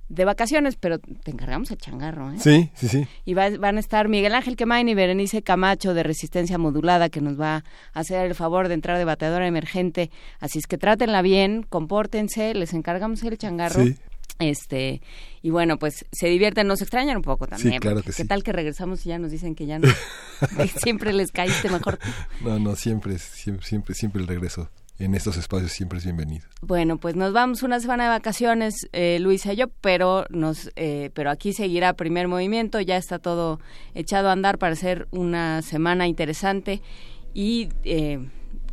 [0.08, 2.36] de vacaciones, pero te encargamos el changarro, ¿eh?
[2.38, 3.06] Sí, sí, sí.
[3.24, 7.20] Y va, van a estar Miguel Ángel Quemain y Berenice Camacho de Resistencia Modulada, que
[7.20, 10.10] nos va a hacer el favor de entrar de bateadora emergente.
[10.38, 13.82] Así es que trátenla bien, compórtense, les encargamos el changarro.
[13.82, 13.96] Sí.
[14.38, 15.00] Este,
[15.40, 17.74] y bueno, pues se divierten, nos extrañan un poco también.
[17.74, 18.26] Sí, claro que ¿Qué sí.
[18.26, 19.88] tal que regresamos y ya nos dicen que ya no,
[20.82, 21.98] siempre les caíste mejor?
[22.42, 24.68] No, no, siempre, siempre, siempre, siempre el regreso
[24.98, 26.46] en estos espacios siempre es bienvenido.
[26.60, 31.10] Bueno, pues nos vamos una semana de vacaciones, eh, Luisa y yo, pero nos, eh,
[31.14, 33.60] pero aquí seguirá primer movimiento, ya está todo
[33.94, 36.82] echado a andar para ser una semana interesante
[37.34, 38.26] y eh,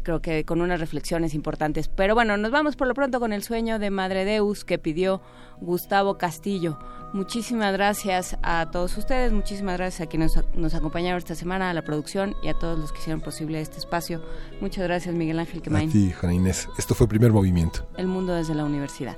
[0.03, 1.87] creo que con unas reflexiones importantes.
[1.87, 5.21] Pero bueno, nos vamos por lo pronto con el sueño de Madre Deus que pidió
[5.59, 6.77] Gustavo Castillo.
[7.13, 11.73] Muchísimas gracias a todos ustedes, muchísimas gracias a quienes nos, nos, acompañaron esta semana, a
[11.73, 14.23] la producción y a todos los que hicieron posible este espacio.
[14.61, 15.89] Muchas gracias, Miguel Ángel Quemain.
[15.89, 16.67] A ti, Juana Inés.
[16.77, 17.87] Esto fue Primer Movimiento.
[17.97, 19.17] El mundo desde la universidad.